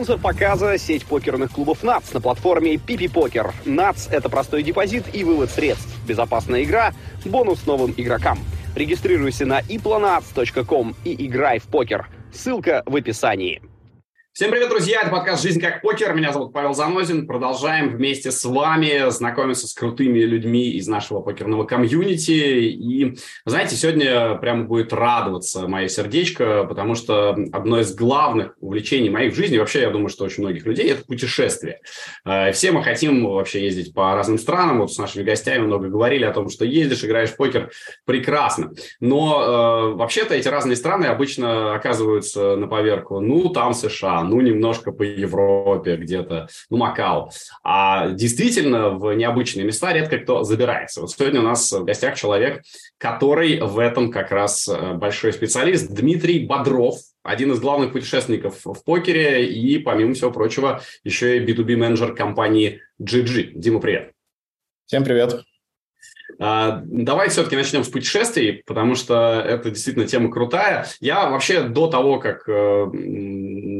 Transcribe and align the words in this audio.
Спонсор 0.00 0.18
показа– 0.18 0.78
сеть 0.78 1.04
покерных 1.04 1.52
клубов 1.52 1.82
НАЦ 1.82 2.14
на 2.14 2.22
платформе 2.22 2.78
Пипи 2.78 3.06
Покер. 3.06 3.52
НАЦ– 3.66 4.08
это 4.10 4.30
простой 4.30 4.62
депозит 4.62 5.04
и 5.14 5.24
вывод 5.24 5.50
средств, 5.50 5.94
безопасная 6.08 6.62
игра, 6.62 6.94
бонус 7.26 7.66
новым 7.66 7.92
игрокам. 7.94 8.38
Регистрируйся 8.74 9.44
на 9.44 9.60
iplonats.com 9.60 10.94
и 11.04 11.26
играй 11.26 11.58
в 11.58 11.64
покер. 11.64 12.08
Ссылка 12.32 12.82
в 12.86 12.96
описании. 12.96 13.60
Всем 14.40 14.52
привет, 14.52 14.70
друзья! 14.70 15.02
Это 15.02 15.10
подкаст 15.10 15.42
«Жизнь 15.42 15.60
как 15.60 15.82
покер». 15.82 16.14
Меня 16.14 16.32
зовут 16.32 16.54
Павел 16.54 16.72
Занозин. 16.72 17.26
Продолжаем 17.26 17.90
вместе 17.90 18.30
с 18.30 18.42
вами 18.42 19.10
знакомиться 19.10 19.68
с 19.68 19.74
крутыми 19.74 20.20
людьми 20.20 20.70
из 20.70 20.88
нашего 20.88 21.20
покерного 21.20 21.64
комьюнити. 21.64 22.30
И, 22.30 23.18
знаете, 23.44 23.76
сегодня 23.76 24.36
прямо 24.36 24.64
будет 24.64 24.94
радоваться 24.94 25.68
мое 25.68 25.88
сердечко, 25.88 26.64
потому 26.64 26.94
что 26.94 27.36
одно 27.52 27.80
из 27.80 27.94
главных 27.94 28.54
увлечений 28.60 29.10
моих 29.10 29.34
в 29.34 29.36
жизни, 29.36 29.58
вообще, 29.58 29.82
я 29.82 29.90
думаю, 29.90 30.08
что 30.08 30.24
очень 30.24 30.42
многих 30.42 30.64
людей, 30.64 30.90
это 30.90 31.04
путешествие. 31.04 31.80
Э, 32.24 32.50
все 32.52 32.72
мы 32.72 32.82
хотим 32.82 33.26
вообще 33.26 33.62
ездить 33.62 33.92
по 33.92 34.14
разным 34.14 34.38
странам. 34.38 34.80
Вот 34.80 34.90
с 34.90 34.96
нашими 34.96 35.22
гостями 35.22 35.66
много 35.66 35.88
говорили 35.88 36.24
о 36.24 36.32
том, 36.32 36.48
что 36.48 36.64
ездишь, 36.64 37.04
играешь 37.04 37.28
в 37.28 37.36
покер. 37.36 37.70
Прекрасно. 38.06 38.72
Но 39.00 39.92
э, 39.92 39.96
вообще-то 39.96 40.34
эти 40.34 40.48
разные 40.48 40.76
страны 40.76 41.04
обычно 41.04 41.74
оказываются 41.74 42.56
на 42.56 42.68
поверку. 42.68 43.20
Ну, 43.20 43.50
там 43.50 43.74
США, 43.74 44.29
ну, 44.30 44.40
немножко 44.40 44.92
по 44.92 45.02
Европе 45.02 45.96
где-то, 45.96 46.48
ну, 46.70 46.78
Макао. 46.78 47.30
А 47.62 48.10
действительно 48.10 48.90
в 48.90 49.12
необычные 49.12 49.66
места 49.66 49.92
редко 49.92 50.18
кто 50.18 50.44
забирается. 50.44 51.02
Вот 51.02 51.10
сегодня 51.10 51.40
у 51.40 51.44
нас 51.44 51.72
в 51.72 51.84
гостях 51.84 52.16
человек, 52.16 52.62
который 52.98 53.60
в 53.60 53.78
этом 53.78 54.10
как 54.10 54.30
раз 54.30 54.68
э, 54.68 54.94
большой 54.94 55.32
специалист, 55.32 55.90
Дмитрий 55.90 56.46
Бодров, 56.46 56.96
один 57.22 57.52
из 57.52 57.60
главных 57.60 57.92
путешественников 57.92 58.64
в 58.64 58.84
покере 58.84 59.46
и, 59.46 59.78
помимо 59.78 60.14
всего 60.14 60.30
прочего, 60.30 60.80
еще 61.04 61.36
и 61.36 61.44
B2B-менеджер 61.44 62.14
компании 62.14 62.80
GG. 63.02 63.52
Дима, 63.54 63.80
привет. 63.80 64.12
Всем 64.86 65.04
привет. 65.04 65.44
А, 66.42 66.82
давай 66.86 67.28
все-таки 67.28 67.54
начнем 67.54 67.84
с 67.84 67.88
путешествий, 67.88 68.62
потому 68.66 68.94
что 68.94 69.44
это 69.46 69.70
действительно 69.70 70.06
тема 70.06 70.30
крутая. 70.30 70.86
Я 71.00 71.28
вообще 71.28 71.64
до 71.64 71.86
того, 71.88 72.18
как 72.18 72.48
э, 72.48 72.86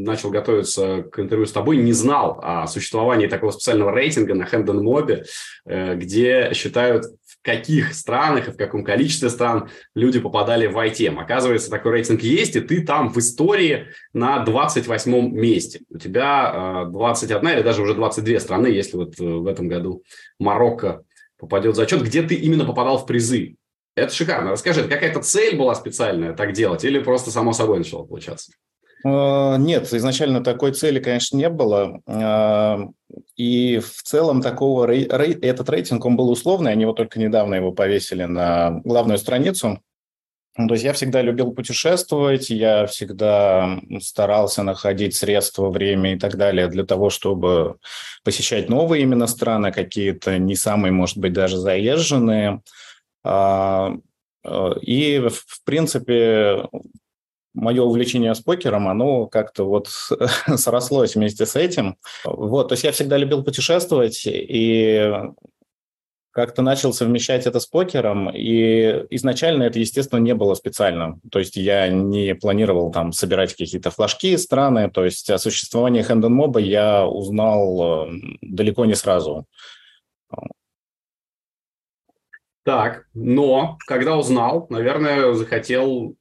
начал 0.05 0.31
готовиться 0.31 1.03
к 1.03 1.19
интервью 1.19 1.47
с 1.47 1.53
тобой, 1.53 1.77
не 1.77 1.93
знал 1.93 2.41
о 2.43 2.67
существовании 2.67 3.27
такого 3.27 3.51
специального 3.51 3.91
рейтинга 3.91 4.35
на 4.35 4.47
Хэндон 4.47 4.83
Мобе, 4.83 5.25
э, 5.67 5.95
где 5.97 6.53
считают, 6.55 7.05
в 7.05 7.43
каких 7.43 7.95
странах 7.95 8.49
и 8.49 8.53
в 8.53 8.57
каком 8.57 8.85
количестве 8.85 9.31
стран 9.31 9.71
люди 9.95 10.21
попадали 10.21 10.67
в 10.67 10.77
ITM. 10.77 11.19
Оказывается, 11.19 11.71
такой 11.71 11.93
рейтинг 11.93 12.23
есть, 12.23 12.57
и 12.57 12.61
ты 12.61 12.85
там 12.85 13.09
в 13.11 13.19
истории 13.19 13.87
на 14.13 14.45
28 14.45 15.33
месте. 15.33 15.81
У 15.89 15.99
тебя 15.99 16.85
21 16.89 17.47
э, 17.47 17.55
или 17.55 17.63
даже 17.63 17.83
уже 17.83 17.95
22 17.95 18.41
страны, 18.41 18.67
если 18.67 18.97
вот 18.97 19.19
в 19.19 19.47
этом 19.47 19.69
году 19.69 20.03
Марокко 20.39 21.03
попадет 21.39 21.75
в 21.75 21.77
зачет, 21.77 22.03
где 22.03 22.23
ты 22.23 22.35
именно 22.35 22.65
попадал 22.65 22.99
в 22.99 23.07
призы. 23.07 23.57
Это 23.97 24.15
шикарно. 24.15 24.53
Расскажи, 24.53 24.87
какая-то 24.87 25.21
цель 25.21 25.57
была 25.57 25.75
специальная 25.75 26.33
так 26.35 26.53
делать 26.53 26.85
или 26.85 27.01
просто 27.01 27.31
само 27.31 27.53
собой 27.53 27.79
начало 27.79 28.05
получаться? 28.05 28.53
Э, 29.05 29.57
нет, 29.59 29.93
изначально 29.93 30.43
такой 30.43 30.73
цели, 30.73 31.01
конечно, 31.01 31.37
не 31.37 31.49
было. 31.49 32.01
Э, 32.07 32.79
и 33.37 33.79
в 33.79 34.03
целом 34.03 34.43
такого 34.43 34.91
этот 34.91 35.69
рейтинг, 35.71 36.05
он 36.05 36.17
был 36.17 36.31
условный, 36.31 36.73
они 36.73 36.87
вот 36.87 36.97
только 36.97 37.19
недавно 37.19 37.55
его 37.55 37.73
повесили 37.73 38.25
на 38.25 38.81
главную 38.85 39.19
страницу. 39.19 39.81
То 40.57 40.75
есть 40.75 40.85
я 40.85 40.93
всегда 40.93 41.23
любил 41.23 41.53
путешествовать, 41.53 42.51
я 42.51 42.87
всегда 42.87 43.81
старался 44.01 44.63
находить 44.63 45.15
средства, 45.15 45.71
время 45.71 46.15
и 46.15 46.19
так 46.19 46.37
далее 46.37 46.67
для 46.69 46.85
того, 46.85 47.09
чтобы 47.09 47.77
посещать 48.25 48.69
новые 48.69 49.05
именно 49.05 49.27
страны, 49.27 49.73
какие-то 49.73 50.39
не 50.39 50.57
самые, 50.57 50.93
может 50.93 51.19
быть, 51.19 51.33
даже 51.33 51.57
заезженные. 51.57 52.63
А, 53.23 53.95
и, 54.83 55.29
в 55.29 55.65
принципе, 55.65 56.65
мое 57.55 57.83
увлечение 57.83 58.35
с 58.35 58.41
покером, 58.41 58.89
оно 58.89 59.27
как-то 59.27 59.65
вот 59.65 59.89
срослось 60.57 61.15
вместе 61.15 61.47
с 61.47 61.57
этим. 61.57 61.97
Вот, 62.25 62.69
то 62.69 62.73
есть 62.75 62.85
я 62.85 62.93
всегда 62.93 63.17
любил 63.17 63.43
путешествовать, 63.43 64.23
и 64.27 65.13
как-то 66.33 66.63
начал 66.63 66.93
совмещать 66.93 67.47
это 67.47 67.59
с 67.59 67.67
покером, 67.67 68.31
и 68.31 69.05
изначально 69.11 69.65
это, 69.65 69.81
естественно, 69.81 70.21
не 70.21 70.35
было 70.35 70.55
специально. 70.55 71.19
То 71.31 71.41
есть 71.41 71.57
я 71.57 71.89
не 71.89 72.35
планировал 72.35 72.93
там 72.93 73.13
собирать 73.13 73.55
какие-то 73.55 73.91
флажки 73.91 74.37
страны, 74.37 74.91
то 74.91 75.05
есть 75.05 75.29
о 75.31 75.39
существовании 75.39 76.03
Хэндон 76.03 76.33
Моба 76.33 76.61
я 76.61 77.05
узнал 77.05 78.09
э, 78.09 78.13
далеко 78.43 78.85
не 78.85 78.95
сразу. 78.95 79.47
Так, 82.63 83.07
но 83.15 83.79
когда 83.87 84.17
узнал, 84.17 84.67
наверное, 84.69 85.33
захотел 85.33 86.15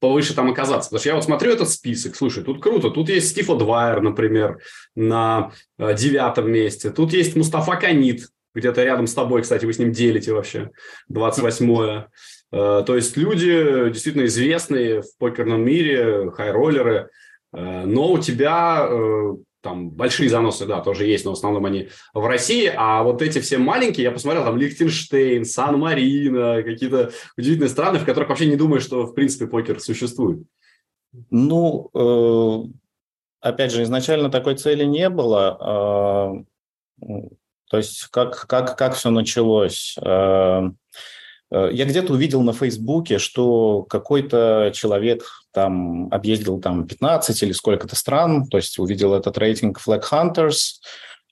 повыше 0.00 0.34
там 0.34 0.50
оказаться. 0.50 0.88
Потому 0.88 1.00
что 1.00 1.08
я 1.10 1.14
вот 1.14 1.24
смотрю 1.24 1.52
этот 1.52 1.68
список, 1.68 2.16
слушай, 2.16 2.42
тут 2.42 2.62
круто, 2.62 2.90
тут 2.90 3.08
есть 3.08 3.28
Стив 3.28 3.46
Двайер, 3.46 4.00
например, 4.00 4.58
на 4.96 5.52
э, 5.78 5.94
девятом 5.94 6.50
месте, 6.50 6.90
тут 6.90 7.12
есть 7.12 7.36
Мустафа 7.36 7.76
Канит, 7.76 8.28
где-то 8.54 8.82
рядом 8.82 9.06
с 9.06 9.14
тобой, 9.14 9.42
кстати, 9.42 9.64
вы 9.64 9.72
с 9.72 9.78
ним 9.78 9.92
делите 9.92 10.32
вообще, 10.32 10.70
28-е. 11.12 12.08
Э, 12.52 12.82
то 12.84 12.96
есть 12.96 13.16
люди 13.16 13.90
действительно 13.90 14.24
известные 14.24 15.02
в 15.02 15.16
покерном 15.18 15.62
мире, 15.62 16.30
хайроллеры, 16.30 17.10
э, 17.52 17.84
но 17.84 18.12
у 18.12 18.18
тебя 18.18 18.88
там 19.62 19.90
большие 19.90 20.28
заносы, 20.28 20.66
да, 20.66 20.80
тоже 20.80 21.06
есть, 21.06 21.24
но 21.24 21.32
в 21.32 21.34
основном 21.34 21.66
они 21.66 21.88
в 22.14 22.26
России, 22.26 22.72
а 22.74 23.02
вот 23.02 23.22
эти 23.22 23.40
все 23.40 23.58
маленькие, 23.58 24.04
я 24.04 24.10
посмотрел, 24.10 24.44
там 24.44 24.56
Лихтенштейн, 24.56 25.44
Сан-Марино, 25.44 26.62
какие-то 26.62 27.12
удивительные 27.36 27.68
страны, 27.68 27.98
в 27.98 28.04
которых 28.04 28.28
вообще 28.30 28.46
не 28.46 28.56
думаю, 28.56 28.80
что 28.80 29.04
в 29.06 29.14
принципе 29.14 29.46
покер 29.46 29.80
существует. 29.80 30.42
Ну, 31.30 31.90
опять 33.40 33.72
же, 33.72 33.82
изначально 33.82 34.30
такой 34.30 34.56
цели 34.56 34.84
не 34.84 35.08
было. 35.08 36.44
То 37.70 37.76
есть 37.76 38.08
как, 38.10 38.46
как, 38.48 38.76
как 38.76 38.94
все 38.94 39.10
началось? 39.10 39.96
Э, 40.02 40.70
я 41.50 41.84
где-то 41.84 42.12
увидел 42.12 42.42
на 42.42 42.52
Фейсбуке, 42.52 43.18
что 43.18 43.84
какой-то 43.84 44.72
человек 44.74 45.39
там 45.52 46.08
объездил 46.10 46.60
там 46.60 46.86
15 46.86 47.42
или 47.42 47.52
сколько-то 47.52 47.96
стран, 47.96 48.46
то 48.46 48.56
есть 48.56 48.78
увидел 48.78 49.14
этот 49.14 49.38
рейтинг 49.38 49.80
Flag 49.84 50.02
Hunters. 50.10 50.80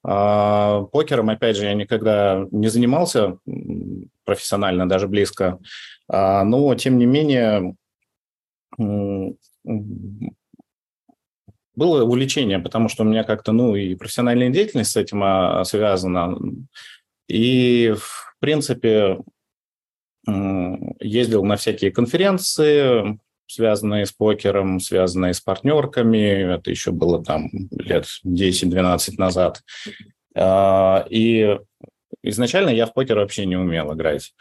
А, 0.05 0.83
покером, 0.85 1.31
опять 1.31 1.57
же, 1.57 1.65
я 1.65 1.75
никогда 1.75 2.47
не 2.51 2.69
занимался 2.69 3.39
профессионально, 4.25 4.89
даже 4.89 5.09
близко, 5.09 5.59
а, 6.09 6.45
но, 6.45 6.75
тем 6.75 6.99
не 6.99 7.07
менее, 7.07 7.75
было 11.75 12.03
увлечение, 12.05 12.59
потому 12.59 12.89
что 12.89 13.03
у 13.03 13.07
меня 13.07 13.25
как-то, 13.25 13.53
ну, 13.53 13.77
и 13.77 13.95
профессиональная 13.95 14.51
деятельность 14.51 14.93
с 14.93 14.97
этим 14.97 15.23
а, 15.23 15.65
связана. 15.65 16.39
И, 17.29 17.95
в 17.97 18.35
принципе, 18.41 19.19
ездил 21.01 21.45
на 21.45 21.57
всякие 21.57 21.91
конференции, 21.91 23.19
связанные 23.49 24.07
с 24.07 24.13
покером, 24.13 24.79
связанные 24.79 25.35
с 25.35 25.41
партнерками. 25.41 26.55
Это 26.55 26.71
еще 26.71 26.93
было 26.93 27.25
там 27.25 27.51
лет 27.71 28.07
10-12 28.25 29.15
назад. 29.19 29.63
А, 30.37 31.05
и 31.09 31.59
изначально 32.23 32.71
я 32.71 32.87
в 32.87 32.95
покер 32.95 33.19
вообще 33.19 33.47
не 33.47 33.57
умел 33.57 33.93
играть. 33.95 34.35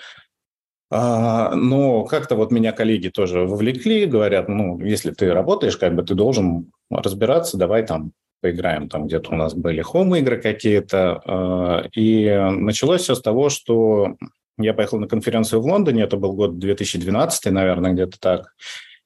А, 0.90 1.54
но 1.56 2.04
как-то 2.04 2.36
вот 2.36 2.51
меня 2.51 2.71
коллеги 2.71 3.09
тоже 3.09 3.39
вовлекли, 3.42 4.06
говорят, 4.06 4.48
ну, 4.48 4.80
если 4.80 5.12
ты 5.12 5.33
работаешь, 5.33 5.77
как 5.77 5.95
бы 5.95 6.03
ты 6.03 6.13
должен 6.13 6.71
разбираться, 6.89 7.57
давай 7.57 7.86
там 7.86 8.12
поиграем, 8.42 8.88
там 8.88 9.07
где-то 9.07 9.31
у 9.31 9.36
нас 9.36 9.53
были 9.53 9.81
хом-игры 9.81 10.39
какие-то. 10.39 11.21
А, 11.25 11.88
и 11.94 12.30
началось 12.51 13.01
все 13.01 13.15
с 13.15 13.21
того, 13.21 13.50
что 13.50 14.15
я 14.57 14.74
поехал 14.74 15.00
на 15.00 15.07
конференцию 15.07 15.62
в 15.62 15.65
Лондоне, 15.65 16.03
это 16.03 16.18
был 16.18 16.33
год 16.33 16.57
2012, 16.57 17.51
наверное, 17.51 17.94
где-то 17.94 18.19
так. 18.19 18.56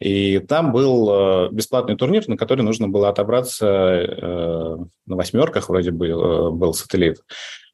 И 0.02 0.40
там 0.40 0.72
был 0.72 1.10
а, 1.10 1.50
бесплатный 1.52 1.96
турнир, 1.96 2.28
на 2.28 2.36
который 2.36 2.64
нужно 2.64 2.88
было 2.88 3.10
отобраться 3.10 3.68
э, 3.68 4.78
на 5.06 5.16
восьмерках, 5.16 5.70
вроде 5.70 5.92
бы 5.92 6.08
э, 6.08 6.50
был 6.50 6.74
сателлит. 6.74 7.24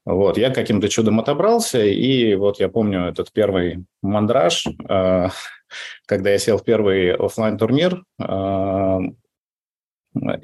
Вот, 0.04 0.38
я 0.38 0.50
каким-то 0.50 0.90
чудом 0.90 1.20
отобрался, 1.20 1.84
и 1.84 2.36
вот 2.36 2.60
я 2.60 2.70
помню 2.70 3.08
этот 3.08 3.32
первый 3.32 3.86
мандраж, 4.02 4.68
э, 4.68 5.28
когда 6.06 6.30
я 6.30 6.38
сел 6.38 6.58
в 6.58 6.66
первый 6.66 7.14
офлайн 7.14 7.58
турнир 7.58 8.04
э, 8.22 9.00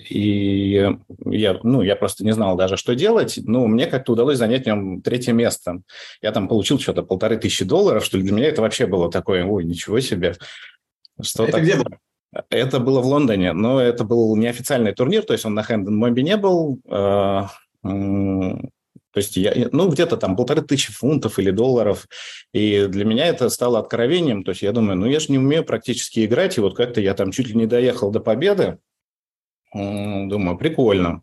и 0.10 0.90
я, 1.26 1.60
ну, 1.64 1.82
я 1.82 1.96
просто 1.96 2.24
не 2.24 2.32
знал 2.32 2.56
даже, 2.56 2.78
что 2.78 2.96
делать. 2.96 3.40
Ну, 3.44 3.68
мне 3.68 3.88
как-то 3.88 4.14
удалось 4.14 4.38
занять 4.38 4.64
в 4.64 4.68
нем 4.68 5.02
третье 5.02 5.34
место. 5.34 5.82
Я 6.22 6.32
там 6.32 6.48
получил 6.48 6.80
что-то 6.80 7.04
полторы 7.04 7.38
тысячи 7.38 7.66
долларов, 7.66 8.06
что 8.06 8.18
ли. 8.18 8.24
Для 8.24 8.34
меня 8.34 8.48
это 8.48 8.62
вообще 8.62 8.86
было 8.86 9.12
такое, 9.12 9.46
ой, 9.46 9.64
ничего 9.64 10.00
себе. 10.00 10.36
Что 11.22 11.44
это 11.44 11.54
так... 11.54 11.64
где 11.64 11.76
было? 11.76 12.00
Это 12.50 12.80
было 12.80 13.02
в 13.02 13.06
Лондоне, 13.06 13.54
но 13.54 13.80
это 13.80 14.04
был 14.04 14.36
неофициальный 14.36 14.94
турнир, 14.94 15.24
то 15.24 15.34
есть 15.34 15.46
он 15.46 15.54
на 15.54 15.62
Хэндон 15.62 15.96
Мобе 15.96 16.24
не 16.24 16.36
был. 16.36 16.80
Э, 16.90 17.44
то 19.14 19.20
есть 19.20 19.38
я, 19.38 19.54
ну, 19.72 19.90
где-то 19.90 20.18
там 20.18 20.36
полторы 20.36 20.64
тысячи 20.64 20.92
фунтов 20.92 21.38
или 21.38 21.52
долларов. 21.52 22.08
И 22.52 22.88
для 22.88 23.06
меня 23.06 23.28
это 23.28 23.50
стало 23.50 23.78
откровением. 23.78 24.44
То 24.44 24.52
есть 24.52 24.64
я 24.64 24.72
думаю, 24.72 24.98
ну, 24.98 25.06
я 25.06 25.20
же 25.20 25.28
не 25.30 25.38
умею 25.38 25.64
практически 25.64 26.26
играть, 26.26 26.58
и 26.58 26.62
вот 26.62 26.76
как-то 26.76 27.00
я 27.00 27.14
там 27.14 27.32
чуть 27.32 27.50
ли 27.50 27.54
не 27.54 27.68
доехал 27.68 28.10
до 28.10 28.20
победы. 28.20 28.80
Думаю, 29.72 30.58
прикольно. 30.58 31.22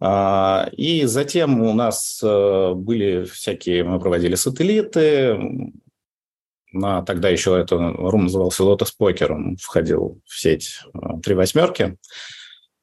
А, 0.00 0.70
и 0.72 1.04
затем 1.04 1.60
у 1.60 1.74
нас 1.74 2.20
э, 2.22 2.72
были 2.74 3.24
всякие, 3.24 3.82
мы 3.84 3.98
проводили 3.98 4.36
сателлиты, 4.36 5.36
на, 6.72 7.02
тогда 7.02 7.28
еще 7.28 7.58
это 7.58 7.76
рум 7.76 8.24
назывался 8.24 8.62
Lotus 8.62 8.90
Poker, 9.00 9.32
он 9.32 9.56
входил 9.56 10.20
в 10.26 10.38
сеть 10.38 10.80
э, 10.94 10.98
«Три 11.22 11.34
восьмерки». 11.34 11.96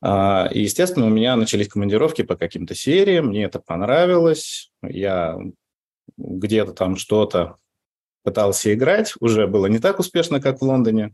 А, 0.02 0.48
и, 0.52 0.62
естественно, 0.62 1.08
у 1.08 1.10
меня 1.10 1.36
начались 1.36 1.68
командировки 1.68 2.22
по 2.22 2.36
каким-то 2.36 2.76
сериям, 2.76 3.28
мне 3.28 3.46
это 3.46 3.60
понравилось, 3.60 4.72
я 4.84 5.38
где-то 6.18 6.74
там 6.74 6.96
что-то 6.96 7.58
пытался 8.24 8.74
играть, 8.74 9.14
уже 9.20 9.48
было 9.48 9.68
не 9.68 9.80
так 9.80 10.00
успешно, 10.00 10.42
как 10.42 10.60
в 10.60 10.64
Лондоне. 10.64 11.14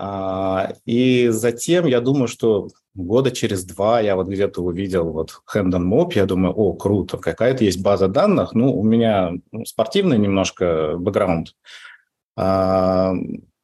А, 0.00 0.74
и 0.86 1.28
затем 1.28 1.86
я 1.86 2.00
думаю, 2.00 2.28
что 2.28 2.68
года 2.94 3.32
через 3.32 3.64
два 3.64 4.00
я 4.00 4.14
вот 4.14 4.28
где-то 4.28 4.62
увидел 4.62 5.10
вот 5.10 5.40
Hand 5.52 5.72
Mob, 5.72 6.12
я 6.14 6.24
думаю, 6.24 6.54
о, 6.54 6.74
круто, 6.74 7.18
какая-то 7.18 7.64
есть 7.64 7.82
база 7.82 8.06
данных. 8.06 8.54
Ну, 8.54 8.72
у 8.72 8.84
меня 8.84 9.32
спортивный 9.64 10.18
немножко 10.18 10.94
бэкграунд, 10.96 11.48
а, 11.48 11.52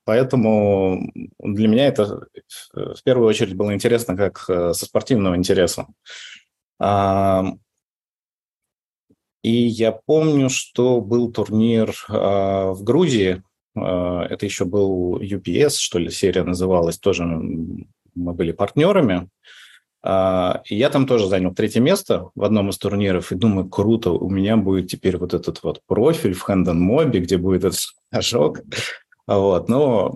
поэтому 0.05 1.13
для 1.39 1.69
меня 1.69 1.87
это 1.87 2.27
в 2.73 3.03
первую 3.05 3.29
очередь 3.29 3.55
было 3.55 3.75
интересно 3.75 4.17
как 4.17 4.45
э, 4.49 4.73
со 4.73 4.85
спортивного 4.87 5.37
интереса. 5.37 5.87
А, 6.81 7.45
и 9.43 9.53
я 9.53 9.93
помню, 9.93 10.49
что 10.49 11.01
был 11.01 11.33
турнир 11.33 11.95
а, 12.09 12.73
в 12.73 12.83
Грузии, 12.83 13.43
это 13.77 14.39
еще 14.47 14.65
был 14.67 15.19
UPS, 15.19 15.71
что 15.79 15.99
ли, 15.99 16.09
серия 16.09 16.45
называлась, 16.45 16.97
тоже 16.97 17.25
мы 17.25 18.33
были 18.33 18.53
партнерами. 18.53 19.29
И 20.05 20.77
я 20.77 20.91
там 20.91 21.07
тоже 21.07 21.29
занял 21.29 21.55
третье 21.55 21.81
место 21.81 22.29
в 22.35 22.45
одном 22.45 22.69
из 22.69 22.77
турниров, 22.77 23.33
и 23.33 23.37
думаю, 23.37 23.71
круто, 23.71 24.11
у 24.11 24.29
меня 24.29 24.59
будет 24.59 24.89
теперь 24.89 25.17
вот 25.17 25.33
этот 25.33 25.63
вот 25.63 25.81
профиль 25.87 26.35
в 26.35 26.47
Hand 26.47 26.67
Mobi, 26.67 27.21
где 27.21 27.39
будет 27.39 27.65
этот 27.65 27.81
ожог. 28.11 28.61
Вот. 29.27 29.71
Но, 29.71 30.15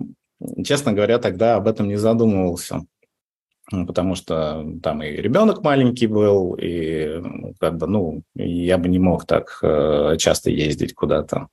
честно 0.63 0.93
говоря, 0.93 1.17
тогда 1.17 1.55
об 1.55 1.67
этом 1.67 1.87
не 1.87 1.95
задумывался, 1.95 2.85
потому 3.71 4.13
что 4.13 4.63
там 4.83 5.01
и 5.01 5.09
ребенок 5.09 5.63
маленький 5.63 6.05
был, 6.05 6.53
и 6.53 7.23
как 7.59 7.77
бы, 7.77 7.87
ну, 7.87 8.21
я 8.35 8.77
бы 8.77 8.89
не 8.89 8.99
мог 8.99 9.25
так 9.25 9.57
э, 9.63 10.17
часто 10.19 10.51
ездить 10.51 10.93
куда-то. 10.93 11.47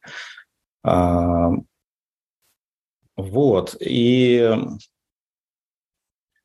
Вот. 3.17 3.77
И 3.81 4.57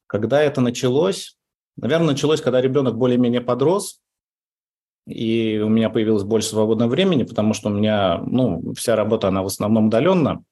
когда 0.08 0.42
это 0.42 0.62
началось, 0.62 1.38
Наверное, 1.78 2.10
началось, 2.10 2.42
когда 2.42 2.62
ребенок 2.62 2.98
более-менее 2.98 3.42
подрос, 3.42 4.02
и 5.08 5.60
у 5.64 5.70
меня 5.70 5.90
появилось 5.90 6.24
больше 6.24 6.50
свободного 6.50 6.90
времени, 6.90 7.24
потому 7.24 7.54
что 7.54 7.70
у 7.70 7.74
меня, 7.74 8.22
ну, 8.26 8.74
вся 8.74 8.96
работа, 8.96 9.28
она 9.30 9.42
в 9.42 9.48
основном 9.48 9.88
удаленно. 9.88 10.44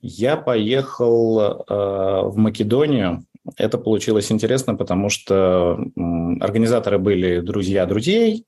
Я 0.00 0.36
поехал 0.36 1.40
э, 1.40 1.64
в 1.68 2.36
Македонию. 2.36 3.24
Это 3.56 3.78
получилось 3.78 4.30
интересно, 4.30 4.74
потому 4.74 5.08
что 5.08 5.78
э, 5.78 6.00
организаторы 6.40 6.98
были 6.98 7.40
друзья 7.40 7.86
друзей. 7.86 8.44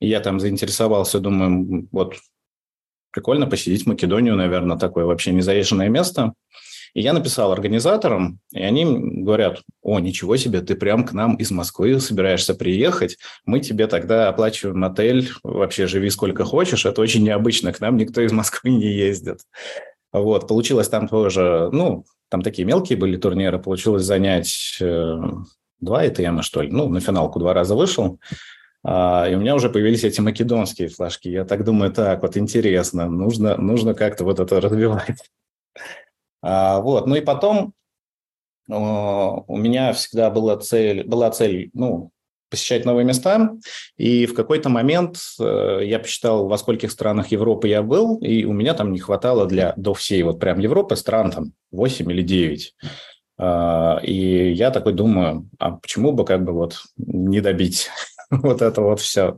Я 0.00 0.20
там 0.20 0.40
заинтересовался, 0.40 1.20
думаю, 1.20 1.88
вот 1.92 2.16
прикольно 3.12 3.46
посетить 3.46 3.86
Македонию, 3.86 4.36
наверное, 4.36 4.76
такое 4.76 5.04
вообще 5.04 5.32
незаезженное 5.32 5.88
место. 5.88 6.34
И 6.96 7.02
я 7.02 7.12
написал 7.12 7.52
организаторам, 7.52 8.40
и 8.52 8.62
они 8.62 8.86
говорят, 9.22 9.60
о, 9.82 10.00
ничего 10.00 10.38
себе, 10.38 10.62
ты 10.62 10.74
прям 10.76 11.04
к 11.04 11.12
нам 11.12 11.36
из 11.36 11.50
Москвы 11.50 12.00
собираешься 12.00 12.54
приехать, 12.54 13.18
мы 13.44 13.60
тебе 13.60 13.86
тогда 13.86 14.30
оплачиваем 14.30 14.82
отель, 14.82 15.28
вообще 15.42 15.88
живи 15.88 16.08
сколько 16.08 16.46
хочешь, 16.46 16.86
это 16.86 17.02
очень 17.02 17.22
необычно, 17.22 17.74
к 17.74 17.80
нам 17.80 17.98
никто 17.98 18.22
из 18.22 18.32
Москвы 18.32 18.70
не 18.70 18.86
ездит. 18.86 19.40
Вот, 20.10 20.48
получилось 20.48 20.88
там 20.88 21.06
тоже, 21.06 21.68
ну, 21.70 22.06
там 22.30 22.40
такие 22.40 22.64
мелкие 22.64 22.96
были 22.96 23.18
турниры, 23.18 23.58
получилось 23.58 24.04
занять 24.04 24.78
э, 24.80 25.20
два 25.80 26.06
ЭТМа, 26.06 26.40
что 26.40 26.62
ли, 26.62 26.70
ну, 26.70 26.88
на 26.88 27.00
финалку 27.00 27.38
два 27.38 27.52
раза 27.52 27.74
вышел, 27.74 28.18
а, 28.82 29.28
и 29.28 29.34
у 29.34 29.38
меня 29.38 29.54
уже 29.54 29.68
появились 29.68 30.04
эти 30.04 30.22
македонские 30.22 30.88
флажки. 30.88 31.28
Я 31.28 31.44
так 31.44 31.62
думаю, 31.62 31.92
так, 31.92 32.22
вот 32.22 32.38
интересно, 32.38 33.10
нужно, 33.10 33.58
нужно 33.58 33.92
как-то 33.92 34.24
вот 34.24 34.40
это 34.40 34.62
развивать. 34.62 35.18
А, 36.46 36.78
вот. 36.78 37.08
Ну 37.08 37.16
и 37.16 37.20
потом 37.20 37.72
у 38.68 39.56
меня 39.56 39.92
всегда 39.92 40.30
была 40.30 40.56
цель, 40.56 41.04
была 41.04 41.30
цель 41.30 41.70
ну, 41.72 42.10
посещать 42.50 42.84
новые 42.84 43.04
места, 43.04 43.52
и 43.96 44.26
в 44.26 44.34
какой-то 44.34 44.68
момент 44.68 45.18
э, 45.40 45.80
я 45.84 45.98
посчитал, 45.98 46.48
во 46.48 46.58
скольких 46.58 46.90
странах 46.90 47.28
Европы 47.28 47.68
я 47.68 47.82
был, 47.82 48.18
и 48.18 48.44
у 48.44 48.52
меня 48.52 48.74
там 48.74 48.92
не 48.92 48.98
хватало 48.98 49.46
для 49.46 49.72
до 49.76 49.94
всей 49.94 50.22
вот 50.22 50.40
прям 50.40 50.58
Европы 50.58 50.96
стран 50.96 51.30
там 51.30 51.52
8 51.70 52.10
или 52.10 52.22
9. 52.22 52.74
А, 53.38 54.00
и 54.02 54.52
я 54.52 54.70
такой 54.70 54.94
думаю, 54.94 55.48
а 55.58 55.72
почему 55.72 56.12
бы 56.12 56.24
как 56.24 56.44
бы 56.44 56.52
вот 56.52 56.82
не 56.96 57.40
добить 57.40 57.88
вот 58.30 58.62
это 58.62 58.80
вот 58.82 59.00
все. 59.00 59.36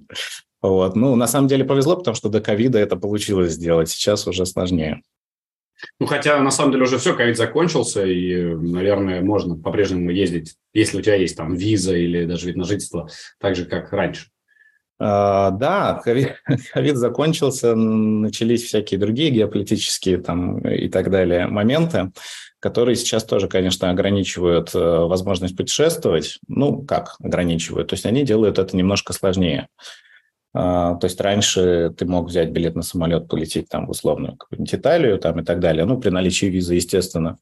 Вот. 0.60 0.96
Ну, 0.96 1.16
на 1.16 1.26
самом 1.26 1.48
деле 1.48 1.64
повезло, 1.64 1.96
потому 1.96 2.14
что 2.14 2.28
до 2.28 2.40
ковида 2.40 2.78
это 2.78 2.96
получилось 2.96 3.52
сделать, 3.52 3.88
сейчас 3.90 4.26
уже 4.26 4.44
сложнее. 4.44 5.02
Ну, 6.00 6.06
хотя, 6.06 6.40
на 6.40 6.50
самом 6.50 6.72
деле, 6.72 6.84
уже 6.84 6.98
все, 6.98 7.14
ковид 7.14 7.36
закончился, 7.36 8.04
и, 8.04 8.54
наверное, 8.54 9.20
можно 9.20 9.56
по-прежнему 9.56 10.10
ездить, 10.10 10.56
если 10.72 10.98
у 10.98 11.02
тебя 11.02 11.14
есть 11.14 11.36
там 11.36 11.54
виза 11.54 11.96
или 11.96 12.24
даже 12.24 12.46
вид 12.46 12.56
на 12.56 12.64
жительство, 12.64 13.08
так 13.38 13.56
же, 13.56 13.64
как 13.64 13.92
раньше. 13.92 14.26
А, 15.00 15.50
да, 15.52 16.00
ковид 16.72 16.96
закончился, 16.96 17.74
начались 17.74 18.64
всякие 18.64 18.98
другие 18.98 19.30
геополитические 19.30 20.18
там 20.18 20.58
и 20.58 20.88
так 20.88 21.10
далее 21.10 21.46
моменты, 21.46 22.10
которые 22.58 22.96
сейчас 22.96 23.24
тоже, 23.24 23.46
конечно, 23.46 23.90
ограничивают 23.90 24.74
э, 24.74 24.78
возможность 24.78 25.56
путешествовать. 25.56 26.40
Ну, 26.48 26.82
как 26.82 27.14
ограничивают? 27.20 27.88
То 27.88 27.94
есть 27.94 28.06
они 28.06 28.24
делают 28.24 28.58
это 28.58 28.76
немножко 28.76 29.12
сложнее. 29.12 29.68
А, 30.60 30.96
то 30.96 31.04
есть 31.04 31.20
раньше 31.20 31.94
ты 31.96 32.04
мог 32.04 32.26
взять 32.26 32.50
билет 32.50 32.74
на 32.74 32.82
самолет, 32.82 33.28
полететь 33.28 33.68
там 33.68 33.86
в 33.86 33.90
условную 33.90 34.36
какую-нибудь 34.36 34.74
Италию 34.74 35.18
там 35.20 35.38
и 35.38 35.44
так 35.44 35.60
далее. 35.60 35.84
Ну, 35.84 36.00
при 36.00 36.10
наличии 36.10 36.46
визы, 36.46 36.74
естественно. 36.74 37.38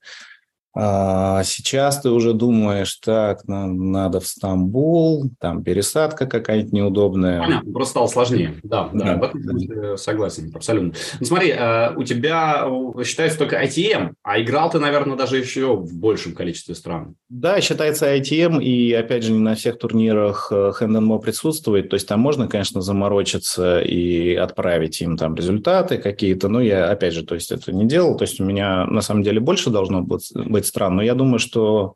А 0.78 1.42
сейчас 1.45 2.02
ты 2.02 2.11
уже 2.11 2.35
думаешь, 2.35 2.97
так, 2.97 3.49
нам 3.49 3.92
надо 3.92 4.21
в 4.21 4.26
Стамбул, 4.26 5.30
там 5.40 5.64
пересадка 5.64 6.26
какая-нибудь 6.26 6.73
неудобная. 6.75 7.40
Понятно, 7.40 7.73
просто 7.73 7.92
стало 7.92 8.06
сложнее. 8.09 8.56
Да, 8.62 8.90
да, 8.92 9.14
да. 9.14 9.30
да. 9.33 9.97
согласен, 9.97 10.52
абсолютно. 10.54 10.92
Ну, 11.18 11.26
смотри, 11.26 11.54
э, 11.56 11.95
у 11.97 12.02
тебя 12.02 12.68
считается 13.04 13.38
только 13.38 13.64
ITM, 13.64 14.12
а 14.23 14.38
играл 14.38 14.71
ты, 14.71 14.78
наверное, 14.78 15.16
даже 15.16 15.38
еще 15.38 15.76
в 15.76 15.95
большем 15.95 16.35
количестве 16.35 16.75
стран. 16.75 17.14
Да, 17.30 17.59
считается 17.62 18.14
ITM, 18.14 18.62
и, 18.62 18.92
опять 18.92 19.25
же, 19.25 19.33
не 19.33 19.38
на 19.38 19.54
всех 19.54 19.78
турнирах 19.78 20.52
Hand 20.52 21.18
присутствует, 21.21 21.88
то 21.88 21.95
есть 21.95 22.06
там 22.06 22.21
можно, 22.21 22.49
конечно, 22.49 22.83
заморочиться 22.83 23.80
и 23.80 24.35
отправить 24.35 25.00
им 25.00 25.16
там 25.16 25.35
результаты 25.35 25.97
какие-то, 25.97 26.49
но 26.49 26.61
я, 26.61 26.90
опять 26.90 27.14
же, 27.14 27.25
то 27.25 27.35
есть 27.35 27.50
это 27.50 27.73
не 27.73 27.87
делал, 27.87 28.14
то 28.18 28.25
есть 28.25 28.40
у 28.40 28.45
меня, 28.45 28.85
на 28.85 29.00
самом 29.00 29.23
деле, 29.23 29.40
больше 29.40 29.71
должно 29.71 30.02
быть 30.02 30.65
быть 30.66 30.68
стран. 30.68 30.96
Но 30.96 31.02
я 31.02 31.14
думаю, 31.14 31.38
что 31.38 31.94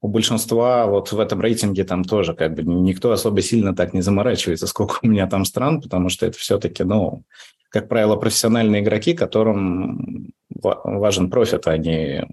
у 0.00 0.08
большинства 0.08 0.86
вот 0.86 1.12
в 1.12 1.20
этом 1.20 1.40
рейтинге 1.40 1.84
там 1.84 2.04
тоже 2.04 2.34
как 2.34 2.54
бы 2.54 2.62
никто 2.62 3.12
особо 3.12 3.40
сильно 3.40 3.74
так 3.74 3.94
не 3.94 4.00
заморачивается, 4.00 4.66
сколько 4.66 4.98
у 5.02 5.06
меня 5.06 5.28
там 5.28 5.44
стран, 5.44 5.80
потому 5.80 6.08
что 6.08 6.26
это 6.26 6.36
все-таки, 6.38 6.82
ну, 6.82 7.22
как 7.68 7.88
правило, 7.88 8.16
профессиональные 8.16 8.82
игроки, 8.82 9.14
которым 9.14 10.32
важен 10.50 11.30
профит, 11.30 11.66
а 11.66 11.76
не 11.78 12.26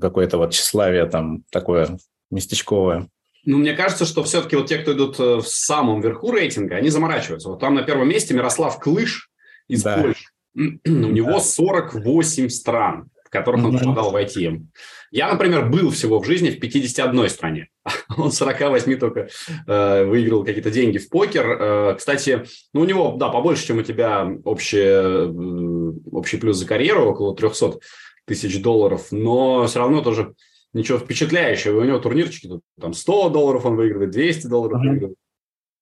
какое-то 0.00 0.38
вот 0.38 0.52
тщеславие 0.52 1.06
там 1.06 1.44
такое 1.50 1.98
местечковое. 2.30 3.08
Ну, 3.44 3.58
мне 3.58 3.74
кажется, 3.74 4.04
что 4.04 4.22
все-таки 4.22 4.54
вот 4.54 4.66
те, 4.66 4.78
кто 4.78 4.92
идут 4.92 5.18
э, 5.18 5.36
в 5.36 5.48
самом 5.48 6.00
верху 6.00 6.30
рейтинга, 6.30 6.76
они 6.76 6.90
заморачиваются. 6.90 7.48
Вот 7.48 7.58
там 7.58 7.74
на 7.74 7.82
первом 7.82 8.08
месте 8.08 8.34
Мирослав 8.34 8.78
Клыш 8.78 9.30
из 9.66 9.82
да. 9.82 9.98
Польши. 9.98 10.24
У 10.54 10.90
него 10.90 11.40
48 11.40 12.48
стран 12.50 13.10
которых 13.32 13.64
он 13.64 13.78
попадал 13.78 14.10
в 14.10 14.16
ITM. 14.16 14.66
Я, 15.10 15.32
например, 15.32 15.68
был 15.68 15.90
всего 15.90 16.20
в 16.20 16.26
жизни 16.26 16.50
в 16.50 16.60
51 16.60 17.28
стране. 17.30 17.68
Он 18.16 18.30
48 18.30 18.96
только 18.98 19.28
э, 19.66 20.04
выиграл 20.04 20.44
какие-то 20.44 20.70
деньги 20.70 20.98
в 20.98 21.08
покер. 21.08 21.46
Э, 21.50 21.94
кстати, 21.96 22.44
ну, 22.72 22.82
у 22.82 22.84
него, 22.84 23.16
да, 23.18 23.28
побольше, 23.28 23.66
чем 23.66 23.78
у 23.78 23.82
тебя 23.82 24.30
общее, 24.44 25.28
э, 25.28 25.92
общий 26.12 26.36
плюс 26.36 26.58
за 26.58 26.66
карьеру, 26.66 27.06
около 27.06 27.34
300 27.34 27.78
тысяч 28.26 28.62
долларов, 28.62 29.08
но 29.10 29.66
все 29.66 29.80
равно 29.80 30.02
тоже 30.02 30.34
ничего 30.72 30.98
впечатляющего. 30.98 31.80
У 31.80 31.84
него 31.84 31.98
турнирчики, 31.98 32.60
там 32.80 32.92
100 32.92 33.30
долларов 33.30 33.64
он 33.64 33.76
выигрывает, 33.76 34.10
200 34.10 34.46
долларов 34.46 34.78
uh-huh. 34.78 34.88
выигрывает. 34.88 35.18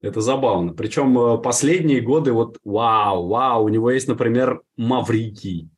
Это 0.02 0.21
забавно. 0.21 0.73
Причем 0.73 1.19
э, 1.19 1.38
последние 1.38 2.00
годы 2.00 2.33
вот 2.33 2.59
вау, 2.64 3.28
вау, 3.28 3.64
у 3.64 3.69
него 3.69 3.90
есть, 3.90 4.09
например, 4.09 4.62
Маврикий 4.76 5.69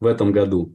в 0.00 0.06
этом 0.06 0.32
году. 0.32 0.74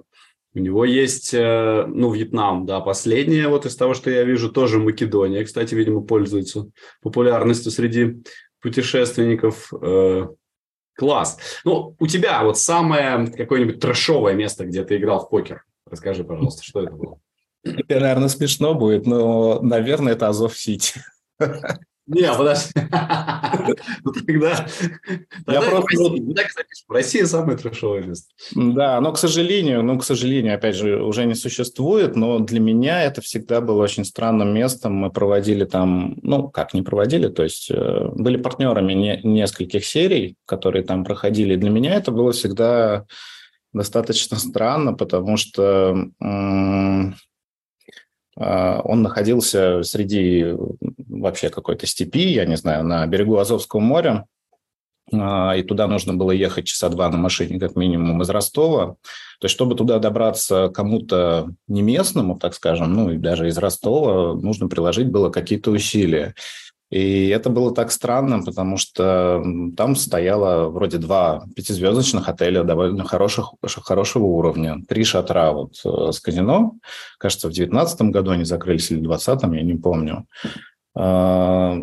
У 0.53 0.59
него 0.59 0.83
есть, 0.83 1.33
э, 1.33 1.85
ну, 1.87 2.11
Вьетнам, 2.11 2.65
да, 2.65 2.81
последнее 2.81 3.47
вот 3.47 3.65
из 3.65 3.75
того, 3.75 3.93
что 3.93 4.09
я 4.09 4.23
вижу, 4.23 4.51
тоже 4.51 4.79
Македония. 4.79 5.45
Кстати, 5.45 5.75
видимо, 5.75 6.01
пользуется 6.01 6.67
популярностью 7.01 7.71
среди 7.71 8.21
путешественников. 8.61 9.71
Э, 9.81 10.27
класс. 10.95 11.39
Ну, 11.63 11.95
у 11.97 12.07
тебя 12.07 12.43
вот 12.43 12.57
самое 12.57 13.27
какое-нибудь 13.27 13.79
трэшовое 13.79 14.33
место, 14.33 14.65
где 14.65 14.83
ты 14.83 14.97
играл 14.97 15.25
в 15.25 15.29
покер. 15.29 15.63
Расскажи, 15.89 16.23
пожалуйста, 16.23 16.63
что 16.63 16.83
это 16.83 16.91
было? 16.91 17.19
Это, 17.63 17.99
наверное, 17.99 18.27
смешно 18.27 18.73
будет, 18.73 19.05
но, 19.05 19.61
наверное, 19.61 20.13
это 20.13 20.27
Азов-Сити. 20.27 21.01
Не, 22.11 22.33
подожди. 22.33 22.71
Ну 24.03 24.11
тогда... 24.11 24.65
Я 25.47 25.61
просто... 25.61 25.93
В 26.87 26.91
России 26.91 27.23
самое 27.23 27.57
трешовое 27.57 28.03
место. 28.03 28.27
Да, 28.55 28.99
но, 29.01 29.11
к 29.11 29.17
сожалению, 29.17 29.83
ну, 29.83 29.99
к 29.99 30.03
сожалению, 30.03 30.55
опять 30.55 30.75
же, 30.75 31.01
уже 31.01 31.25
не 31.25 31.35
существует, 31.35 32.15
но 32.15 32.39
для 32.39 32.59
меня 32.59 33.03
это 33.03 33.21
всегда 33.21 33.61
было 33.61 33.83
очень 33.83 34.05
странным 34.05 34.53
местом. 34.53 34.93
Мы 34.93 35.11
проводили 35.11 35.65
там, 35.65 36.17
ну, 36.21 36.49
как 36.49 36.73
не 36.73 36.81
проводили, 36.81 37.27
то 37.27 37.43
есть 37.43 37.69
э, 37.71 38.09
были 38.15 38.37
партнерами 38.37 39.21
нескольких 39.23 39.85
серий, 39.85 40.35
которые 40.45 40.83
там 40.83 41.03
проходили. 41.03 41.55
Для 41.55 41.69
меня 41.69 41.95
это 41.95 42.11
было 42.11 42.31
всегда 42.31 43.05
достаточно 43.73 44.37
странно, 44.37 44.93
потому 44.93 45.37
что 45.37 45.95
он 48.41 49.01
находился 49.01 49.83
среди 49.83 50.55
вообще 51.07 51.49
какой-то 51.49 51.85
степи, 51.85 52.31
я 52.31 52.45
не 52.45 52.57
знаю, 52.57 52.83
на 52.83 53.05
берегу 53.05 53.37
Азовского 53.37 53.79
моря, 53.79 54.25
а, 55.13 55.55
и 55.55 55.63
туда 55.63 55.87
нужно 55.87 56.13
было 56.13 56.31
ехать 56.31 56.65
часа 56.65 56.89
два 56.89 57.09
на 57.09 57.17
машине 57.17 57.59
как 57.59 57.75
минимум 57.75 58.21
из 58.21 58.29
Ростова. 58.29 58.95
То 59.39 59.45
есть, 59.45 59.55
чтобы 59.55 59.75
туда 59.75 59.99
добраться 59.99 60.69
кому-то 60.69 61.49
не 61.67 61.81
местному, 61.81 62.37
так 62.37 62.53
скажем, 62.53 62.93
ну 62.93 63.11
и 63.11 63.17
даже 63.17 63.47
из 63.47 63.57
Ростова, 63.57 64.35
нужно 64.35 64.67
приложить 64.67 65.09
было 65.09 65.29
какие-то 65.29 65.71
усилия. 65.71 66.35
И 66.91 67.29
это 67.29 67.49
было 67.49 67.73
так 67.73 67.89
странно, 67.89 68.43
потому 68.43 68.75
что 68.75 69.41
там 69.77 69.95
стояло 69.95 70.67
вроде 70.67 70.97
два 70.97 71.45
пятизвездочных 71.55 72.27
отеля 72.27 72.63
довольно 72.63 73.05
хороших, 73.05 73.53
хорошего 73.63 74.25
уровня, 74.25 74.83
три 74.89 75.05
шатра 75.05 75.53
вот 75.53 75.75
э, 75.85 76.11
с 76.11 76.19
казино. 76.19 76.73
Кажется, 77.17 77.47
в 77.47 77.53
2019 77.53 78.01
году 78.13 78.31
они 78.31 78.43
закрылись 78.43 78.91
или 78.91 78.99
в 78.99 79.03
2020, 79.03 79.53
я 79.53 79.61
не 79.63 79.75
помню. 79.75 80.27
А, 80.93 81.77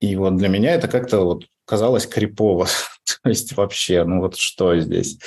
и 0.00 0.16
вот 0.16 0.36
для 0.36 0.48
меня 0.48 0.72
это 0.72 0.88
как-то 0.88 1.20
вот 1.20 1.44
казалось 1.66 2.06
крипово. 2.06 2.66
То 3.22 3.28
есть 3.28 3.54
вообще, 3.54 4.04
ну 4.04 4.20
вот 4.20 4.36
что 4.36 4.74
здесь? 4.80 5.18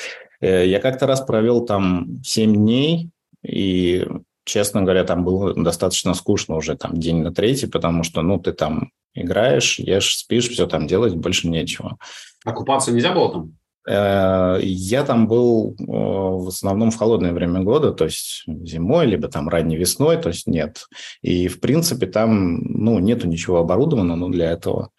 Э, 0.41 0.67
я 0.67 0.79
как-то 0.79 1.05
раз 1.05 1.21
провел 1.21 1.65
там 1.65 2.23
7 2.23 2.55
дней, 2.55 3.11
и 3.43 4.07
честно 4.45 4.81
говоря, 4.81 5.03
там 5.03 5.23
было 5.23 5.53
достаточно 5.53 6.13
скучно 6.13 6.55
уже 6.55 6.75
там 6.75 6.97
день 6.97 7.21
на 7.21 7.33
третий, 7.33 7.67
потому 7.67 8.03
что, 8.03 8.21
ну, 8.21 8.39
ты 8.39 8.53
там 8.53 8.91
играешь, 9.13 9.79
ешь, 9.79 10.17
спишь, 10.17 10.49
все 10.49 10.67
там 10.67 10.87
делать, 10.87 11.15
больше 11.15 11.47
нечего. 11.47 11.97
А 12.45 12.51
купаться 12.51 12.91
нельзя 12.91 13.13
было 13.13 13.31
там? 13.31 13.55
Э, 13.87 14.59
я 14.61 15.03
там 15.03 15.27
был 15.27 15.75
э, 15.79 15.83
в 15.85 16.47
основном 16.47 16.91
в 16.91 16.97
холодное 16.97 17.33
время 17.33 17.61
года, 17.61 17.91
то 17.91 18.05
есть 18.05 18.43
зимой, 18.47 19.05
либо 19.05 19.27
там 19.27 19.49
ранней 19.49 19.77
весной, 19.77 20.17
то 20.17 20.29
есть 20.29 20.47
нет. 20.47 20.87
И, 21.21 21.47
в 21.47 21.59
принципе, 21.59 22.07
там 22.07 22.61
ну, 22.61 22.99
нету 22.99 23.27
ничего 23.27 23.59
оборудованного 23.59 24.17
ну, 24.17 24.29
для 24.29 24.51
этого. 24.51 24.91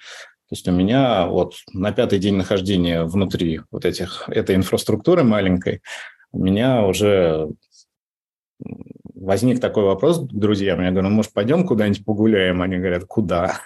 То 0.48 0.56
есть 0.56 0.68
у 0.68 0.72
меня 0.72 1.26
вот 1.26 1.54
на 1.72 1.92
пятый 1.92 2.18
день 2.18 2.36
нахождения 2.36 3.04
внутри 3.04 3.62
вот 3.70 3.84
этих, 3.84 4.28
этой 4.28 4.54
инфраструктуры 4.54 5.24
маленькой, 5.24 5.80
у 6.32 6.38
меня 6.38 6.84
уже 6.84 7.48
возник 9.24 9.60
такой 9.60 9.84
вопрос 9.84 10.20
к 10.20 10.32
друзьям. 10.32 10.80
Я 10.82 10.90
говорю, 10.90 11.08
ну, 11.08 11.16
может, 11.16 11.32
пойдем 11.32 11.66
куда-нибудь 11.66 12.04
погуляем? 12.04 12.62
Они 12.62 12.76
говорят, 12.76 13.04
куда? 13.04 13.58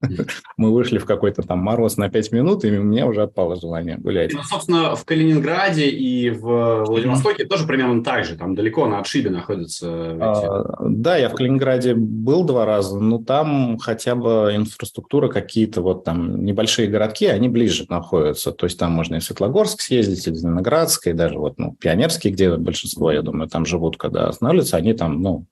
Мы 0.56 0.72
вышли 0.72 0.98
в 0.98 1.06
какой-то 1.06 1.42
там 1.42 1.58
мороз 1.58 1.96
на 1.96 2.08
5 2.08 2.32
минут, 2.32 2.64
и 2.64 2.78
у 2.78 2.82
меня 2.82 3.06
уже 3.06 3.22
отпало 3.22 3.56
желание 3.56 3.96
гулять. 3.96 4.32
Ну, 4.32 4.42
собственно, 4.42 4.94
в 4.94 5.04
Калининграде 5.04 5.88
и 5.88 6.30
в 6.30 6.84
Владивостоке 6.84 7.44
тоже 7.44 7.66
примерно 7.66 8.02
так 8.02 8.24
же. 8.24 8.36
Там 8.36 8.54
далеко 8.54 8.86
на 8.86 9.00
отшибе 9.00 9.30
находятся. 9.30 9.88
А, 10.20 10.64
да, 10.80 11.16
я 11.16 11.28
в 11.28 11.34
Калининграде 11.34 11.94
был 11.94 12.44
два 12.44 12.66
раза, 12.66 12.98
но 12.98 13.18
там 13.18 13.78
хотя 13.78 14.14
бы 14.14 14.52
инфраструктура 14.54 15.28
какие-то 15.28 15.80
вот 15.80 16.04
там 16.04 16.44
небольшие 16.44 16.88
городки, 16.88 17.26
они 17.26 17.48
ближе 17.48 17.86
находятся. 17.88 18.52
То 18.52 18.66
есть 18.66 18.78
там 18.78 18.92
можно 18.92 19.16
и 19.16 19.20
в 19.20 19.24
Светлогорск 19.24 19.80
съездить, 19.80 20.26
и 20.26 20.30
в 20.30 20.36
Зеленоградск, 20.36 21.06
и 21.06 21.12
даже 21.12 21.38
вот 21.38 21.58
ну, 21.58 21.74
Пионерский, 21.80 22.30
где 22.30 22.56
большинство, 22.56 23.10
я 23.10 23.22
думаю, 23.22 23.48
там 23.48 23.64
живут, 23.64 23.96
когда 23.96 24.28
останавливаются, 24.28 24.76
они 24.76 24.92
там, 24.92 25.22
ну, 25.22 25.46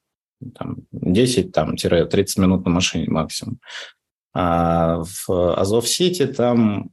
там 0.58 0.78
10-30 0.92 2.40
минут 2.40 2.64
на 2.64 2.70
машине 2.70 3.06
максимум. 3.08 3.58
А 4.34 5.02
в 5.04 5.54
Азов-Сити 5.54 6.26
там 6.26 6.90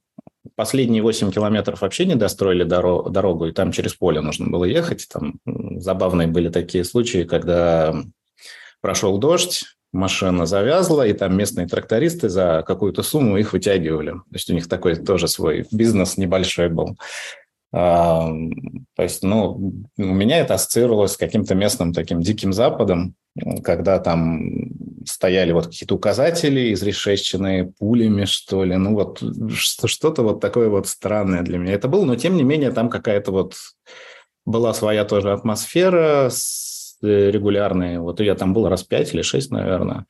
последние 0.55 1.01
8 1.01 1.31
километров 1.31 1.81
вообще 1.81 2.05
не 2.05 2.15
достроили 2.15 2.63
дорогу, 2.63 3.47
и 3.47 3.51
там 3.51 3.71
через 3.71 3.95
поле 3.95 4.21
нужно 4.21 4.47
было 4.47 4.65
ехать. 4.65 5.07
Там 5.11 5.39
забавные 5.45 6.27
были 6.27 6.49
такие 6.49 6.83
случаи, 6.83 7.23
когда 7.23 7.95
прошел 8.81 9.17
дождь, 9.17 9.63
машина 9.91 10.45
завязла, 10.45 11.05
и 11.05 11.13
там 11.13 11.35
местные 11.35 11.67
трактористы 11.67 12.29
за 12.29 12.63
какую-то 12.65 13.03
сумму 13.03 13.37
их 13.37 13.53
вытягивали. 13.53 14.11
То 14.11 14.33
есть 14.33 14.49
у 14.49 14.53
них 14.53 14.67
такой 14.67 14.95
тоже 14.95 15.27
свой 15.27 15.65
бизнес 15.71 16.17
небольшой 16.17 16.69
был. 16.69 16.97
А, 17.73 18.29
то 18.95 19.03
есть, 19.03 19.23
ну, 19.23 19.73
у 19.97 20.03
меня 20.03 20.39
это 20.39 20.55
ассоциировалось 20.55 21.13
с 21.13 21.17
каким-то 21.17 21.55
местным 21.55 21.93
таким 21.93 22.21
диким 22.21 22.51
западом, 22.51 23.15
когда 23.63 23.99
там 23.99 24.71
стояли 25.05 25.51
вот 25.51 25.67
какие-то 25.67 25.95
указатели, 25.95 26.73
изрешеченные 26.73 27.73
пулями, 27.77 28.25
что 28.25 28.63
ли. 28.63 28.75
Ну, 28.75 28.93
вот 28.93 29.21
что-то 29.53 30.23
вот 30.23 30.39
такое 30.39 30.69
вот 30.69 30.87
странное 30.87 31.41
для 31.41 31.57
меня 31.57 31.73
это 31.73 31.87
было, 31.87 32.05
но 32.05 32.15
тем 32.15 32.35
не 32.35 32.43
менее 32.43 32.71
там 32.71 32.89
какая-то 32.89 33.31
вот 33.31 33.55
была 34.45 34.73
своя 34.73 35.05
тоже 35.05 35.31
атмосфера 35.31 36.29
э, 36.29 37.31
регулярная. 37.31 37.99
Вот 37.99 38.19
я 38.19 38.35
там 38.35 38.53
был 38.53 38.67
раз 38.67 38.83
пять 38.83 39.13
или 39.13 39.21
шесть, 39.21 39.51
наверное. 39.51 40.05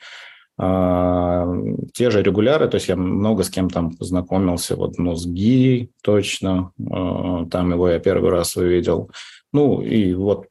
А, 0.58 1.48
те 1.94 2.12
же 2.12 2.22
регуляры, 2.22 2.68
то 2.68 2.76
есть 2.76 2.88
я 2.88 2.96
много 2.96 3.44
с 3.44 3.50
кем 3.50 3.70
там 3.70 3.96
познакомился, 3.96 4.76
вот, 4.76 5.00
ну, 5.00 5.16
с 5.16 5.26
Ги 5.26 5.90
точно, 6.04 6.72
а, 6.92 7.46
там 7.48 7.72
его 7.72 7.90
я 7.90 8.00
первый 8.00 8.30
раз 8.30 8.56
увидел. 8.56 9.10
Ну, 9.54 9.82
и 9.82 10.14
вот 10.14 10.46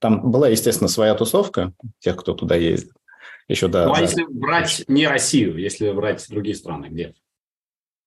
там 0.00 0.30
была, 0.30 0.48
естественно, 0.48 0.88
своя 0.88 1.14
тусовка 1.14 1.72
тех, 2.00 2.16
кто 2.16 2.34
туда 2.34 2.56
ездит. 2.56 2.92
Еще, 3.48 3.68
да, 3.68 3.86
ну, 3.86 3.92
а 3.92 3.96
да. 3.96 4.02
если 4.02 4.24
брать 4.28 4.84
не 4.88 5.06
Россию, 5.06 5.58
если 5.58 5.90
брать 5.92 6.24
другие 6.28 6.56
страны, 6.56 6.86
где? 6.86 7.14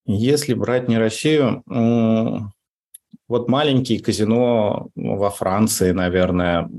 Если 0.06 0.53
брать 0.53 0.88
не 0.88 0.98
Россию, 0.98 1.63
вот 3.27 3.50
маленькие 3.50 4.00
казино 4.00 4.89
во 4.96 5.29
Франции, 5.29 5.91
наверное, 5.91 6.70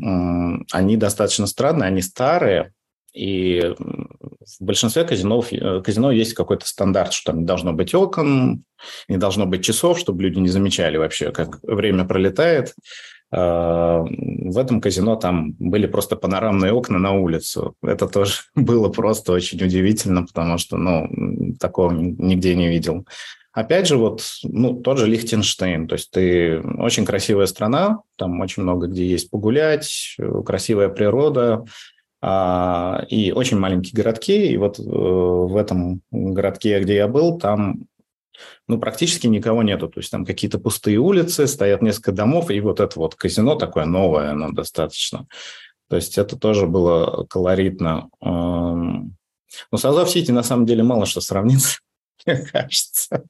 они 0.73 0.97
достаточно 0.97 1.47
странные, 1.47 1.89
они 1.89 2.01
старые, 2.01 2.73
и 3.13 3.75
в 3.79 4.65
большинстве 4.65 5.05
казино, 5.05 5.43
э, 5.51 5.83
казино 5.83 6.11
есть 6.11 6.35
какой-то 6.35 6.67
стандарт, 6.67 7.13
что 7.13 7.33
там 7.33 7.41
не 7.41 7.47
должно 7.47 7.73
быть 7.73 7.95
окон, 7.95 8.65
не 9.09 9.17
должно 9.17 9.47
быть 9.47 9.65
часов, 9.65 9.99
чтобы 9.99 10.23
люди 10.23 10.39
не 10.39 10.49
замечали 10.49 10.99
вообще, 10.99 11.33
как 11.33 11.61
время 11.63 12.05
пролетает. 12.05 12.75
А, 13.31 14.05
в 14.05 14.59
этом 14.59 14.81
казино 14.81 15.17
там 15.17 15.53
были 15.59 15.87
просто 15.87 16.17
панорамные 16.17 16.73
окна 16.73 16.99
на 16.99 17.13
улицу. 17.13 17.75
Это 17.83 18.07
тоже 18.09 18.35
было 18.55 18.89
просто 18.89 19.33
очень 19.33 19.63
удивительно, 19.63 20.25
потому 20.25 20.59
что, 20.59 20.77
ну, 20.77 21.55
такого 21.59 21.93
нигде 21.93 22.55
не 22.55 22.69
видел. 22.69 23.07
Опять 23.53 23.89
же, 23.89 23.97
вот, 23.97 24.23
ну, 24.45 24.75
тот 24.75 24.99
же 24.99 25.07
Лихтенштейн, 25.07 25.89
то 25.89 25.95
есть 25.95 26.11
ты 26.11 26.61
очень 26.61 27.05
красивая 27.05 27.47
страна, 27.47 28.03
там 28.17 28.41
очень 28.41 28.63
много 28.63 28.87
где 28.87 29.07
есть 29.07 29.31
погулять, 29.31 30.17
красивая 30.45 30.89
природа, 30.89 31.65
а, 32.21 33.05
и 33.09 33.33
очень 33.33 33.59
маленькие 33.59 33.95
городки. 33.95 34.53
И 34.53 34.57
вот 34.57 34.79
э, 34.79 34.83
в 34.83 35.57
этом 35.57 36.03
городке, 36.11 36.81
где 36.81 36.97
я 36.97 37.09
был, 37.09 37.39
там 37.39 37.87
ну, 38.67 38.79
практически 38.79 39.27
никого 39.27 39.63
нету. 39.63 39.89
То 39.89 40.01
есть 40.01 40.11
там 40.11 40.25
какие-то 40.25 40.59
пустые 40.59 40.99
улицы, 40.99 41.47
стоят 41.47 41.83
несколько 41.83 42.13
домов, 42.13 42.51
и 42.51 42.61
вот 42.61 42.81
это 42.81 42.99
вот 42.99 43.15
казино 43.15 43.55
такое 43.55 43.85
новое, 43.85 44.31
оно 44.31 44.51
достаточно. 44.53 45.27
То 45.89 45.97
есть 45.97 46.19
это 46.19 46.39
тоже 46.39 46.67
было 46.67 47.25
колоритно. 47.25 48.11
Но 48.21 49.09
с 49.75 49.85
Азов-Сити 49.85 50.31
на 50.31 50.43
самом 50.43 50.67
деле 50.67 50.83
мало 50.83 51.07
что 51.07 51.21
сравнится, 51.21 51.79
мне 52.27 52.37
кажется. 52.37 53.25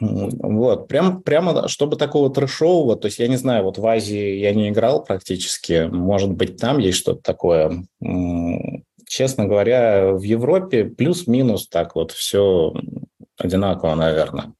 Вот, 0.00 0.86
прям, 0.86 1.22
прямо, 1.22 1.66
чтобы 1.66 1.96
такого 1.96 2.30
трэшового, 2.30 2.94
то 2.94 3.06
есть 3.06 3.18
я 3.18 3.26
не 3.26 3.36
знаю, 3.36 3.64
вот 3.64 3.78
в 3.78 3.86
Азии 3.86 4.36
я 4.36 4.54
не 4.54 4.68
играл 4.68 5.02
практически, 5.02 5.88
может 5.90 6.30
быть, 6.30 6.56
там 6.56 6.78
есть 6.78 6.98
что-то 6.98 7.20
такое. 7.20 7.84
Честно 9.08 9.46
говоря, 9.46 10.12
в 10.12 10.22
Европе 10.22 10.84
плюс-минус 10.84 11.68
так 11.68 11.94
вот 11.94 12.12
все 12.12 12.74
одинаково, 13.36 13.94
наверное. 13.94 14.52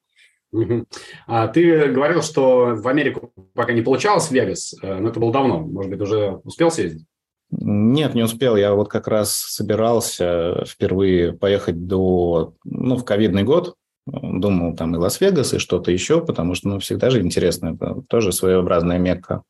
Угу. 0.53 0.87
А 1.27 1.49
ты 1.49 1.89
говорил, 1.89 2.23
что 2.23 2.75
в 2.75 2.89
Америку 2.89 3.33
пока 3.55 3.73
не 3.73 3.83
получалось 3.83 4.29
в 4.29 4.33
Вегас, 4.33 4.75
э, 4.83 4.99
но 4.99 5.11
это 5.11 5.21
было 5.21 5.33
давно. 5.33 5.61
Может 5.61 5.91
быть, 5.91 6.01
уже 6.01 6.41
успел 6.45 6.71
съездить? 6.71 7.07
Нет, 7.51 8.15
не 8.15 8.23
успел. 8.23 8.57
Я 8.57 8.75
вот 8.75 8.89
как 8.89 9.09
раз 9.09 9.33
собирался 9.33 10.65
впервые 10.67 11.33
поехать 11.33 11.87
до, 11.87 12.55
ну, 12.65 12.97
в 12.97 13.05
ковидный 13.05 13.43
год. 13.43 13.75
Думал, 14.07 14.75
там 14.75 14.95
и 14.95 14.99
Лас-Вегас, 14.99 15.53
и 15.53 15.59
что-то 15.59 15.91
еще, 15.91 16.25
потому 16.25 16.55
что, 16.55 16.69
ну, 16.69 16.79
всегда 16.79 17.11
же 17.11 17.21
интересно. 17.21 17.75
Это 17.75 18.03
тоже 18.09 18.33
своеобразная 18.33 18.99
мекка. 18.99 19.43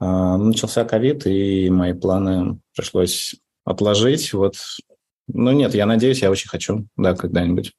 А, 0.00 0.38
начался 0.38 0.84
ковид, 0.84 1.26
и 1.26 1.68
мои 1.70 1.92
планы 1.92 2.58
пришлось 2.74 3.36
отложить. 3.64 4.32
Вот. 4.32 4.56
Ну, 5.28 5.52
нет, 5.52 5.74
я 5.74 5.86
надеюсь, 5.86 6.22
я 6.22 6.30
очень 6.30 6.48
хочу, 6.48 6.86
да, 6.96 7.14
когда-нибудь. 7.14 7.72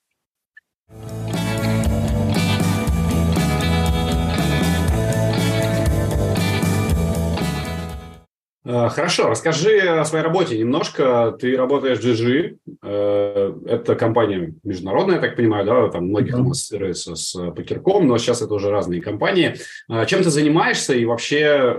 Э, 8.67 8.89
хорошо, 8.89 9.29
расскажи 9.29 9.79
о 9.79 10.03
своей 10.05 10.23
работе 10.23 10.57
немножко. 10.57 11.37
Ты 11.39 11.55
работаешь 11.55 11.99
в 11.99 12.03
GG, 12.03 12.57
э, 12.81 13.53
это 13.67 13.95
компания 13.95 14.55
международная, 14.63 15.15
я 15.15 15.21
так 15.21 15.35
понимаю, 15.35 15.65
да, 15.65 15.87
там 15.89 16.07
многих 16.07 16.35
у 16.35 16.43
нас 16.43 16.67
с, 16.67 17.15
с 17.15 17.51
покерком, 17.51 18.07
но 18.07 18.17
сейчас 18.17 18.41
это 18.41 18.55
уже 18.55 18.71
разные 18.71 19.01
компании. 19.01 19.55
Э, 19.87 20.05
чем 20.07 20.23
ты 20.23 20.31
занимаешься 20.31 20.95
и 20.95 21.05
вообще 21.05 21.75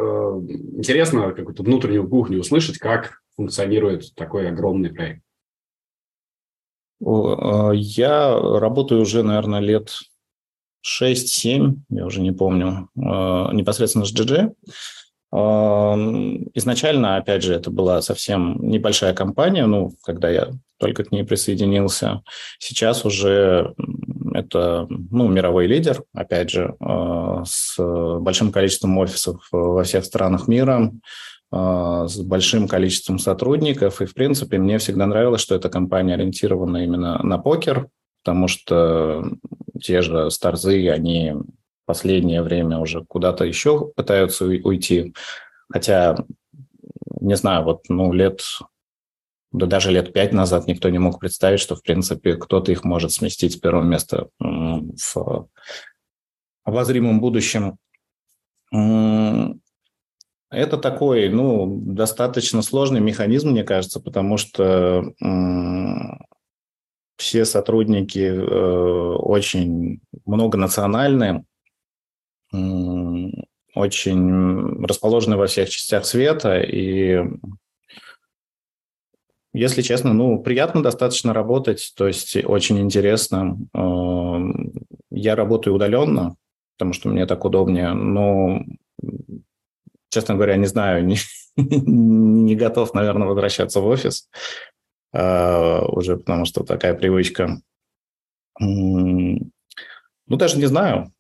интересно 0.77 1.33
какую-то 1.33 1.65
внутреннюю 1.65 2.09
кухню 2.09 2.39
услышать, 2.39 2.79
как 2.79 3.21
функционирует 3.37 4.15
такой 4.15 4.49
огромный 4.49 4.91
проект? 4.93 5.23
Я 7.01 8.39
работаю 8.39 9.03
уже, 9.03 9.23
наверное, 9.23 9.61
лет 9.61 9.99
6-7, 10.85 11.77
я 11.91 12.07
уже 12.07 12.21
не 12.21 12.33
помню, 12.33 12.89
непосредственно 12.95 14.05
с 14.05 14.15
GG. 14.15 14.55
Изначально, 16.55 17.17
опять 17.17 17.43
же, 17.43 17.53
это 17.55 17.71
была 17.71 18.01
совсем 18.01 18.57
небольшая 18.67 19.13
компания, 19.13 19.67
ну, 19.67 19.93
когда 20.03 20.31
я 20.31 20.53
только 20.79 21.05
к 21.05 21.13
ней 21.13 21.25
присоединился. 21.25 22.23
Сейчас 22.59 23.05
уже 23.05 23.75
это 24.37 24.87
ну, 24.89 25.29
мировой 25.29 25.67
лидер, 25.67 26.03
опять 26.15 26.51
же, 26.51 26.75
а, 26.81 27.43
с 27.45 27.77
большим 28.21 28.53
количеством 28.53 28.97
офисов 28.99 29.49
во 29.51 29.83
всех 29.83 30.05
странах 30.05 30.49
мира, 30.49 30.93
а, 31.51 32.07
с 32.07 32.19
большим 32.19 32.69
количеством 32.69 33.19
сотрудников. 33.19 34.01
И, 34.01 34.07
в 34.07 34.15
принципе, 34.15 34.59
мне 34.59 34.79
всегда 34.79 35.07
нравилось, 35.07 35.41
что 35.41 35.55
эта 35.55 35.69
компания 35.69 36.15
ориентирована 36.15 36.85
именно 36.85 37.23
на 37.23 37.39
покер, 37.39 37.89
потому 38.23 38.49
что 38.49 39.25
те 39.81 40.03
же 40.03 40.31
старзы, 40.31 40.89
они 40.91 41.35
последнее 41.87 42.43
время 42.43 42.79
уже 42.79 43.05
куда-то 43.05 43.45
еще 43.45 43.93
пытаются 43.95 44.45
уйти. 44.45 45.15
Хотя, 45.73 46.17
не 47.21 47.37
знаю, 47.37 47.65
вот 47.65 47.85
ну, 47.89 48.13
лет, 48.13 48.43
да 49.57 49.67
даже 49.67 49.91
лет 49.91 50.13
пять 50.13 50.33
назад 50.35 50.67
никто 50.67 50.91
не 50.91 50.99
мог 50.99 51.19
представить, 51.19 51.61
что, 51.61 51.77
в 51.77 51.83
принципе, 51.83 52.37
кто-то 52.37 52.71
их 52.73 52.85
может 52.85 53.11
сместить 53.13 53.55
с 53.55 53.57
первого 53.57 53.83
места 53.83 54.29
в 54.39 55.49
обозримом 56.63 57.21
будущем. 57.21 57.79
Это 60.51 60.77
такой, 60.77 61.31
ну, 61.31 61.81
достаточно 61.81 62.61
сложный 62.61 63.01
механизм, 63.01 63.51
мне 63.51 63.65
кажется, 63.65 63.99
потому 63.99 64.37
что 64.37 65.05
все 67.17 67.45
сотрудники 67.47 68.19
э, 68.19 69.17
очень 69.17 70.01
многонациональные, 70.27 71.45
очень 73.75 74.85
расположены 74.85 75.39
во 75.39 75.47
всех 75.47 75.71
частях 75.71 76.05
света, 76.05 76.61
и 76.61 77.23
если 79.57 79.81
честно, 79.81 80.13
ну, 80.13 80.39
приятно 80.39 80.83
достаточно 80.83 81.33
работать, 81.33 81.95
то 81.97 82.07
есть 82.07 82.37
очень 82.45 82.79
интересно. 82.79 83.59
Эм, 83.73 84.73
я 85.11 85.35
работаю 85.35 85.75
удаленно, 85.75 86.37
потому 86.77 86.93
что 86.93 87.09
мне 87.09 87.25
так 87.25 87.43
удобнее, 87.45 87.95
но, 87.95 88.63
честно 90.11 90.35
говоря, 90.35 90.57
не 90.57 90.67
знаю, 90.67 91.07
не, 91.07 91.17
не 91.57 92.55
готов, 92.55 92.93
наверное, 92.93 93.29
возвращаться 93.29 93.81
в 93.81 93.87
офис 93.87 94.29
э, 95.15 95.81
уже, 95.87 96.19
потому 96.19 96.45
что 96.45 96.63
такая 96.63 96.93
привычка. 96.95 97.59
Ну, 98.61 99.41
даже 100.29 100.59
не 100.59 100.67
знаю. 100.67 101.13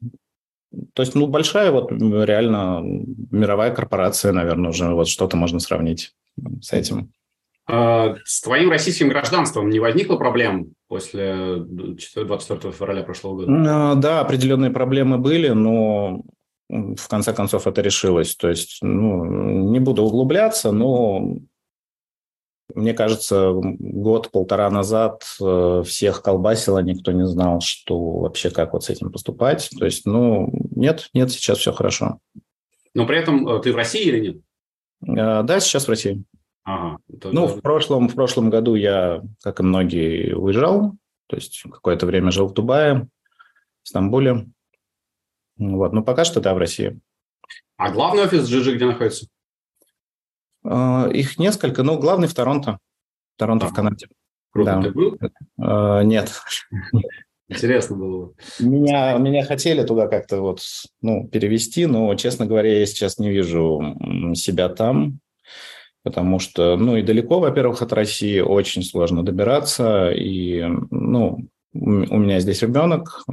То 0.92 1.03
есть, 1.03 1.14
ну, 1.14 1.27
большая 1.27 1.70
вот 1.70 1.90
реально 1.90 2.83
мировая 3.31 3.75
корпорация, 3.75 4.33
наверное, 4.33 4.70
уже 4.70 4.92
вот 4.92 5.09
что-то 5.09 5.38
можно 5.38 5.59
сравнить 5.59 6.14
с 6.61 6.75
этим. 6.75 7.12
А, 7.69 8.15
с 8.25 8.41
твоим 8.43 8.71
российским 8.71 9.09
гражданством 9.09 9.71
не 9.71 9.81
возникло 9.81 10.17
проблем 10.17 10.75
после 10.89 11.57
24 11.57 12.73
февраля 12.73 13.03
прошлого 13.03 13.45
года? 13.45 13.95
Да, 13.97 14.21
определенные 14.21 14.71
проблемы 14.71 15.19
были, 15.19 15.49
но 15.49 16.23
в 16.69 17.09
конце 17.09 17.33
концов 17.33 17.67
это 17.67 17.81
решилось. 17.81 18.37
То 18.37 18.49
есть, 18.49 18.79
ну, 18.83 19.25
не 19.71 19.81
буду 19.81 20.03
углубляться, 20.03 20.73
но 20.73 21.37
мне 22.75 22.95
кажется, 22.95 23.53
год-полтора 23.55 24.69
назад 24.71 25.23
э, 25.41 25.83
всех 25.87 26.23
колбасило, 26.23 26.81
никто 26.81 27.13
не 27.13 27.27
знал, 27.27 27.61
что 27.61 28.19
вообще 28.19 28.51
как 28.51 28.73
вот 28.73 28.85
с 28.85 28.91
этим 28.91 29.13
поступать. 29.13 29.71
То 29.79 29.85
есть, 29.85 30.05
ну, 30.05 30.51
нет, 30.75 31.09
нет, 31.15 31.31
сейчас 31.31 31.59
все 31.59 31.73
хорошо. 31.73 32.19
Но 32.93 33.07
при 33.07 33.19
этом 33.19 33.47
э, 33.49 33.61
ты 33.63 33.73
в 33.73 33.77
России 33.77 34.03
или 34.03 34.21
нет? 34.21 34.37
Э, 35.07 35.43
да, 35.45 35.61
сейчас 35.61 35.87
в 35.87 35.91
России. 35.91 36.25
Ага. 36.67 36.99
Ну, 37.23 37.47
в 37.47 37.61
прошлом, 37.61 38.09
в 38.09 38.15
прошлом 38.17 38.51
году 38.51 38.75
я, 38.75 39.23
как 39.41 39.61
и 39.61 39.63
многие, 39.63 40.35
уезжал. 40.35 40.97
То 41.29 41.37
есть 41.37 41.63
какое-то 41.63 42.07
время 42.07 42.33
жил 42.33 42.49
в 42.49 42.55
Дубае, 42.55 43.07
в 43.85 43.89
Стамбуле. 43.89 44.49
Вот, 45.59 45.93
но 45.93 46.03
пока 46.03 46.25
что, 46.25 46.41
да, 46.41 46.55
в 46.55 46.59
России. 46.59 47.01
А 47.77 47.93
главный 47.93 48.25
офис 48.25 48.51
GG 48.51 48.75
где 48.75 48.87
находится? 48.87 49.29
А, 50.65 51.09
их 51.13 51.39
несколько, 51.39 51.85
но 51.85 51.99
главный 51.99 52.27
в 52.27 52.35
Торонто. 52.35 52.79
Торонто 53.37 53.67
а, 53.67 53.69
в 53.69 53.73
Канаде. 53.73 54.09
Круто. 54.51 54.75
Да. 54.75 54.83
Ты 54.83 54.91
был? 54.91 55.19
А, 55.61 56.03
нет. 56.03 56.33
Интересно 57.49 57.97
было. 57.97 58.33
Меня, 58.59 59.17
меня 59.19 59.45
хотели 59.45 59.85
туда 59.85 60.09
как-то 60.09 60.41
вот, 60.41 60.63
ну, 61.01 61.29
перевести, 61.29 61.87
но, 61.87 62.13
честно 62.17 62.45
говоря, 62.45 62.77
я 62.77 62.87
сейчас 62.87 63.19
не 63.19 63.31
вижу 63.31 63.97
себя 64.35 64.69
там, 64.69 65.21
потому 66.07 66.38
что, 66.38 66.77
ну, 66.77 66.97
и 66.97 67.03
далеко, 67.03 67.40
во-первых, 67.40 67.83
от 67.83 67.92
России 67.92 68.38
очень 68.38 68.85
сложно 68.85 69.25
добираться, 69.25 70.12
и, 70.12 70.64
ну, 70.92 71.49
у 71.73 72.19
меня 72.19 72.38
здесь 72.38 72.62
ребенок, 72.62 73.25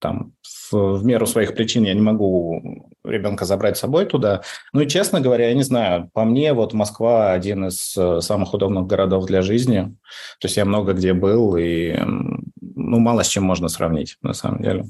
там 0.00 0.32
в, 0.42 0.98
в 0.98 1.04
меру 1.04 1.26
своих 1.26 1.54
причин 1.54 1.84
я 1.84 1.94
не 1.94 2.00
могу 2.00 2.90
ребенка 3.04 3.44
забрать 3.44 3.76
с 3.76 3.80
собой 3.80 4.06
туда. 4.06 4.42
Ну 4.72 4.80
и, 4.80 4.88
честно 4.88 5.20
говоря, 5.20 5.48
я 5.48 5.54
не 5.54 5.62
знаю, 5.62 6.10
по 6.12 6.24
мне 6.24 6.52
вот 6.54 6.72
Москва 6.72 7.32
один 7.32 7.66
из 7.66 7.96
э, 7.96 8.20
самых 8.20 8.52
удобных 8.52 8.86
городов 8.86 9.26
для 9.26 9.42
жизни. 9.42 9.96
То 10.40 10.46
есть 10.46 10.56
я 10.56 10.64
много 10.64 10.92
где 10.92 11.12
был, 11.12 11.56
и 11.56 11.96
ну, 12.60 12.98
мало 12.98 13.22
с 13.22 13.28
чем 13.28 13.44
можно 13.44 13.68
сравнить, 13.68 14.16
на 14.22 14.34
самом 14.34 14.62
деле. 14.62 14.84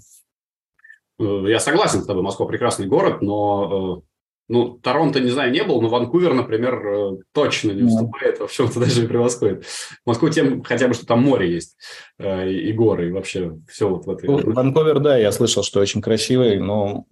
Э, 1.18 1.44
я 1.46 1.60
согласен 1.60 2.02
с 2.02 2.06
тобой, 2.06 2.22
Москва 2.22 2.46
прекрасный 2.46 2.86
город, 2.86 3.22
но 3.22 4.02
э, 4.02 4.07
ну, 4.48 4.78
Торонто, 4.82 5.20
не 5.20 5.30
знаю, 5.30 5.52
не 5.52 5.62
был, 5.62 5.82
но 5.82 5.88
Ванкувер, 5.88 6.32
например, 6.32 6.86
э, 6.86 7.16
точно 7.32 7.72
не 7.72 7.82
уступает, 7.82 8.40
во 8.40 8.46
всем-то 8.46 8.80
даже 8.80 9.06
превосходит. 9.06 9.66
Москву 10.06 10.30
тем 10.30 10.62
хотя 10.62 10.88
бы, 10.88 10.94
что 10.94 11.06
там 11.06 11.22
море 11.22 11.52
есть, 11.52 11.76
э, 12.18 12.50
и 12.50 12.72
горы, 12.72 13.08
и 13.08 13.12
вообще 13.12 13.58
все 13.68 13.88
вот 13.88 14.06
в 14.06 14.10
этой... 14.10 14.28
Ванкувер, 14.28 15.00
да, 15.00 15.18
я 15.18 15.32
слышал, 15.32 15.62
что 15.62 15.80
очень 15.80 16.00
красивый, 16.00 16.58
но 16.58 17.04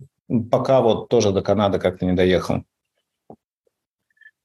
пока 0.51 0.81
вот 0.81 1.09
тоже 1.09 1.31
до 1.31 1.43
Канады 1.43 1.79
как-то 1.79 2.07
не 2.07 2.13
доехал. 2.13 2.65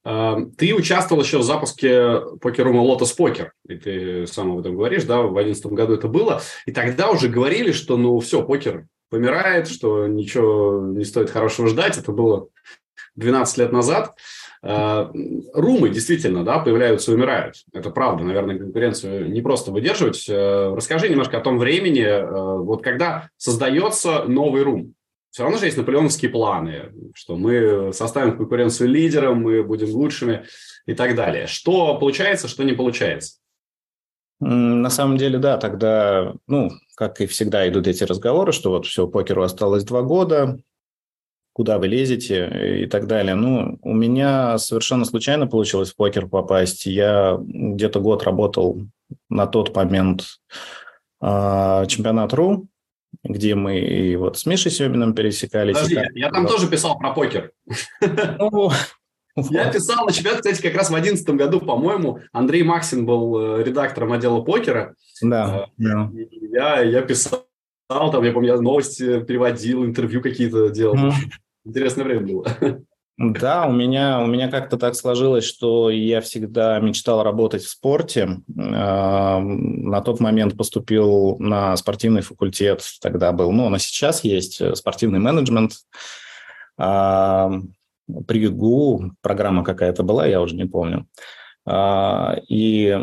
А, 0.04 0.38
ты 0.58 0.74
участвовал 0.74 1.22
еще 1.22 1.38
в 1.38 1.44
запуске 1.44 2.20
покерума 2.40 2.82
Lotus 2.82 3.16
Poker, 3.18 3.50
и 3.68 3.76
ты 3.76 4.26
сам 4.26 4.52
об 4.52 4.58
этом 4.58 4.76
говоришь, 4.76 5.04
да, 5.04 5.22
в 5.22 5.32
2011 5.32 5.66
году 5.66 5.94
это 5.94 6.08
было, 6.08 6.42
и 6.66 6.72
тогда 6.72 7.10
уже 7.10 7.28
говорили, 7.28 7.72
что, 7.72 7.96
ну, 7.96 8.18
все, 8.20 8.42
покер 8.42 8.86
помирает, 9.08 9.68
что 9.68 10.06
ничего 10.06 10.80
не 10.80 11.04
стоит 11.04 11.30
хорошего 11.30 11.68
ждать, 11.68 11.98
это 11.98 12.12
было 12.12 12.48
12 13.16 13.58
лет 13.58 13.72
назад. 13.72 14.14
Э, 14.62 15.10
румы 15.54 15.90
действительно, 15.90 16.44
да, 16.44 16.60
появляются 16.60 17.10
и 17.10 17.14
умирают. 17.14 17.56
Это 17.72 17.90
правда, 17.90 18.22
наверное, 18.22 18.58
конкуренцию 18.58 19.30
не 19.30 19.40
просто 19.40 19.72
выдерживать. 19.72 20.26
Э, 20.28 20.74
расскажи 20.74 21.08
немножко 21.08 21.38
о 21.38 21.42
том 21.42 21.58
времени, 21.58 22.02
э, 22.02 22.58
вот 22.58 22.82
когда 22.82 23.28
создается 23.36 24.24
новый 24.24 24.62
рум. 24.62 24.94
Все 25.30 25.44
равно 25.44 25.58
же 25.58 25.64
есть 25.64 25.78
наполеоновские 25.78 26.30
планы, 26.30 26.92
что 27.14 27.36
мы 27.36 27.92
составим 27.92 28.36
конкуренцию 28.36 28.90
лидером, 28.90 29.42
мы 29.42 29.62
будем 29.62 29.90
лучшими 29.90 30.44
и 30.86 30.94
так 30.94 31.16
далее. 31.16 31.46
Что 31.46 31.96
получается, 31.98 32.48
что 32.48 32.62
не 32.64 32.74
получается? 32.74 33.38
На 34.40 34.90
самом 34.90 35.16
деле, 35.16 35.38
да, 35.38 35.56
тогда, 35.56 36.34
ну, 36.46 36.70
как 36.96 37.20
и 37.20 37.26
всегда, 37.26 37.66
идут 37.68 37.86
эти 37.86 38.04
разговоры, 38.04 38.52
что 38.52 38.70
вот 38.70 38.86
все, 38.86 39.06
покеру 39.06 39.42
осталось 39.42 39.84
два 39.84 40.02
года, 40.02 40.58
куда 41.52 41.78
вы 41.78 41.86
лезете 41.86 42.82
и 42.82 42.86
так 42.86 43.06
далее. 43.06 43.34
Ну, 43.34 43.78
у 43.82 43.92
меня 43.92 44.58
совершенно 44.58 45.04
случайно 45.04 45.46
получилось 45.46 45.92
в 45.92 45.96
покер 45.96 46.26
попасть. 46.26 46.86
Я 46.86 47.38
где-то 47.40 48.00
год 48.00 48.22
работал 48.22 48.80
на 49.28 49.46
тот 49.46 49.74
момент 49.76 50.24
э, 51.20 51.84
чемпионат 51.88 52.32
РУ, 52.32 52.68
где 53.22 53.54
мы 53.54 53.78
и 53.78 54.16
вот 54.16 54.38
с 54.38 54.46
Мишей 54.46 54.70
Семиным 54.70 55.14
пересекались. 55.14 55.76
Подожди, 55.76 56.00
я 56.14 56.30
там 56.30 56.46
тоже 56.46 56.68
писал 56.68 56.98
про 56.98 57.12
покер. 57.12 57.52
Ну, 58.00 58.70
я 59.50 59.70
писал 59.70 60.06
на 60.06 60.12
чемпионат, 60.12 60.40
кстати, 60.40 60.62
как 60.62 60.74
раз 60.74 60.88
в 60.88 60.92
2011 60.92 61.28
году, 61.36 61.60
по-моему, 61.60 62.20
Андрей 62.32 62.62
Максин 62.62 63.04
был 63.04 63.58
э, 63.58 63.62
редактором 63.62 64.12
отдела 64.12 64.40
покера. 64.40 64.94
Да. 65.20 65.66
Э, 65.78 65.92
я, 66.50 66.80
я 66.80 67.02
писал 67.02 67.46
там, 68.10 68.24
я 68.24 68.32
помню, 68.32 68.54
я 68.54 68.60
новости 68.60 69.22
переводил, 69.22 69.84
интервью 69.84 70.20
какие-то 70.20 70.70
делал. 70.70 70.96
Mm. 70.96 71.12
Интересное 71.64 72.04
время 72.04 72.26
было. 72.26 72.46
Да, 73.18 73.66
у 73.66 73.72
меня, 73.72 74.20
у 74.20 74.26
меня 74.26 74.50
как-то 74.50 74.78
так 74.78 74.94
сложилось, 74.94 75.44
что 75.44 75.90
я 75.90 76.22
всегда 76.22 76.80
мечтал 76.80 77.22
работать 77.22 77.62
в 77.62 77.68
спорте. 77.68 78.40
На 78.48 80.00
тот 80.00 80.18
момент 80.18 80.56
поступил 80.56 81.36
на 81.38 81.76
спортивный 81.76 82.22
факультет, 82.22 82.82
тогда 83.02 83.30
был, 83.32 83.52
ну, 83.52 83.66
он 83.66 83.76
и 83.76 83.78
сейчас 83.78 84.24
есть, 84.24 84.62
э, 84.62 84.74
спортивный 84.74 85.18
менеджмент. 85.18 85.74
При 86.78 88.48
ГУ 88.48 89.12
программа 89.20 89.62
какая-то 89.62 90.02
была, 90.02 90.26
я 90.26 90.40
уже 90.40 90.56
не 90.56 90.64
помню. 90.64 91.06
И 92.48 92.98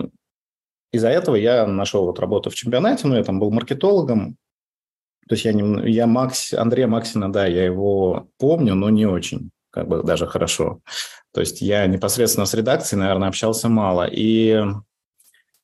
из-за 0.92 1.10
этого 1.10 1.36
я 1.36 1.68
нашел 1.68 2.06
вот 2.06 2.20
работу 2.20 2.50
в 2.50 2.56
чемпионате, 2.56 3.08
ну, 3.08 3.16
я 3.16 3.24
там 3.24 3.40
был 3.40 3.52
маркетологом, 3.52 4.38
то 5.30 5.34
есть 5.36 5.46
я, 5.46 5.54
не, 5.54 5.92
я 5.92 6.08
Макс, 6.08 6.54
Андрея 6.56 6.88
Максина, 6.88 7.32
да, 7.32 7.46
я 7.46 7.64
его 7.64 8.30
помню, 8.40 8.74
но 8.74 8.90
не 8.90 9.06
очень, 9.06 9.52
как 9.70 9.88
бы 9.88 10.02
даже 10.02 10.26
хорошо. 10.26 10.82
То 11.32 11.42
есть 11.42 11.62
я 11.62 11.86
непосредственно 11.86 12.48
с 12.48 12.56
редакцией, 12.56 13.00
наверное, 13.00 13.28
общался 13.28 13.70
мало. 13.70 14.08
И 14.10 14.60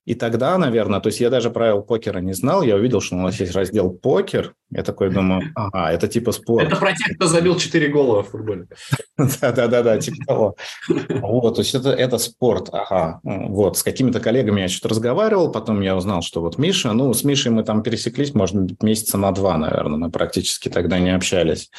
и 0.05 0.13
тогда, 0.13 0.55
наверное, 0.59 0.99
то 0.99 1.07
есть 1.07 1.19
я 1.19 1.31
даже 1.31 1.49
правил 1.49 1.81
покера 1.81 2.19
не 2.19 2.33
знал, 2.33 2.61
я 2.61 2.75
увидел, 2.75 3.01
что 3.01 3.15
у 3.15 3.19
нас 3.19 3.39
есть 3.39 3.55
раздел 3.55 3.89
покер, 3.89 4.53
я 4.69 4.83
такой 4.83 5.09
думаю, 5.09 5.51
ага, 5.55 5.91
это 5.91 6.07
типа 6.07 6.31
спорт. 6.31 6.67
Это 6.67 6.75
про 6.75 6.93
тех, 6.93 7.17
кто 7.17 7.25
забил 7.25 7.57
4 7.57 7.87
гола 7.87 8.21
в 8.21 8.29
футболе. 8.29 8.67
Да-да-да, 9.17 9.97
типа 9.97 10.25
того. 10.27 10.55
Вот, 10.87 11.55
то 11.55 11.61
есть 11.61 11.73
это, 11.73 11.89
это 11.89 12.19
спорт, 12.19 12.69
ага. 12.71 13.19
Вот, 13.23 13.79
с 13.79 13.83
какими-то 13.83 14.19
коллегами 14.19 14.61
я 14.61 14.67
что-то 14.67 14.89
разговаривал, 14.89 15.51
потом 15.51 15.81
я 15.81 15.95
узнал, 15.95 16.21
что 16.21 16.41
вот 16.41 16.59
Миша, 16.59 16.93
ну, 16.93 17.11
с 17.11 17.23
Мишей 17.23 17.51
мы 17.51 17.63
там 17.63 17.81
пересеклись, 17.81 18.35
может 18.35 18.55
быть, 18.55 18.83
месяца 18.83 19.17
на 19.17 19.31
два, 19.31 19.57
наверное, 19.57 19.97
мы 19.97 20.11
практически 20.11 20.69
тогда 20.69 20.99
не 20.99 21.15
общались. 21.15 21.71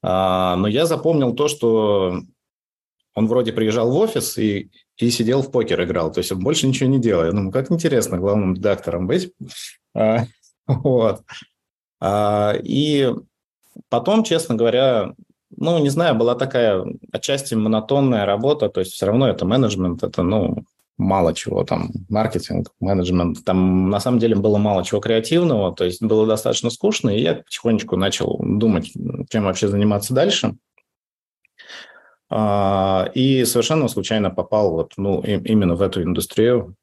А, 0.00 0.54
но 0.54 0.68
я 0.68 0.86
запомнил 0.86 1.34
то, 1.34 1.48
что 1.48 2.20
он 3.16 3.26
вроде 3.26 3.52
приезжал 3.52 3.90
в 3.90 3.96
офис 3.96 4.38
и 4.38 4.70
и 4.98 5.10
сидел 5.10 5.42
в 5.42 5.50
покер 5.50 5.82
играл. 5.82 6.12
То 6.12 6.18
есть 6.18 6.32
он 6.32 6.40
больше 6.40 6.66
ничего 6.66 6.88
не 6.88 7.00
делал. 7.00 7.24
Я 7.24 7.32
думаю, 7.32 7.52
как 7.52 7.70
интересно 7.70 8.18
главным 8.18 8.54
редактором 8.54 9.06
быть. 9.06 9.32
А, 9.94 10.24
вот. 10.66 11.22
А, 12.00 12.54
и 12.62 13.12
потом, 13.88 14.24
честно 14.24 14.54
говоря, 14.54 15.14
ну, 15.56 15.78
не 15.78 15.88
знаю, 15.88 16.14
была 16.14 16.34
такая 16.34 16.84
отчасти 17.12 17.54
монотонная 17.54 18.26
работа, 18.26 18.68
то 18.68 18.80
есть 18.80 18.92
все 18.92 19.06
равно 19.06 19.28
это 19.28 19.44
менеджмент, 19.44 20.02
это, 20.02 20.22
ну, 20.22 20.64
мало 20.96 21.34
чего 21.34 21.64
там, 21.64 21.90
маркетинг, 22.08 22.70
менеджмент, 22.80 23.44
там 23.44 23.90
на 23.90 24.00
самом 24.00 24.18
деле 24.18 24.36
было 24.36 24.58
мало 24.58 24.84
чего 24.84 25.00
креативного, 25.00 25.74
то 25.74 25.84
есть 25.84 26.02
было 26.02 26.26
достаточно 26.26 26.70
скучно, 26.70 27.10
и 27.10 27.20
я 27.20 27.34
потихонечку 27.34 27.96
начал 27.96 28.38
думать, 28.40 28.92
чем 29.30 29.44
вообще 29.44 29.68
заниматься 29.68 30.14
дальше. 30.14 30.56
А, 32.30 33.10
и 33.14 33.44
совершенно 33.44 33.88
случайно 33.88 34.30
попал 34.30 34.72
вот, 34.72 34.94
ну, 34.96 35.20
именно 35.22 35.74
в 35.74 35.82
эту 35.82 36.02
индустрию. 36.02 36.74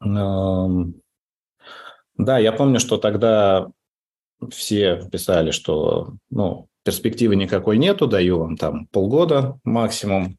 Да, 0.00 0.78
я 2.38 2.52
помню, 2.52 2.78
что 2.78 2.96
тогда 2.96 3.68
все 4.50 5.08
писали, 5.10 5.50
что 5.50 6.14
ну, 6.30 6.68
перспективы 6.84 7.36
никакой 7.36 7.78
нету, 7.78 8.06
даю 8.06 8.38
вам 8.38 8.56
там 8.56 8.86
полгода 8.86 9.58
максимум. 9.64 10.38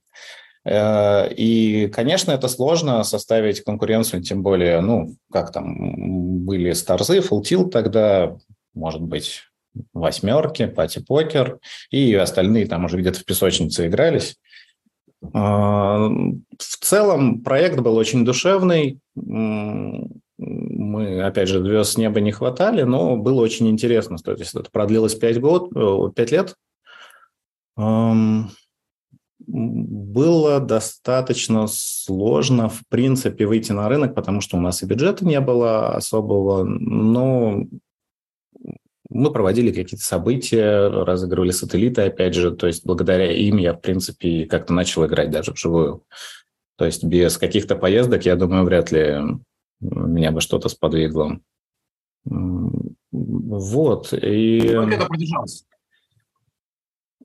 Э, 0.63 1.31
и, 1.33 1.87
конечно, 1.87 2.31
это 2.31 2.47
сложно 2.47 3.03
составить 3.03 3.61
конкуренцию, 3.61 4.23
тем 4.23 4.43
более, 4.43 4.81
ну, 4.81 5.15
как 5.31 5.51
там 5.51 6.45
были 6.45 6.73
Старзы, 6.73 7.21
Фултил 7.21 7.69
тогда, 7.69 8.37
может 8.73 9.01
быть, 9.01 9.43
восьмерки, 9.93 10.67
пати-покер, 10.67 11.59
и 11.91 12.13
остальные 12.13 12.67
там 12.67 12.85
уже 12.85 12.97
где-то 12.97 13.19
в 13.19 13.25
песочнице 13.25 13.87
игрались. 13.87 14.37
А, 15.33 16.07
в 16.07 16.77
целом 16.81 17.41
проект 17.41 17.79
был 17.79 17.95
очень 17.95 18.25
душевный. 18.25 18.99
Мы, 20.37 21.23
опять 21.23 21.47
же, 21.47 21.63
звезд 21.63 21.93
с 21.93 21.97
неба 21.97 22.19
не 22.19 22.31
хватали, 22.31 22.83
но 22.83 23.15
было 23.15 23.41
очень 23.41 23.69
интересно. 23.69 24.17
То 24.17 24.33
есть 24.33 24.53
это 24.53 24.69
продлилось 24.69 25.15
5, 25.15 25.39
год, 25.39 26.13
5 26.13 26.31
лет. 26.31 26.55
Было 29.47 30.59
достаточно 30.59 31.67
сложно, 31.67 32.67
в 32.69 32.81
принципе, 32.89 33.45
выйти 33.45 33.73
на 33.73 33.87
рынок, 33.87 34.15
потому 34.15 34.41
что 34.41 34.57
у 34.57 34.59
нас 34.59 34.81
и 34.81 34.85
бюджета 34.85 35.25
не 35.25 35.39
было 35.39 35.89
особого, 35.89 36.63
но 36.63 37.63
мы 39.15 39.31
проводили 39.31 39.71
какие-то 39.71 40.05
события, 40.05 40.89
разыгрывали 40.89 41.51
сателлиты, 41.51 42.01
опять 42.01 42.33
же, 42.33 42.51
то 42.51 42.67
есть 42.67 42.85
благодаря 42.85 43.31
им 43.31 43.57
я, 43.57 43.73
в 43.73 43.79
принципе, 43.79 44.45
как-то 44.45 44.73
начал 44.73 45.05
играть 45.05 45.31
даже 45.31 45.53
вживую. 45.53 46.03
То 46.75 46.85
есть 46.85 47.03
без 47.03 47.37
каких-то 47.37 47.77
поездок, 47.77 48.25
я 48.25 48.35
думаю, 48.35 48.65
вряд 48.65 48.91
ли 48.91 49.21
меня 49.79 50.31
бы 50.31 50.41
что-то 50.41 50.67
сподвигло. 50.67 51.39
Вот. 52.25 54.11
И... 54.11 54.59
Сколько 54.67 54.95
это 54.95 55.05
продержалось? 55.05 55.65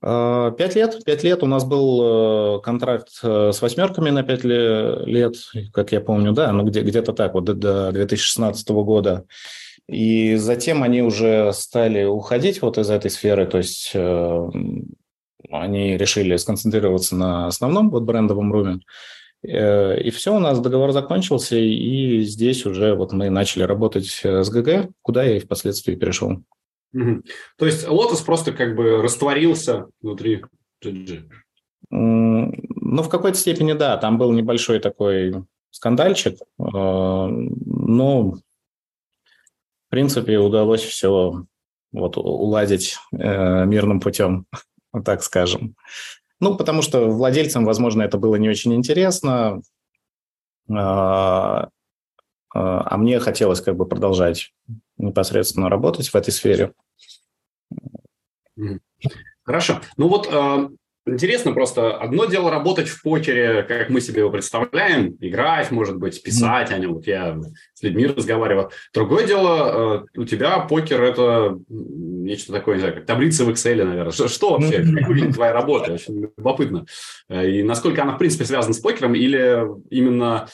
А, 0.01 0.51
пять 0.51 0.75
лет. 0.75 1.03
Пять 1.03 1.23
лет 1.23 1.43
у 1.43 1.47
нас 1.47 1.65
был 1.65 2.57
э, 2.57 2.61
контракт 2.61 3.09
э, 3.21 3.51
с 3.51 3.61
восьмерками 3.61 4.09
на 4.09 4.23
пять 4.23 4.43
лет, 4.45 5.35
как 5.73 5.91
я 5.91 5.99
помню, 5.99 6.31
да, 6.31 6.51
ну 6.53 6.63
где, 6.63 6.81
где-то 6.81 7.13
так, 7.13 7.33
вот 7.33 7.45
до 7.45 7.91
2016 7.91 8.69
года. 8.69 9.25
И 9.87 10.35
затем 10.35 10.83
они 10.83 11.01
уже 11.01 11.51
стали 11.53 12.05
уходить 12.05 12.61
вот 12.61 12.77
из 12.77 12.89
этой 12.89 13.11
сферы, 13.11 13.45
то 13.45 13.57
есть 13.57 13.91
э, 13.93 14.49
они 15.49 15.97
решили 15.97 16.37
сконцентрироваться 16.37 17.15
на 17.15 17.47
основном 17.47 17.89
вот 17.89 18.03
брендовом 18.03 18.53
руме. 18.53 18.79
Э, 19.43 19.99
и 19.99 20.09
все, 20.11 20.35
у 20.35 20.39
нас 20.39 20.59
договор 20.59 20.91
закончился, 20.91 21.57
и 21.57 22.21
здесь 22.21 22.65
уже 22.65 22.95
вот 22.95 23.11
мы 23.11 23.29
начали 23.29 23.63
работать 23.63 24.07
с 24.23 24.49
ГГ, 24.49 24.91
куда 25.01 25.23
я 25.23 25.37
и 25.37 25.39
впоследствии 25.39 25.95
перешел. 25.95 26.43
Угу. 26.93 27.23
То 27.57 27.65
есть 27.65 27.87
Lotus 27.87 28.23
просто 28.25 28.51
как 28.51 28.75
бы 28.75 29.01
растворился 29.01 29.87
внутри 30.01 30.43
GG? 30.83 31.23
Ну, 31.89 33.03
в 33.03 33.09
какой-то 33.09 33.37
степени, 33.37 33.73
да. 33.73 33.97
Там 33.97 34.17
был 34.17 34.31
небольшой 34.31 34.79
такой 34.79 35.33
скандальчик, 35.71 36.35
э, 36.35 36.43
но 36.59 38.35
принципе, 39.91 40.39
удалось 40.39 40.81
все 40.81 41.45
вот 41.91 42.17
уладить 42.17 42.97
э, 43.11 43.65
мирным 43.65 43.99
путем, 43.99 44.45
так 45.05 45.21
скажем. 45.23 45.75
Ну, 46.39 46.57
потому 46.57 46.81
что 46.81 47.07
владельцам, 47.07 47.65
возможно, 47.65 48.01
это 48.01 48.17
было 48.17 48.35
не 48.35 48.49
очень 48.49 48.73
интересно, 48.73 49.61
а, 50.69 51.69
а, 52.53 52.93
а 52.93 52.97
мне 52.97 53.19
хотелось 53.19 53.61
как 53.61 53.75
бы 53.75 53.85
продолжать 53.85 54.51
непосредственно 54.97 55.69
работать 55.69 56.07
в 56.09 56.15
этой 56.15 56.31
сфере. 56.31 56.73
Хорошо. 59.43 59.81
Ну 59.97 60.07
вот 60.07 60.27
э, 60.31 60.69
Интересно 61.07 61.51
просто, 61.53 61.97
одно 61.97 62.25
дело 62.25 62.51
работать 62.51 62.87
в 62.87 63.01
покере, 63.01 63.63
как 63.63 63.89
мы 63.89 64.01
себе 64.01 64.19
его 64.19 64.29
представляем, 64.29 65.17
играть, 65.19 65.71
может 65.71 65.97
быть, 65.97 66.21
писать 66.21 66.69
mm-hmm. 66.69 66.75
о 66.75 66.77
нем. 66.77 66.93
Вот 66.93 67.07
я 67.07 67.39
с 67.73 67.81
людьми 67.81 68.05
разговаривал. 68.05 68.71
Другое 68.93 69.25
дело, 69.25 70.05
э, 70.15 70.19
у 70.19 70.25
тебя 70.25 70.59
покер– 70.59 71.01
это 71.03 71.57
нечто 71.69 72.53
такое, 72.53 72.75
не 72.75 72.81
знаю, 72.81 72.95
как 72.95 73.07
таблица 73.07 73.45
в 73.45 73.49
Excel, 73.49 73.83
наверное. 73.83 74.11
Что, 74.11 74.27
что 74.27 74.51
вообще, 74.51 74.83
как 74.83 75.07
выглядит 75.07 75.33
твоя 75.33 75.53
работа? 75.53 75.93
Очень 75.93 76.31
любопытно. 76.37 76.85
Э, 77.29 77.49
и 77.49 77.63
насколько 77.63 78.03
она, 78.03 78.13
в 78.13 78.19
принципе, 78.19 78.45
связана 78.45 78.75
с 78.75 78.79
покером, 78.79 79.15
или 79.15 79.65
именно 79.89 80.49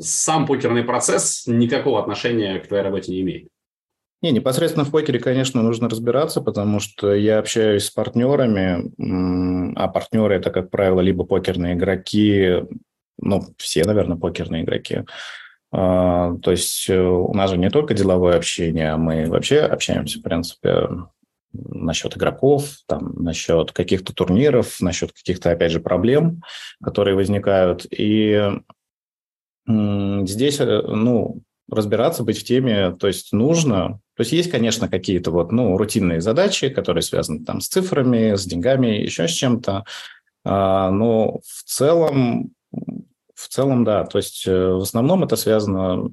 сам 0.00 0.46
покерный 0.46 0.82
процесс 0.82 1.44
никакого 1.46 2.00
отношения 2.00 2.58
к 2.58 2.66
твоей 2.66 2.82
работе 2.82 3.12
не 3.12 3.20
имеет? 3.20 3.51
Не, 4.22 4.30
непосредственно 4.30 4.84
в 4.84 4.92
покере, 4.92 5.18
конечно, 5.18 5.62
нужно 5.62 5.88
разбираться, 5.88 6.40
потому 6.40 6.78
что 6.78 7.12
я 7.12 7.40
общаюсь 7.40 7.86
с 7.86 7.90
партнерами, 7.90 9.74
а 9.76 9.88
партнеры 9.88 10.36
это, 10.36 10.50
как 10.50 10.70
правило, 10.70 11.00
либо 11.00 11.24
покерные 11.24 11.74
игроки, 11.74 12.62
ну, 13.18 13.42
все, 13.58 13.84
наверное, 13.84 14.16
покерные 14.16 14.62
игроки. 14.62 15.02
А, 15.72 16.36
то 16.36 16.50
есть 16.50 16.88
э, 16.88 17.00
у 17.00 17.32
нас 17.34 17.50
же 17.50 17.56
не 17.56 17.70
только 17.70 17.94
деловое 17.94 18.36
общение, 18.36 18.92
а 18.92 18.98
мы 18.98 19.26
вообще 19.28 19.60
общаемся, 19.60 20.18
в 20.18 20.22
принципе, 20.22 20.88
насчет 21.52 22.16
игроков, 22.16 22.76
там, 22.86 23.14
насчет 23.16 23.72
каких-то 23.72 24.14
турниров, 24.14 24.80
насчет 24.80 25.12
каких-то, 25.12 25.50
опять 25.50 25.72
же, 25.72 25.80
проблем, 25.80 26.42
которые 26.82 27.16
возникают. 27.16 27.86
И 27.90 28.52
здесь, 29.66 30.60
э, 30.60 30.82
ну, 30.86 31.42
разбираться, 31.72 32.22
быть 32.22 32.38
в 32.38 32.44
теме, 32.44 32.92
то 32.92 33.06
есть 33.06 33.32
нужно. 33.32 34.00
То 34.14 34.20
есть 34.20 34.32
есть, 34.32 34.50
конечно, 34.50 34.88
какие-то 34.88 35.30
вот, 35.30 35.52
ну, 35.52 35.76
рутинные 35.76 36.20
задачи, 36.20 36.68
которые 36.68 37.02
связаны 37.02 37.44
там 37.44 37.60
с 37.60 37.68
цифрами, 37.68 38.36
с 38.36 38.44
деньгами, 38.44 38.88
еще 38.88 39.26
с 39.26 39.32
чем-то. 39.32 39.84
А, 40.44 40.90
но 40.90 41.40
в 41.44 41.62
целом, 41.64 42.52
в 43.34 43.48
целом, 43.48 43.84
да. 43.84 44.04
То 44.04 44.18
есть 44.18 44.46
э, 44.46 44.72
в 44.72 44.82
основном 44.82 45.24
это 45.24 45.36
связано, 45.36 46.10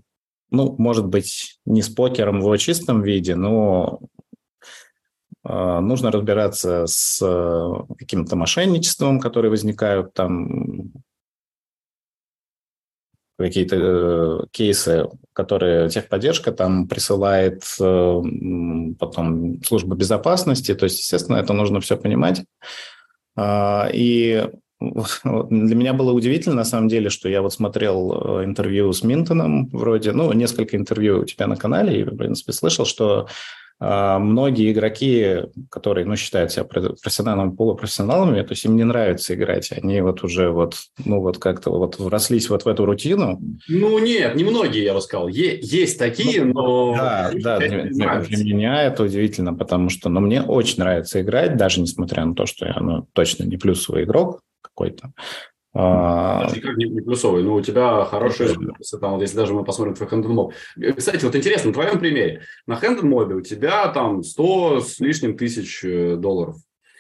ну, 0.50 0.76
может 0.78 1.08
быть, 1.08 1.60
не 1.66 1.82
с 1.82 1.90
покером 1.90 2.40
в 2.40 2.44
его 2.44 2.58
чистом 2.58 3.02
виде, 3.02 3.36
но 3.36 4.00
а, 5.44 5.82
нужно 5.82 6.12
разбираться 6.12 6.86
с 6.88 7.20
э, 7.22 7.96
каким-то 7.98 8.36
мошенничеством, 8.36 9.20
которые 9.20 9.52
возникают 9.52 10.14
там 10.14 10.92
какие-то 13.40 13.76
э, 13.78 14.40
кейсы, 14.52 15.08
которые 15.34 15.90
техподдержка 15.90 16.52
там 16.52 16.88
присылает 16.88 17.64
э, 17.80 18.22
потом 19.00 19.64
служба 19.64 19.96
безопасности. 19.96 20.76
То 20.76 20.84
есть, 20.84 21.00
естественно, 21.00 21.38
это 21.38 21.54
нужно 21.54 21.80
все 21.80 21.98
понимать. 21.98 22.44
А, 23.36 23.90
и 23.94 24.50
для 24.80 25.76
меня 25.76 25.94
было 25.94 26.14
удивительно, 26.14 26.56
на 26.56 26.66
самом 26.66 26.88
деле, 26.88 27.10
что 27.10 27.28
я 27.28 27.42
вот 27.42 27.54
смотрел 27.54 28.40
э, 28.40 28.46
интервью 28.46 28.92
с 28.94 29.04
Минтоном 29.04 29.68
вроде, 29.70 30.12
ну, 30.12 30.32
несколько 30.34 30.78
интервью 30.78 31.22
у 31.22 31.26
тебя 31.26 31.48
на 31.48 31.56
канале, 31.56 32.00
и, 32.00 32.04
в 32.04 32.16
принципе, 32.16 32.54
слышал, 32.54 32.86
что 32.86 33.28
многие 33.80 34.72
игроки, 34.72 35.44
которые, 35.70 36.06
ну, 36.06 36.16
считают 36.18 36.52
себя 36.52 36.66
профессионалами, 36.66 37.56
полупрофессионалами, 37.56 38.42
то 38.42 38.52
есть 38.52 38.66
им 38.66 38.76
не 38.76 38.84
нравится 38.84 39.34
играть, 39.34 39.72
они 39.72 40.02
вот 40.02 40.24
уже 40.24 40.50
вот, 40.50 40.76
ну, 41.06 41.22
вот 41.22 41.38
как-то 41.38 41.70
вот 41.72 41.98
врослись 41.98 42.50
вот 42.50 42.66
в 42.66 42.68
эту 42.68 42.86
рутину. 42.86 43.40
Ну, 43.70 44.00
нет, 44.00 44.36
не 44.36 44.44
многие, 44.44 44.84
я 44.84 44.94
бы 44.94 45.02
сказал. 45.02 45.30
Е- 45.30 45.60
есть 45.62 45.98
такие, 45.98 46.44
ну, 46.44 46.54
но... 46.54 46.96
Да, 46.98 47.32
да, 47.34 47.60
для, 47.60 47.86
для 47.86 48.54
меня 48.54 48.84
это 48.84 49.04
удивительно, 49.04 49.54
потому 49.54 49.90
что, 49.90 50.10
ну, 50.10 50.20
мне 50.20 50.42
очень 50.42 50.80
нравится 50.80 51.22
играть, 51.22 51.56
даже 51.56 51.80
несмотря 51.80 52.26
на 52.26 52.36
то, 52.36 52.46
что 52.46 52.66
я, 52.66 52.78
ну, 52.82 53.08
точно 53.14 53.44
не 53.46 53.56
плюсовый 53.56 54.04
игрок 54.04 54.42
какой-то. 54.62 55.14
А... 55.74 56.50
Никак 56.56 56.78
не, 56.78 56.86
не 56.86 57.02
плюсовый, 57.02 57.44
но 57.44 57.56
у 57.56 57.62
тебя 57.62 58.04
хороший 58.06 58.56
там, 59.00 59.14
вот 59.14 59.22
если 59.22 59.36
даже 59.36 59.54
мы 59.54 59.64
посмотрим 59.64 59.94
твой 59.94 60.10
хенденмоб. 60.10 60.54
Кстати, 60.98 61.24
вот 61.24 61.36
интересно, 61.36 61.68
на 61.68 61.74
твоем 61.74 62.00
примере, 62.00 62.42
на 62.66 62.76
хенденмобе 62.76 63.36
у 63.36 63.42
тебя 63.42 63.88
там 63.90 64.24
100 64.24 64.82
с 64.82 65.00
лишним 65.00 65.38
тысяч 65.38 65.84
э, 65.84 66.16
долларов 66.16 66.58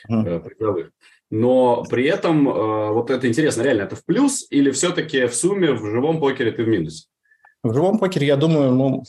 mm. 0.09 0.39
призовых. 0.41 0.91
Но 1.31 1.83
при 1.89 2.05
этом, 2.05 2.47
э, 2.47 2.91
вот 2.91 3.09
это 3.09 3.27
интересно, 3.27 3.63
реально, 3.63 3.83
это 3.83 3.95
в 3.95 4.05
плюс 4.05 4.45
или 4.51 4.69
все-таки 4.71 5.25
в 5.25 5.33
сумме 5.33 5.73
в 5.73 5.85
живом 5.89 6.19
покере 6.19 6.51
ты 6.51 6.63
в 6.63 6.67
минусе? 6.67 7.07
В 7.63 7.73
живом 7.73 7.97
покере, 7.97 8.27
я 8.27 8.37
думаю, 8.37 8.71
ну, 8.71 9.03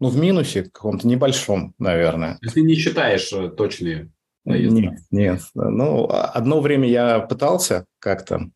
ну 0.00 0.08
в 0.08 0.16
минусе 0.16 0.64
каком-то 0.64 1.06
небольшом, 1.06 1.74
наверное. 1.78 2.38
Если 2.40 2.60
не 2.60 2.74
считаешь 2.74 3.28
точные 3.56 4.10
наезды? 4.44 4.80
Нет, 4.80 4.98
нет. 5.10 5.40
Ну, 5.54 6.08
одно 6.10 6.60
время 6.60 6.88
я 6.88 7.20
пытался 7.20 7.84
как-то 7.98 8.50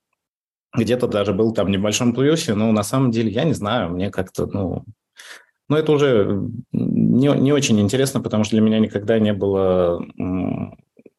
где-то 0.75 1.07
даже 1.07 1.33
был 1.33 1.53
там 1.53 1.67
в 1.67 1.71
небольшом 1.71 2.15
плюсе, 2.15 2.55
но 2.55 2.73
на 2.73 2.83
самом 2.83 3.11
деле 3.11 3.31
я 3.31 3.45
не 3.45 3.53
знаю, 3.53 3.91
мне 3.91 4.11
как-то, 4.11 4.47
ну, 4.47 4.85
ну 5.69 5.77
это 5.77 5.93
уже 5.93 6.41
не, 6.73 7.29
не 7.29 7.53
очень 7.53 7.81
интересно, 7.81 8.21
потому 8.21 8.45
что 8.45 8.57
для 8.57 8.63
меня 8.63 8.79
никогда 8.79 9.19
не 9.19 9.33
было 9.33 10.05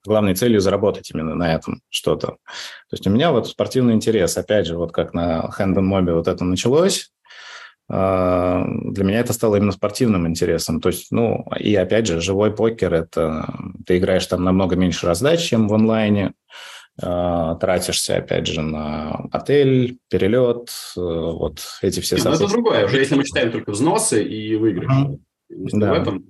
главной 0.06 0.36
целью 0.36 0.60
заработать 0.60 1.12
именно 1.12 1.36
на 1.36 1.54
этом 1.54 1.82
что-то. 1.90 2.28
То 2.28 2.94
есть 2.94 3.08
у 3.08 3.10
меня 3.10 3.32
вот 3.32 3.48
спортивный 3.48 3.94
интерес, 3.94 4.38
опять 4.38 4.68
же, 4.68 4.78
вот 4.78 4.92
как 4.92 5.14
на 5.14 5.50
Hand 5.58 5.76
Mobile 5.76 6.16
вот 6.16 6.28
это 6.28 6.44
началось, 6.44 7.12
а, 7.90 8.66
для 8.68 9.04
меня 9.04 9.20
это 9.20 9.34
стало 9.34 9.58
именно 9.58 9.72
спортивным 9.72 10.28
интересом. 10.28 10.82
То 10.82 10.90
есть, 10.90 11.12
ну, 11.12 11.46
и 11.60 11.76
опять 11.76 12.08
же, 12.08 12.22
живой 12.22 12.54
покер– 12.54 12.94
это 12.96 13.54
ты 13.86 13.98
играешь 13.98 14.26
там 14.26 14.44
намного 14.44 14.76
меньше 14.76 15.06
раздач, 15.06 15.42
чем 15.42 15.68
в 15.68 15.74
онлайне. 15.74 16.34
Тратишься, 16.98 18.18
опять 18.18 18.46
же, 18.48 18.62
на 18.62 19.28
отель, 19.32 19.98
перелет, 20.10 20.70
э, 20.96 21.00
вот 21.02 21.60
эти 21.82 22.00
все... 22.00 22.18
Нет, 22.18 22.26
ну, 22.26 22.32
это 22.32 22.48
другое. 22.48 22.86
Уже 22.86 23.00
если 23.00 23.16
мы 23.16 23.26
считаем 23.26 23.52
только 23.52 23.72
взносы 23.72 24.24
и 24.24 24.56
выигрыш, 24.56 24.92
mm-hmm. 24.92 25.20
если 25.50 25.80
да. 25.80 25.94
в 25.94 26.02
этом, 26.02 26.26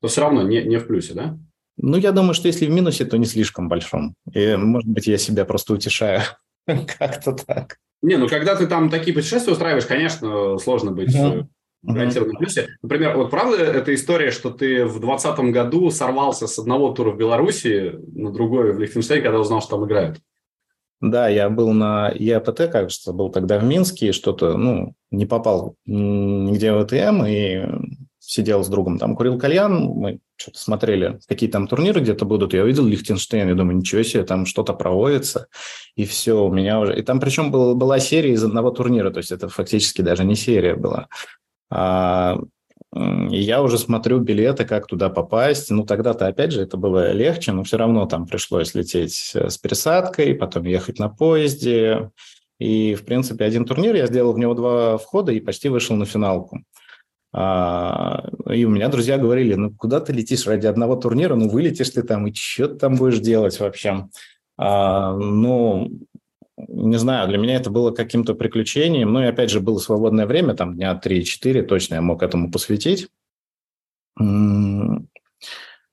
то 0.00 0.08
все 0.08 0.20
равно 0.20 0.42
не, 0.42 0.62
не 0.62 0.76
в 0.76 0.86
плюсе, 0.86 1.14
да? 1.14 1.36
Ну, 1.76 1.96
я 1.96 2.12
думаю, 2.12 2.34
что 2.34 2.46
если 2.46 2.66
в 2.66 2.70
минусе, 2.70 3.04
то 3.04 3.18
не 3.18 3.26
слишком 3.26 3.68
большом. 3.68 4.14
И, 4.32 4.54
может 4.56 4.88
быть, 4.88 5.08
я 5.08 5.18
себя 5.18 5.44
просто 5.44 5.74
утешаю. 5.74 6.22
Как-то 6.66 7.32
так. 7.32 7.76
Не, 8.02 8.16
ну 8.16 8.28
когда 8.28 8.54
ты 8.54 8.66
там 8.66 8.90
такие 8.90 9.14
путешествия 9.14 9.52
устраиваешь, 9.52 9.86
конечно, 9.86 10.58
сложно 10.58 10.92
быть 10.92 11.14
mm-hmm 11.16 11.46
гарантированном 11.86 12.36
mm-hmm. 12.36 12.38
плюсе. 12.38 12.68
Например, 12.82 13.16
вот 13.16 13.30
правда 13.30 13.56
эта 13.56 13.94
история, 13.94 14.30
что 14.30 14.50
ты 14.50 14.84
в 14.84 15.00
2020 15.00 15.38
году 15.52 15.90
сорвался 15.90 16.46
с 16.46 16.58
одного 16.58 16.92
тура 16.92 17.10
в 17.10 17.16
Беларуси 17.16 17.94
на 18.14 18.32
другой 18.32 18.72
в 18.72 18.78
Лихтенштейне, 18.80 19.22
когда 19.22 19.38
узнал, 19.38 19.60
что 19.60 19.76
там 19.76 19.86
играют? 19.86 20.18
Да, 21.00 21.28
я 21.28 21.50
был 21.50 21.72
на 21.72 22.10
ЕАПТ, 22.14 22.68
кажется, 22.72 23.12
был 23.12 23.30
тогда 23.30 23.58
в 23.58 23.64
Минске, 23.64 24.12
что-то, 24.12 24.56
ну, 24.56 24.94
не 25.10 25.26
попал 25.26 25.76
нигде 25.84 26.72
в 26.72 26.78
АТМ, 26.78 27.24
и 27.26 27.64
сидел 28.18 28.64
с 28.64 28.68
другом, 28.68 28.98
там 28.98 29.14
курил 29.14 29.38
кальян, 29.38 29.84
мы 29.84 30.18
что-то 30.36 30.58
смотрели, 30.58 31.20
какие 31.28 31.48
там 31.48 31.68
турниры 31.68 32.00
где-то 32.00 32.24
будут, 32.24 32.54
я 32.54 32.64
увидел 32.64 32.84
Лихтенштейн, 32.84 33.48
я 33.48 33.54
думаю, 33.54 33.76
ничего 33.76 34.02
себе, 34.02 34.24
там 34.24 34.46
что-то 34.46 34.72
проводится, 34.72 35.46
и 35.94 36.04
все, 36.04 36.44
у 36.44 36.52
меня 36.52 36.80
уже... 36.80 36.98
И 36.98 37.02
там 37.02 37.20
причем 37.20 37.52
был, 37.52 37.76
была 37.76 38.00
серия 38.00 38.32
из 38.32 38.42
одного 38.42 38.70
турнира, 38.70 39.10
то 39.10 39.18
есть 39.18 39.30
это 39.30 39.48
фактически 39.48 40.02
даже 40.02 40.24
не 40.24 40.34
серия 40.34 40.74
была. 40.74 41.08
А, 41.70 42.38
и 42.94 43.38
я 43.38 43.62
уже 43.62 43.78
смотрю 43.78 44.20
билеты, 44.20 44.64
как 44.64 44.86
туда 44.86 45.10
попасть. 45.10 45.70
Ну, 45.70 45.84
тогда-то, 45.84 46.26
опять 46.26 46.52
же, 46.52 46.62
это 46.62 46.76
было 46.76 47.12
легче, 47.12 47.52
но 47.52 47.62
все 47.64 47.76
равно 47.76 48.06
там 48.06 48.26
пришлось 48.26 48.74
лететь 48.74 49.32
э, 49.34 49.50
с 49.50 49.58
пересадкой, 49.58 50.34
потом 50.34 50.64
ехать 50.64 50.98
на 50.98 51.08
поезде. 51.08 52.10
И, 52.58 52.94
в 52.94 53.04
принципе, 53.04 53.44
один 53.44 53.66
турнир 53.66 53.94
я 53.94 54.06
сделал 54.06 54.32
в 54.32 54.38
него 54.38 54.54
два 54.54 54.96
входа 54.96 55.32
и 55.32 55.40
почти 55.40 55.68
вышел 55.68 55.94
на 55.96 56.06
финалку. 56.06 56.62
А, 57.32 58.30
и 58.50 58.64
у 58.64 58.70
меня 58.70 58.88
друзья 58.88 59.18
говорили, 59.18 59.54
ну, 59.54 59.74
куда 59.74 60.00
ты 60.00 60.14
летишь 60.14 60.46
ради 60.46 60.66
одного 60.66 60.96
турнира, 60.96 61.34
ну, 61.34 61.50
вылетишь 61.50 61.90
ты 61.90 62.02
там, 62.02 62.26
и 62.26 62.34
что 62.34 62.68
ты 62.68 62.76
там 62.76 62.96
будешь 62.96 63.18
делать 63.18 63.60
вообще? 63.60 64.08
А, 64.56 65.14
ну, 65.14 65.90
не 66.56 66.96
знаю, 66.96 67.28
для 67.28 67.38
меня 67.38 67.56
это 67.56 67.70
было 67.70 67.90
каким-то 67.90 68.34
приключением. 68.34 69.12
Ну 69.12 69.22
и 69.22 69.26
опять 69.26 69.50
же, 69.50 69.60
было 69.60 69.78
свободное 69.78 70.26
время, 70.26 70.54
там 70.54 70.74
дня 70.74 70.98
3-4 71.02 71.62
точно 71.62 71.96
я 71.96 72.02
мог 72.02 72.22
этому 72.22 72.50
посвятить. 72.50 73.08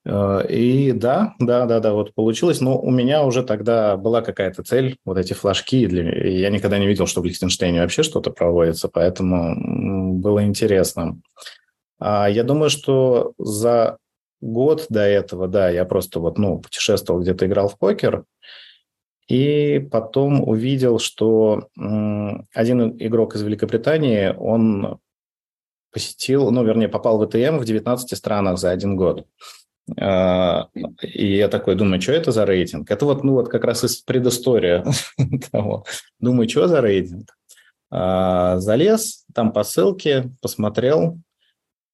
Э, 0.06 0.46
и 0.48 0.92
да, 0.92 1.34
да, 1.40 1.66
да, 1.66 1.80
да, 1.80 1.94
вот 1.94 2.14
получилось. 2.14 2.62
Но 2.62 2.80
у 2.80 2.92
меня 2.92 3.24
уже 3.24 3.44
тогда 3.44 3.98
была 3.98 4.22
какая-то 4.22 4.64
цель, 4.64 4.98
вот 5.06 5.18
эти 5.18 5.34
флажки. 5.34 5.86
Для... 5.88 6.28
Я 6.28 6.50
никогда 6.50 6.78
не 6.78 6.88
видел, 6.88 7.08
что 7.08 7.22
в 7.22 7.26
Лихтенштейне 7.26 7.82
вообще 7.82 8.04
что-то 8.04 8.32
проводится, 8.32 8.90
поэтому 8.90 10.20
было 10.20 10.44
интересно. 10.44 11.20
А 12.00 12.30
я 12.30 12.44
думаю, 12.44 12.70
что 12.70 13.34
за 13.38 13.98
год 14.42 14.88
до 14.90 15.02
этого, 15.02 15.48
да, 15.48 15.70
я 15.70 15.86
просто 15.86 16.20
вот, 16.20 16.38
ну, 16.38 16.60
путешествовал, 16.60 17.22
где-то 17.22 17.46
играл 17.46 17.70
в 17.70 17.78
покер, 17.78 18.26
и 19.28 19.80
потом 19.92 20.48
увидел, 20.48 21.00
что 21.00 21.70
один 21.76 22.98
игрок 22.98 23.36
из 23.36 23.42
Великобритании, 23.42 24.34
он 24.38 25.00
посетил, 25.92 26.52
ну, 26.52 26.64
вернее, 26.64 26.90
попал 26.90 27.18
в 27.18 27.28
ВТМ 27.28 27.58
в 27.58 27.66
19 27.66 28.18
странах 28.18 28.58
за 28.58 28.72
один 28.72 28.96
год. 28.96 29.26
А, 30.00 30.70
и 31.02 31.36
я 31.36 31.48
такой 31.48 31.76
думаю, 31.76 32.02
что 32.02 32.14
это 32.14 32.32
за 32.32 32.46
рейтинг? 32.46 32.90
Это 32.90 33.06
вот, 33.06 33.24
ну, 33.24 33.34
вот 33.34 33.50
как 33.50 33.64
раз 33.64 33.84
из 33.84 33.98
предыстория 33.98 34.84
того. 35.52 35.86
Думаю, 36.20 36.50
что 36.50 36.68
за 36.68 36.82
рейтинг? 36.82 37.30
А, 37.92 38.60
залез, 38.60 39.26
там 39.34 39.54
по 39.54 39.64
ссылке, 39.64 40.32
посмотрел, 40.42 41.20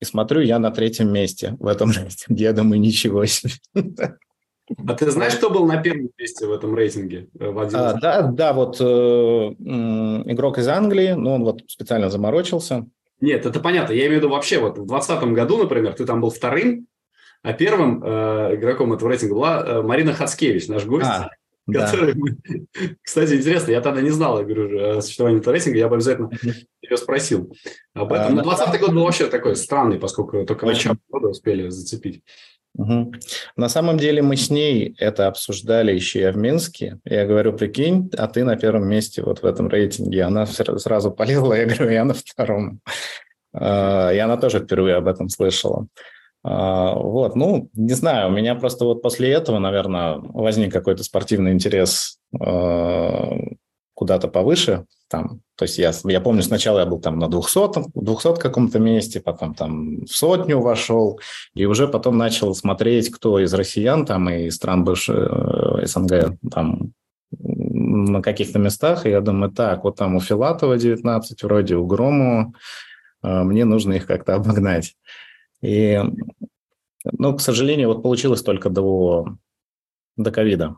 и 0.02 0.06
смотрю, 0.06 0.42
я 0.42 0.60
на 0.60 0.72
третьем 0.72 1.12
месте 1.12 1.58
в 1.60 1.68
этом 1.68 1.92
рейтинге. 1.92 2.44
Я 2.44 2.54
думаю, 2.54 2.80
ничего 2.80 3.26
себе. 3.26 3.54
А 4.88 4.94
ты 4.94 5.10
знаешь, 5.10 5.36
кто 5.36 5.50
был 5.50 5.66
на 5.66 5.82
первом 5.82 6.10
месте 6.18 6.46
в 6.46 6.52
этом 6.52 6.76
рейтинге? 6.76 7.28
Э, 7.40 7.50
в 7.50 7.60
а, 7.60 7.94
да, 7.94 8.22
да, 8.24 8.54
вот 8.54 8.80
э, 8.80 8.84
игрок 8.84 10.58
из 10.58 10.68
Англии, 10.68 11.14
но 11.14 11.36
он 11.36 11.44
вот 11.44 11.64
специально 11.68 12.10
заморочился. 12.10 12.86
Нет, 13.22 13.46
это 13.46 13.60
понятно. 13.60 13.94
Я 13.94 14.08
имею 14.08 14.22
в 14.22 14.24
виду 14.24 14.30
вообще, 14.30 14.60
вот 14.60 14.78
в 14.78 14.86
2020 14.86 15.24
году, 15.34 15.58
например, 15.58 15.94
ты 15.94 16.06
там 16.06 16.22
был 16.22 16.30
вторым, 16.30 16.88
а 17.42 17.54
первым 17.54 18.04
э, 18.04 18.56
игроком 18.56 18.94
этого 18.94 19.10
рейтинга 19.10 19.34
была 19.34 19.64
э, 19.66 19.82
Марина 19.82 20.14
Хацкевич, 20.14 20.68
наш 20.68 20.86
гость. 20.86 21.08
А, 21.08 21.30
который 21.72 22.14
да. 22.16 22.90
Кстати, 23.02 23.36
интересно, 23.36 23.72
я 23.72 23.82
тогда 23.82 24.02
не 24.02 24.10
знал, 24.10 24.40
я 24.40 24.46
говорю, 24.46 24.98
о 24.98 25.02
существовании 25.02 25.40
этого 25.40 25.54
рейтинга, 25.54 25.78
я 25.78 25.88
бы 25.88 25.96
обязательно 25.96 26.30
ее 26.82 26.98
спросил 26.98 27.54
об 27.94 28.14
этом. 28.14 28.34
А, 28.34 28.36
Но 28.36 28.44
20 28.44 28.80
год 28.80 28.94
был 28.94 29.04
вообще 29.04 29.28
такой 29.28 29.56
странный, 29.56 30.00
поскольку 30.00 30.46
только 30.46 30.66
начало 30.66 30.98
года 31.10 31.30
успели 31.30 31.70
зацепить. 31.70 32.24
Угу. 32.76 33.14
На 33.58 33.70
самом 33.70 33.98
деле 33.98 34.22
мы 34.22 34.36
с 34.36 34.50
ней 34.50 34.96
это 35.00 35.28
обсуждали 35.28 35.94
еще 35.94 36.22
и 36.22 36.32
в 36.32 36.38
Минске. 36.38 37.00
Я 37.04 37.26
говорю, 37.26 37.54
прикинь, 37.54 38.10
а 38.18 38.28
ты 38.28 38.44
на 38.44 38.56
первом 38.56 38.88
месте 38.88 39.22
вот 39.24 39.42
в 39.42 39.46
этом 39.46 39.68
рейтинге. 39.68 40.24
Она 40.24 40.46
сразу 40.46 41.12
полезла, 41.12 41.54
я 41.56 41.66
говорю, 41.66 41.90
я 41.90 42.06
на 42.06 42.14
втором. 42.14 42.82
А, 43.54 44.12
и 44.12 44.18
она 44.18 44.38
тоже 44.38 44.60
впервые 44.60 44.96
об 44.96 45.08
этом 45.08 45.30
слышала. 45.30 45.88
А, 46.44 46.94
вот, 46.94 47.36
ну, 47.36 47.70
не 47.74 47.94
знаю, 47.94 48.30
у 48.30 48.32
меня 48.32 48.56
просто 48.56 48.86
вот 48.86 49.02
после 49.02 49.32
этого, 49.32 49.60
наверное, 49.60 50.16
возник 50.20 50.72
какой-то 50.72 51.04
спортивный 51.04 51.52
интерес 51.52 52.20
а, 52.40 53.36
куда-то 53.94 54.30
повыше, 54.30 54.86
там, 55.10 55.42
то 55.60 55.64
есть 55.64 55.78
я, 55.78 55.92
я 56.06 56.22
помню, 56.22 56.42
сначала 56.42 56.80
я 56.80 56.86
был 56.86 57.02
там 57.02 57.20
на 57.20 57.28
200, 57.28 57.92
200 57.94 58.40
каком-то 58.40 58.80
месте, 58.80 59.20
потом 59.20 59.54
там 59.54 60.06
в 60.06 60.08
сотню 60.08 60.62
вошел, 60.62 61.20
и 61.54 61.66
уже 61.66 61.90
потом 61.90 62.18
начал 62.18 62.56
смотреть, 62.56 63.12
кто 63.12 63.40
из 63.40 63.54
россиян 63.54 64.06
там 64.06 64.30
и 64.30 64.50
стран 64.52 64.86
бывшей 64.86 65.18
э, 65.18 65.86
СНГ 65.86 66.40
там 66.50 66.94
на 67.32 68.22
каких-то 68.22 68.58
местах, 68.58 69.06
и 69.06 69.10
я 69.10 69.20
думаю, 69.20 69.52
так, 69.52 69.84
вот 69.84 69.98
там 69.98 70.16
у 70.16 70.22
Филатова 70.22 70.78
19 70.78 71.44
вроде, 71.44 71.76
у 71.76 71.86
Грому, 71.86 72.56
э, 73.22 73.44
мне 73.44 73.66
нужно 73.66 73.96
их 73.96 74.08
как-то 74.08 74.36
обогнать. 74.36 74.96
И, 75.62 76.02
ну, 77.04 77.36
к 77.36 77.42
сожалению, 77.42 77.90
вот 77.90 78.02
получилось 78.02 78.44
только 78.44 78.70
до, 78.70 79.28
до 80.16 80.32
ковида. 80.32 80.78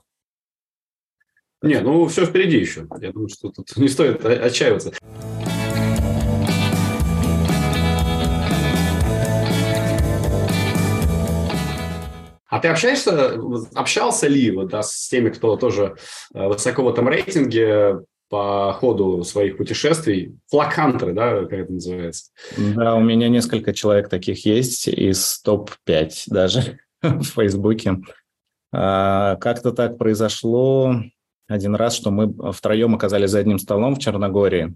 Не, 1.62 1.80
ну 1.80 2.08
все 2.08 2.26
впереди 2.26 2.58
еще. 2.58 2.88
Я 3.00 3.12
думаю, 3.12 3.30
что 3.30 3.50
тут 3.50 3.76
не 3.78 3.88
стоит 3.88 4.26
отчаиваться. 4.26 4.94
А 12.48 12.60
ты 12.60 12.68
общаешься, 12.68 13.40
общался 13.76 14.28
ли 14.28 14.52
вот, 14.52 14.70
да, 14.70 14.82
с 14.82 15.08
теми, 15.08 15.30
кто 15.30 15.56
тоже 15.56 15.96
э, 16.34 16.48
высоко 16.48 16.84
в 16.84 16.90
этом 16.90 17.08
рейтинге 17.08 18.02
по 18.28 18.74
ходу 18.74 19.24
своих 19.24 19.56
путешествий? 19.56 20.36
Флагхантеры, 20.50 21.14
да, 21.14 21.42
как 21.46 21.54
это 21.54 21.72
называется? 21.72 22.32
Да, 22.58 22.96
у 22.96 23.02
меня 23.02 23.30
несколько 23.30 23.72
человек 23.74 24.10
таких 24.10 24.46
есть 24.46 24.90
из 24.90 25.40
топ-5 25.44 26.24
даже 26.28 26.80
в 27.02 27.24
Фейсбуке. 27.24 28.02
А, 28.74 29.38
как-то 29.38 29.72
так 29.72 29.98
произошло, 29.98 30.96
один 31.52 31.76
раз, 31.76 31.96
что 31.96 32.12
мы 32.12 32.52
втроем 32.54 32.96
оказались 32.96 33.30
за 33.30 33.40
одним 33.40 33.60
столом 33.60 33.96
в 33.96 34.00
Черногории. 34.00 34.76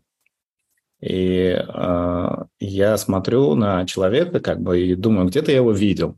И 1.01 1.55
э, 1.57 2.29
я 2.59 2.97
смотрю 2.97 3.55
на 3.55 3.85
человека, 3.85 4.39
как 4.39 4.61
бы, 4.61 4.81
и 4.81 4.95
думаю, 4.95 5.27
где-то 5.27 5.51
я 5.51 5.57
его 5.57 5.71
видел. 5.71 6.17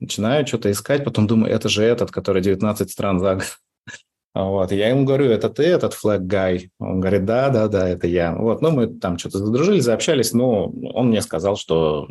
Начинаю 0.00 0.46
что-то 0.46 0.70
искать, 0.70 1.04
потом 1.04 1.26
думаю, 1.26 1.52
это 1.52 1.68
же 1.68 1.82
этот, 1.82 2.10
который 2.10 2.42
19 2.42 2.90
стран 2.90 3.20
за 3.20 3.34
год. 3.36 3.44
Вот, 4.36 4.72
я 4.72 4.88
ему 4.88 5.04
говорю, 5.04 5.26
это 5.26 5.48
ты, 5.48 5.62
этот 5.62 5.94
флаг 5.94 6.26
гай? 6.26 6.70
Он 6.80 6.98
говорит, 6.98 7.24
да, 7.24 7.50
да, 7.50 7.68
да, 7.68 7.88
это 7.88 8.08
я. 8.08 8.34
Вот, 8.34 8.62
ну, 8.62 8.72
мы 8.72 8.88
там 8.88 9.16
что-то 9.16 9.38
задружились, 9.38 9.84
заобщались, 9.84 10.32
но 10.32 10.72
он 10.92 11.10
мне 11.10 11.22
сказал, 11.22 11.56
что 11.56 12.08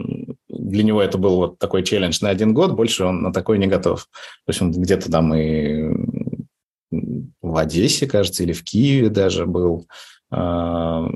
для 0.48 0.84
него 0.84 1.02
это 1.02 1.18
был 1.18 1.36
вот 1.36 1.60
такой 1.60 1.84
челлендж 1.84 2.20
на 2.22 2.30
один 2.30 2.54
год, 2.54 2.72
больше 2.72 3.04
он 3.04 3.24
на 3.24 3.34
такой 3.34 3.60
не 3.60 3.68
готов. 3.68 4.08
В 4.46 4.50
общем, 4.50 4.72
где-то 4.72 5.12
там 5.12 5.36
и 5.36 5.84
в 7.44 7.58
Одессе, 7.58 8.08
кажется, 8.08 8.42
или 8.42 8.54
в 8.54 8.64
Киеве 8.64 9.10
даже 9.10 9.46
был. 9.46 9.88
А, 10.32 11.08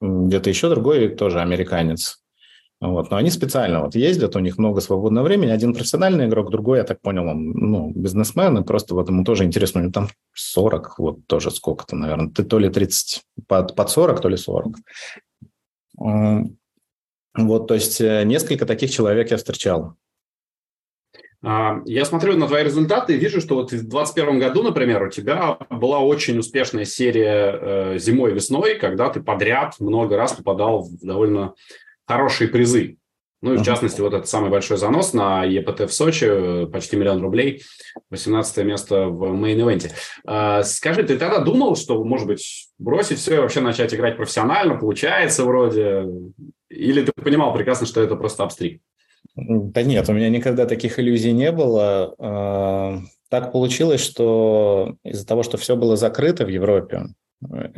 где-то 0.00 0.50
еще 0.50 0.68
другой 0.70 1.10
тоже 1.10 1.40
американец. 1.40 2.20
Вот. 2.80 3.10
Но 3.10 3.16
они 3.16 3.30
специально 3.30 3.82
вот 3.82 3.94
ездят, 3.94 4.36
у 4.36 4.38
них 4.38 4.56
много 4.56 4.80
свободного 4.80 5.24
времени. 5.24 5.50
Один 5.50 5.74
профессиональный 5.74 6.26
игрок, 6.26 6.50
другой, 6.50 6.78
я 6.78 6.84
так 6.84 7.00
понял, 7.00 7.26
он 7.26 7.50
ну, 7.50 7.92
бизнесмен, 7.94 8.56
и 8.58 8.64
просто 8.64 8.94
вот 8.94 9.08
ему 9.08 9.24
тоже 9.24 9.44
интересно, 9.44 9.80
у 9.80 9.82
него 9.82 9.92
там 9.92 10.08
40, 10.34 10.98
вот 10.98 11.26
тоже 11.26 11.50
сколько-то, 11.50 11.96
наверное, 11.96 12.30
ты 12.30 12.44
то 12.44 12.58
ли 12.58 12.70
30, 12.70 13.22
под, 13.46 13.74
под 13.74 13.90
40, 13.90 14.20
то 14.20 14.28
ли 14.28 14.36
40. 14.36 14.76
Вот, 17.34 17.68
то 17.68 17.74
есть 17.74 18.00
э, 18.00 18.24
несколько 18.24 18.66
таких 18.66 18.90
человек 18.90 19.30
я 19.30 19.36
встречал. 19.36 19.94
А, 21.44 21.80
я 21.84 22.04
смотрю 22.04 22.36
на 22.36 22.48
твои 22.48 22.64
результаты 22.64 23.14
и 23.14 23.18
вижу, 23.18 23.40
что 23.40 23.54
вот 23.54 23.66
в 23.66 23.70
2021 23.70 24.38
году, 24.38 24.62
например, 24.62 25.04
у 25.04 25.10
тебя 25.10 25.58
была 25.70 26.00
очень 26.00 26.38
успешная 26.38 26.84
серия 26.84 27.58
э, 27.60 27.98
зимой 27.98 28.32
и 28.32 28.34
весной, 28.34 28.74
когда 28.74 29.08
ты 29.08 29.22
подряд 29.22 29.74
много 29.78 30.16
раз 30.16 30.32
попадал 30.32 30.82
в 30.82 30.98
довольно 31.00 31.54
хорошие 32.06 32.48
призы. 32.48 32.96
Ну 33.40 33.54
и 33.54 33.56
в 33.56 33.62
частности, 33.62 34.00
вот 34.00 34.14
этот 34.14 34.28
самый 34.28 34.50
большой 34.50 34.78
занос 34.78 35.12
на 35.12 35.44
EPT 35.44 35.82
в 35.82 35.92
Сочи, 35.92 36.66
почти 36.72 36.96
миллион 36.96 37.22
рублей, 37.22 37.62
18 38.10 38.64
место 38.64 39.06
в 39.06 39.32
main 39.32 39.54
event 39.54 39.81
е. 39.81 39.92
А, 40.26 40.64
скажи, 40.64 41.04
ты 41.04 41.16
тогда 41.16 41.38
думал, 41.38 41.76
что, 41.76 42.02
может 42.02 42.26
быть, 42.26 42.68
бросить 42.78 43.18
все 43.18 43.36
и 43.36 43.38
вообще 43.38 43.60
начать 43.60 43.94
играть 43.94 44.16
профессионально, 44.16 44.74
получается 44.74 45.44
вроде? 45.44 46.06
Или 46.68 47.04
ты 47.04 47.12
понимал 47.12 47.54
прекрасно, 47.54 47.86
что 47.86 48.02
это 48.02 48.16
просто 48.16 48.42
обстриг? 48.42 48.82
Да 49.40 49.82
нет, 49.82 50.08
у 50.08 50.12
меня 50.12 50.28
никогда 50.30 50.66
таких 50.66 50.98
иллюзий 50.98 51.32
не 51.32 51.52
было. 51.52 52.14
А, 52.18 52.98
так 53.30 53.52
получилось, 53.52 54.00
что 54.00 54.96
из-за 55.04 55.24
того, 55.24 55.44
что 55.44 55.56
все 55.58 55.76
было 55.76 55.96
закрыто 55.96 56.44
в 56.44 56.48
Европе, 56.48 57.04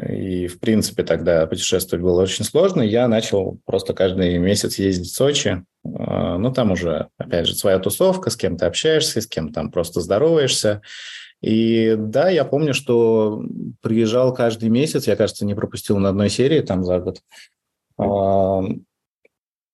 и, 0.09 0.47
в 0.47 0.59
принципе, 0.59 1.03
тогда 1.03 1.47
путешествовать 1.47 2.03
было 2.03 2.23
очень 2.23 2.47
сложно, 2.47 2.81
я 2.81 3.07
начал 3.09 3.59
просто 3.67 3.93
каждый 3.93 4.39
месяц 4.39 4.79
ездить 4.79 5.11
в 5.11 5.15
Сочи. 5.15 5.63
А, 5.85 6.39
ну, 6.39 6.51
там 6.51 6.73
уже, 6.73 7.09
опять 7.19 7.47
же, 7.47 7.55
своя 7.55 7.79
тусовка, 7.79 8.31
с 8.31 8.37
кем 8.37 8.57
ты 8.57 8.65
общаешься, 8.65 9.21
с 9.21 9.27
кем 9.27 9.53
там 9.53 9.71
просто 9.71 10.01
здороваешься. 10.01 10.81
И 11.43 11.95
да, 11.99 12.31
я 12.31 12.47
помню, 12.47 12.73
что 12.73 13.43
приезжал 13.83 14.33
каждый 14.33 14.71
месяц, 14.71 15.07
я, 15.07 15.17
кажется, 15.17 15.45
не 15.45 15.55
пропустил 15.55 15.99
на 15.99 16.09
одной 16.09 16.31
серии 16.31 16.61
там 16.61 16.85
за 16.85 16.99
год. 17.01 17.21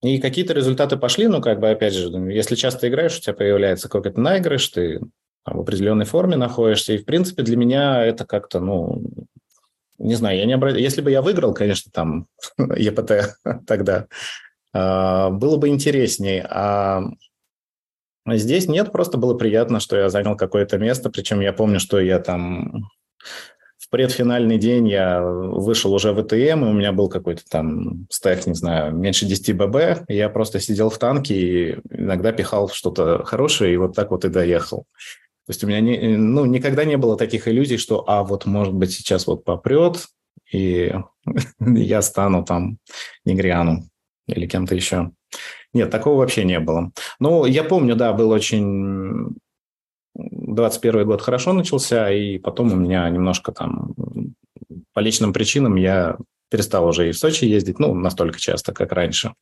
И 0.07 0.19
какие-то 0.21 0.53
результаты 0.53 0.97
пошли, 0.97 1.27
ну, 1.27 1.41
как 1.41 1.59
бы, 1.59 1.69
опять 1.69 1.95
же, 1.95 2.09
если 2.33 2.55
часто 2.55 2.89
играешь, 2.89 3.19
у 3.19 3.21
тебя 3.21 3.35
появляется 3.35 3.89
какой-то 3.89 4.21
наигрыш, 4.21 4.69
ты 4.69 5.01
в 5.45 5.61
определенной 5.61 6.05
форме 6.05 6.37
находишься, 6.37 6.93
и, 6.93 6.99
в 6.99 7.05
принципе, 7.05 7.43
для 7.43 7.57
меня 7.57 8.05
это 8.05 8.25
как-то, 8.25 8.61
ну, 8.61 9.03
не 9.99 10.15
знаю, 10.15 10.39
я 10.39 10.45
не 10.45 10.53
обращаюсь. 10.53 10.85
Если 10.85 11.01
бы 11.01 11.11
я 11.11 11.23
выиграл, 11.23 11.55
конечно, 11.55 11.91
там 11.93 12.29
ЕПТ 12.59 13.37
тогда, 13.67 14.07
а, 14.73 15.31
было 15.31 15.57
бы 15.57 15.69
интереснее. 15.69 16.47
А 16.49 17.03
здесь 18.27 18.69
нет, 18.69 18.93
просто 18.93 19.19
было 19.19 19.35
приятно, 19.35 19.81
что 19.81 19.97
я 19.97 20.09
занял 20.09 20.37
какое-то 20.37 20.79
место, 20.79 21.11
причем 21.11 21.41
я 21.41 21.53
помню, 21.53 21.81
что 21.81 21.99
я 21.99 22.21
там 22.21 22.89
в 23.87 23.91
предфинальный 23.91 24.59
день 24.59 24.89
я 24.89 25.23
вышел 25.23 25.95
уже 25.95 26.13
в 26.13 26.21
ЭТМ, 26.21 26.65
и 26.65 26.69
у 26.69 26.73
меня 26.73 26.93
был 26.93 27.09
какой-то 27.09 27.43
там 27.49 28.07
стек, 28.11 28.47
не 28.47 28.55
знаю, 28.55 28.93
меньше 28.93 29.27
10 29.27 29.57
ББ, 29.57 30.09
и 30.09 30.17
я 30.17 30.29
просто 30.29 30.59
сидел 30.59 30.91
в 30.91 30.99
танке 30.99 31.35
и 31.35 31.79
иногда 31.91 32.33
пихал 32.33 32.69
что-то 32.69 33.25
хорошее, 33.25 33.75
и 33.75 33.77
вот 33.77 33.95
так 33.95 34.11
вот 34.11 34.25
и 34.25 34.29
доехал. 34.29 34.87
То 35.47 35.51
есть 35.51 35.63
у 35.63 35.69
меня 35.69 35.81
не, 35.81 36.17
ну, 36.17 36.45
никогда 36.47 36.85
не 36.85 36.97
было 36.97 37.17
таких 37.17 37.47
иллюзий, 37.47 37.77
что, 37.77 38.03
а 38.09 38.25
вот, 38.25 38.45
может 38.47 38.75
быть, 38.75 38.93
сейчас 38.93 39.29
вот 39.29 39.45
попрет, 39.45 40.07
и 40.53 40.93
я 41.61 42.03
стану 42.03 42.45
там 42.45 42.79
Негрианом 43.25 43.89
или 44.27 44.49
кем-то 44.49 44.75
еще. 44.75 45.13
Нет, 45.73 45.91
такого 45.91 46.19
вообще 46.19 46.43
не 46.43 46.59
было. 46.59 46.91
Ну, 47.21 47.45
я 47.45 47.63
помню, 47.63 47.95
да, 47.95 48.13
был 48.13 48.31
очень 48.31 49.37
21 50.17 51.07
год 51.07 51.21
хорошо 51.21 51.53
начался, 51.53 52.11
и 52.11 52.39
потом 52.39 52.73
у 52.73 52.77
меня 52.77 53.09
немножко 53.11 53.53
там 53.53 53.95
по 54.93 55.01
личным 55.01 55.33
причинам 55.33 55.77
я 55.77 56.17
перестал 56.51 56.87
уже 56.87 57.09
и 57.09 57.13
в 57.13 57.19
Сочи 57.19 57.45
ездить, 57.45 57.79
ну, 57.79 57.95
настолько 57.95 58.39
часто, 58.39 58.73
как 58.73 58.93
раньше. 58.93 59.35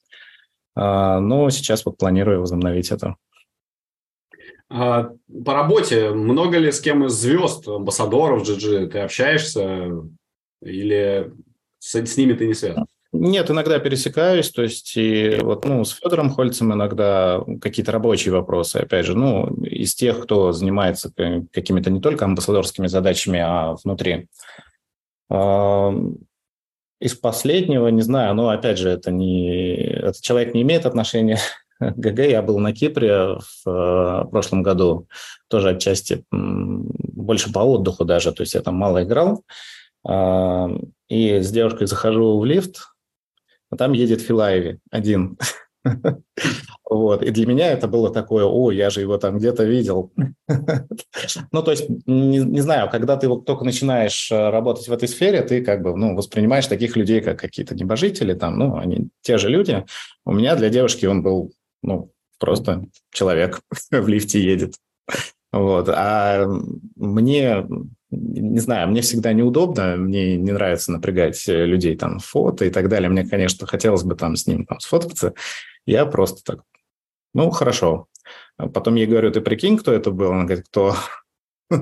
А, 0.74 1.20
но 1.20 1.48
сейчас 1.50 1.84
вот 1.84 1.96
планирую 1.96 2.40
возобновить 2.40 2.90
это. 2.90 3.16
А, 4.68 5.12
по 5.44 5.54
работе 5.54 6.10
много 6.10 6.58
ли 6.58 6.72
с 6.72 6.80
кем 6.80 7.04
из 7.04 7.12
звезд, 7.12 7.68
амбассадоров 7.68 8.42
GG 8.42 8.88
ты 8.88 8.98
общаешься 9.00 9.90
или 10.62 11.32
с, 11.78 11.94
с 11.94 12.16
ними 12.16 12.32
ты 12.32 12.46
не 12.46 12.54
связан? 12.54 12.86
Нет, 13.16 13.48
иногда 13.48 13.78
пересекаюсь, 13.78 14.50
то 14.50 14.64
есть 14.64 14.96
и 14.96 15.38
вот, 15.40 15.64
ну, 15.64 15.84
с 15.84 15.92
Федором 15.92 16.30
Хольцем 16.30 16.72
иногда 16.74 17.40
какие-то 17.60 17.92
рабочие 17.92 18.34
вопросы, 18.34 18.78
опять 18.78 19.06
же, 19.06 19.16
ну, 19.16 19.46
из 19.62 19.94
тех, 19.94 20.20
кто 20.20 20.50
занимается 20.50 21.12
какими-то 21.52 21.90
не 21.90 22.00
только 22.00 22.24
амбассадорскими 22.24 22.88
задачами, 22.88 23.38
а 23.38 23.76
внутри. 23.84 24.26
Из 27.00 27.14
последнего, 27.14 27.86
не 27.86 28.02
знаю, 28.02 28.34
но 28.34 28.48
опять 28.48 28.78
же, 28.78 28.88
это 28.88 29.12
не, 29.12 29.76
этот 29.76 30.20
человек 30.20 30.52
не 30.52 30.62
имеет 30.62 30.84
отношения 30.84 31.38
ГГ. 31.80 32.18
Я 32.18 32.42
был 32.42 32.58
на 32.58 32.72
Кипре 32.72 33.38
в 33.38 33.68
э, 33.68 34.24
прошлом 34.28 34.64
году, 34.64 35.06
тоже 35.46 35.70
отчасти 35.70 36.24
больше 36.32 37.52
по 37.52 37.60
отдыху 37.60 38.04
даже, 38.04 38.32
то 38.32 38.42
есть 38.42 38.54
я 38.54 38.60
там 38.60 38.74
мало 38.74 39.04
играл. 39.04 39.44
И 41.08 41.38
с 41.40 41.50
девушкой 41.50 41.86
захожу 41.86 42.40
в 42.40 42.44
лифт, 42.44 42.93
а 43.74 43.76
там 43.76 43.92
едет 43.92 44.20
Филаеви 44.20 44.78
один. 44.90 45.36
Вот. 46.88 47.22
И 47.22 47.30
для 47.30 47.46
меня 47.46 47.72
это 47.72 47.88
было 47.88 48.12
такое, 48.12 48.44
о, 48.44 48.70
я 48.70 48.88
же 48.88 49.00
его 49.00 49.18
там 49.18 49.38
где-то 49.38 49.64
видел. 49.64 50.12
ну, 51.50 51.62
то 51.62 51.70
есть, 51.70 51.88
не, 52.06 52.38
не 52.38 52.60
знаю, 52.60 52.88
когда 52.88 53.16
ты 53.16 53.26
только 53.40 53.64
начинаешь 53.64 54.30
э, 54.30 54.50
работать 54.50 54.86
в 54.86 54.92
этой 54.92 55.08
сфере, 55.08 55.42
ты 55.42 55.64
как 55.64 55.82
бы, 55.82 55.96
ну, 55.96 56.14
воспринимаешь 56.14 56.66
таких 56.68 56.94
людей, 56.96 57.20
как 57.20 57.40
какие-то 57.40 57.74
небожители, 57.74 58.34
там, 58.34 58.58
ну, 58.58 58.76
они 58.76 59.08
те 59.22 59.38
же 59.38 59.48
люди. 59.48 59.84
У 60.24 60.32
меня 60.32 60.54
для 60.54 60.68
девушки 60.68 61.06
он 61.06 61.22
был, 61.22 61.52
ну, 61.82 62.12
просто 62.38 62.84
человек 63.10 63.60
в 63.90 64.06
лифте 64.06 64.40
едет. 64.40 64.74
Вот. 65.52 65.88
А 65.88 66.46
мне 66.96 67.66
не 68.16 68.58
знаю, 68.60 68.88
мне 68.88 69.00
всегда 69.00 69.32
неудобно, 69.32 69.96
мне 69.96 70.36
не 70.36 70.52
нравится 70.52 70.92
напрягать 70.92 71.48
э, 71.48 71.66
людей 71.66 71.96
там 71.96 72.18
фото 72.18 72.64
и 72.64 72.70
так 72.70 72.88
далее. 72.88 73.08
Мне, 73.08 73.26
конечно, 73.26 73.66
хотелось 73.66 74.04
бы 74.04 74.14
там 74.14 74.36
с 74.36 74.46
ним 74.46 74.66
там, 74.66 74.80
сфоткаться. 74.80 75.34
Я 75.86 76.06
просто 76.06 76.42
так, 76.44 76.64
ну, 77.34 77.50
хорошо. 77.50 78.08
А 78.56 78.68
потом 78.68 78.94
я 78.94 79.06
говорю, 79.06 79.30
ты 79.30 79.40
прикинь, 79.40 79.76
кто 79.76 79.92
это 79.92 80.10
был? 80.10 80.30
Он 80.30 80.46
говорит, 80.46 80.66
кто? 80.68 80.94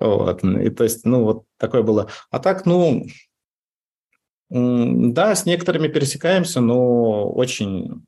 Вот. 0.00 0.42
И 0.44 0.70
то 0.70 0.84
есть, 0.84 1.04
ну, 1.04 1.24
вот 1.24 1.44
такое 1.58 1.82
было. 1.82 2.10
А 2.30 2.38
так, 2.38 2.66
ну, 2.66 3.06
да, 4.50 5.34
с 5.34 5.46
некоторыми 5.46 5.88
пересекаемся, 5.88 6.60
но 6.60 7.30
очень 7.30 8.04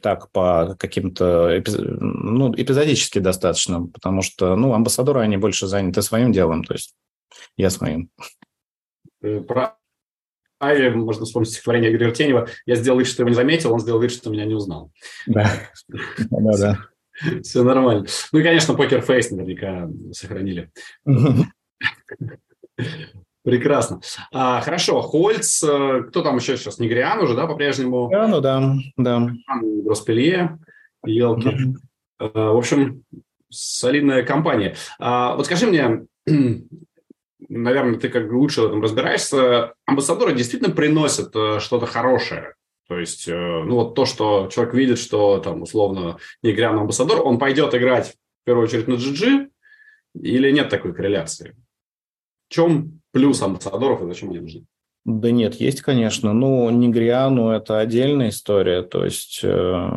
так 0.00 0.30
по 0.32 0.76
каким-то, 0.78 1.62
ну, 2.00 2.54
эпизодически 2.54 3.18
достаточно, 3.18 3.86
потому 3.86 4.22
что, 4.22 4.56
ну, 4.56 4.72
амбассадоры, 4.74 5.20
они 5.20 5.36
больше 5.36 5.66
заняты 5.66 6.02
своим 6.02 6.32
делом, 6.32 6.64
то 6.64 6.74
есть 6.74 6.94
я 7.56 7.70
своим. 7.70 8.10
Э, 9.22 9.40
про 9.40 9.76
Айви 10.60 10.90
можно 10.90 11.24
вспомнить 11.24 11.50
стихотворение 11.50 11.90
Игоря 11.90 12.08
Артенева. 12.08 12.48
Я 12.66 12.76
сделал 12.76 12.98
вид, 12.98 13.08
что 13.08 13.22
его 13.22 13.30
не 13.30 13.34
заметил, 13.34 13.72
он 13.72 13.80
сделал 13.80 14.00
вид, 14.00 14.12
что 14.12 14.30
меня 14.30 14.44
не 14.44 14.54
узнал. 14.54 14.92
Да, 15.26 15.50
да, 15.88 16.56
да. 16.58 16.78
Все 17.42 17.62
нормально. 17.62 18.06
Ну 18.32 18.38
и, 18.38 18.42
конечно, 18.42 18.74
покер-фейс 18.74 19.30
наверняка 19.30 19.88
сохранили. 20.12 20.70
Прекрасно. 23.42 24.00
А, 24.32 24.60
хорошо, 24.60 25.00
Хольц, 25.00 25.62
э, 25.62 26.02
кто 26.08 26.22
там 26.22 26.36
еще 26.36 26.58
сейчас? 26.58 26.78
Негриан 26.78 27.20
уже, 27.20 27.34
да, 27.34 27.46
по-прежнему? 27.46 28.06
Негриану, 28.06 28.40
да, 28.40 28.74
да. 28.98 29.30
Роспелье, 29.86 30.58
елки. 31.04 31.48
Mm-hmm. 31.48 32.32
В 32.34 32.56
общем, 32.56 33.04
солидная 33.48 34.24
компания. 34.24 34.76
А, 34.98 35.36
вот 35.36 35.46
скажи 35.46 35.66
мне, 35.66 36.06
наверное, 37.48 37.98
ты 37.98 38.10
как 38.10 38.28
бы 38.28 38.34
лучше 38.34 38.60
в 38.60 38.66
этом 38.66 38.82
разбираешься, 38.82 39.72
амбассадоры 39.86 40.34
действительно 40.34 40.74
приносят 40.74 41.34
э, 41.34 41.60
что-то 41.60 41.86
хорошее? 41.86 42.54
То 42.88 42.98
есть, 42.98 43.28
ну 43.28 43.76
вот 43.76 43.94
то, 43.94 44.04
что 44.04 44.48
человек 44.52 44.74
видит, 44.74 44.98
что 44.98 45.38
там 45.38 45.62
условно 45.62 46.18
Негриан 46.42 46.76
амбассадор, 46.76 47.22
он 47.24 47.38
пойдет 47.38 47.72
играть 47.72 48.16
в 48.42 48.44
первую 48.44 48.64
очередь 48.64 48.88
на 48.88 48.94
GG, 48.94 49.48
или 50.20 50.50
нет 50.50 50.70
такой 50.70 50.92
корреляции? 50.92 51.54
В 52.48 52.52
чем 52.52 52.99
плюс 53.12 53.42
амбассадоров 53.42 54.02
и 54.02 54.06
зачем 54.06 54.30
они 54.30 54.40
нужны? 54.40 54.66
Да 55.04 55.30
нет, 55.30 55.54
есть, 55.54 55.80
конечно. 55.82 56.32
Ну, 56.32 56.68
Негриану– 56.70 57.50
это 57.50 57.78
отдельная 57.78 58.28
история. 58.28 58.82
То 58.82 59.04
есть, 59.04 59.40
э, 59.42 59.90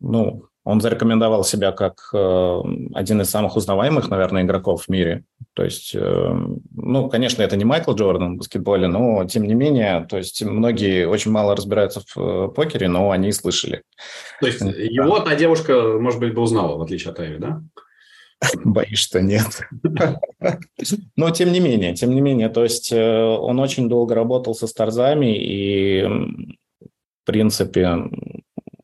ну, 0.00 0.44
он 0.62 0.80
зарекомендовал 0.80 1.44
себя 1.44 1.72
как 1.72 2.10
э, 2.12 2.60
один 2.94 3.22
из 3.22 3.30
самых 3.30 3.56
узнаваемых, 3.56 4.10
наверное, 4.10 4.42
игроков 4.42 4.84
в 4.84 4.88
мире. 4.88 5.24
То 5.54 5.64
есть, 5.64 5.94
э, 5.94 6.34
ну, 6.74 7.08
конечно, 7.08 7.42
это 7.42 7.56
не 7.56 7.64
Майкл 7.64 7.94
Джордан 7.94 8.34
в 8.34 8.38
баскетболе, 8.38 8.88
но 8.88 9.24
тем 9.24 9.44
не 9.44 9.54
менее, 9.54 10.06
то 10.08 10.18
есть 10.18 10.42
многие 10.42 11.06
очень 11.06 11.30
мало 11.30 11.56
разбираются 11.56 12.02
в 12.14 12.48
покере, 12.48 12.88
но 12.88 13.10
они 13.10 13.32
слышали. 13.32 13.82
То 14.40 14.46
есть 14.46 14.60
его 14.60 15.20
та 15.20 15.34
девушка, 15.34 15.98
может 15.98 16.20
быть, 16.20 16.34
бы 16.34 16.42
узнала, 16.42 16.76
в 16.76 16.82
отличие 16.82 17.12
от 17.12 17.20
Эви, 17.20 17.38
да? 17.38 17.62
Боюсь, 18.64 18.98
что 18.98 19.20
нет. 19.20 19.46
Но 21.16 21.30
тем 21.30 21.52
не 21.52 21.60
менее, 21.60 21.94
тем 21.94 22.14
не 22.14 22.20
менее, 22.20 22.48
то 22.48 22.62
есть 22.62 22.92
э, 22.92 23.22
он 23.22 23.58
очень 23.60 23.88
долго 23.88 24.14
работал 24.14 24.54
со 24.54 24.66
старзами, 24.66 25.36
и, 25.36 26.02
в 26.02 27.26
принципе, 27.26 27.98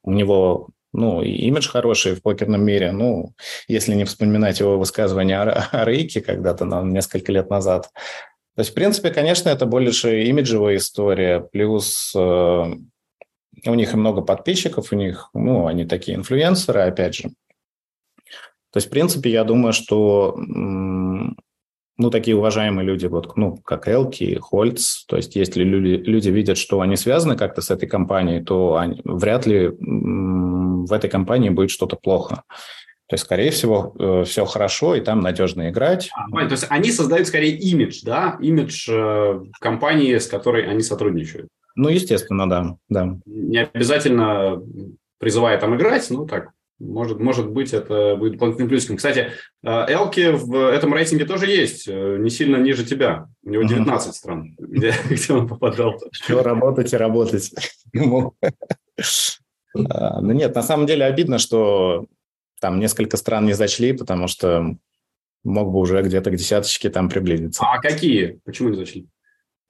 у 0.03 0.13
него 0.13 0.69
ну, 0.93 1.23
имидж 1.23 1.69
хороший 1.69 2.15
в 2.15 2.23
покерном 2.23 2.65
мире. 2.65 2.93
Ну, 2.93 3.35
если 3.69 3.95
не 3.95 4.05
вспоминать 4.05 4.61
его 4.61 4.79
высказывание 4.79 5.41
о, 5.41 5.85
Рейке 5.85 6.21
когда-то 6.21 6.65
несколько 6.83 7.33
лет 7.33 7.51
назад. 7.51 7.91
То 8.57 8.61
есть, 8.61 8.73
в 8.73 8.75
принципе, 8.75 9.11
конечно, 9.11 9.49
это 9.49 9.67
больше 9.67 10.25
имиджевая 10.25 10.77
история, 10.77 11.41
плюс 11.41 12.13
э, 12.17 12.19
у 12.19 13.75
них 13.75 13.95
и 13.95 13.97
много 13.97 14.23
подписчиков, 14.23 14.93
у 14.93 14.97
них, 14.97 15.31
ну, 15.35 15.67
они 15.67 15.85
такие 15.85 16.17
инфлюенсеры, 16.17 16.81
опять 16.81 17.15
же. 17.15 17.31
То 18.73 18.77
есть, 18.77 18.89
в 18.89 18.91
принципе, 18.91 19.31
я 19.31 19.45
думаю, 19.45 19.73
что 19.73 20.37
ну, 22.01 22.11
такие 22.11 22.35
уважаемые 22.35 22.87
люди, 22.87 23.07
вот, 23.07 23.37
ну, 23.37 23.59
как 23.59 23.87
Элки, 23.87 24.39
Хольц, 24.41 25.05
то 25.05 25.17
есть 25.17 25.37
если 25.37 25.63
люди, 25.65 26.03
люди 26.03 26.31
видят, 26.31 26.57
что 26.57 26.81
они 26.81 26.97
связаны 26.97 27.37
как-то 27.37 27.61
с 27.61 27.71
этой 27.71 27.87
компанией, 27.87 28.43
то 28.43 28.77
они, 28.77 29.03
вряд 29.05 29.47
ли 29.47 29.69
в 29.69 30.93
этой 30.93 31.11
компании 31.11 31.51
будет 31.51 31.71
что-то 31.71 31.97
плохо. 31.97 32.45
То 33.07 33.15
есть, 33.15 33.25
скорее 33.25 33.51
всего, 33.51 33.95
э, 33.99 34.25
все 34.25 34.45
хорошо, 34.47 34.95
и 34.95 35.01
там 35.01 35.21
надежно 35.21 35.69
играть. 35.69 36.11
А, 36.15 36.31
то 36.47 36.53
есть 36.53 36.67
они 36.71 36.93
создают 36.93 37.27
скорее 37.27 37.57
имидж, 37.57 38.01
да, 38.05 38.39
имидж 38.41 38.89
э, 38.89 39.41
компании, 39.61 40.17
с 40.17 40.27
которой 40.27 40.71
они 40.71 40.81
сотрудничают. 40.81 41.49
Ну, 41.75 41.89
естественно, 41.89 42.49
да, 42.49 42.77
да. 42.89 43.19
Не 43.27 43.65
обязательно 43.65 44.63
призывая 45.19 45.59
там 45.59 45.77
играть, 45.77 46.07
ну 46.11 46.25
так, 46.25 46.53
может, 46.81 47.21
может 47.21 47.51
быть, 47.51 47.73
это 47.73 48.17
будет 48.17 48.33
дополнительным 48.33 48.69
плюсиком. 48.69 48.97
Кстати, 48.97 49.33
э, 49.63 49.93
Элки 49.93 50.31
в 50.33 50.55
этом 50.71 50.95
рейтинге 50.95 51.27
тоже 51.27 51.47
есть, 51.47 51.87
э, 51.87 52.17
не 52.19 52.31
сильно 52.31 52.57
ниже 52.57 52.85
тебя. 52.85 53.27
У 53.45 53.51
него 53.51 53.63
19 53.63 54.09
угу. 54.09 54.15
стран, 54.15 54.57
где, 54.59 54.95
где 55.11 55.33
он 55.35 55.47
попадал. 55.47 56.01
Еще 56.11 56.41
работать 56.41 56.93
и 56.93 56.97
работать. 56.97 57.53
А, 59.89 60.21
ну 60.21 60.33
нет, 60.33 60.53
на 60.57 60.63
самом 60.63 60.87
деле 60.87 61.05
обидно, 61.05 61.39
что 61.39 62.07
там 62.61 62.81
несколько 62.81 63.17
стран 63.17 63.47
не 63.47 63.53
зачли, 63.53 63.93
потому 63.93 64.27
что 64.27 64.75
мог 65.45 65.71
бы 65.71 65.79
уже 65.79 66.03
где-то 66.03 66.33
к 66.33 66.37
десяточке 66.37 66.91
там 66.91 67.09
приблизиться. 67.09 67.63
А 67.65 67.81
какие? 67.81 68.41
Почему 68.45 68.71
не 68.71 68.77
зачли? 68.77 69.07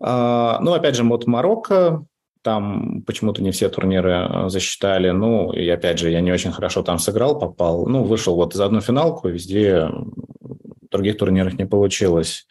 А, 0.01 0.59
ну, 0.61 0.73
опять 0.73 0.97
же, 0.97 1.05
вот 1.05 1.27
Марокко, 1.27 2.05
там 2.43 3.03
почему-то 3.03 3.43
не 3.43 3.51
все 3.51 3.69
турниры 3.69 4.13
э, 4.13 4.49
засчитали. 4.49 5.11
Ну, 5.11 5.53
и 5.53 5.69
опять 5.69 5.99
же, 5.99 6.11
я 6.11 6.21
не 6.21 6.33
очень 6.33 6.53
хорошо 6.53 6.83
там 6.83 6.99
сыграл, 6.99 7.39
попал. 7.39 7.87
Ну, 7.87 8.05
вышел 8.05 8.35
вот 8.35 8.55
за 8.55 8.65
одну 8.65 8.81
финалку, 8.81 9.29
везде 9.29 9.87
в 9.87 10.89
других 10.91 11.19
турнирах 11.19 11.55
не 11.59 11.67
получилось. 11.67 12.47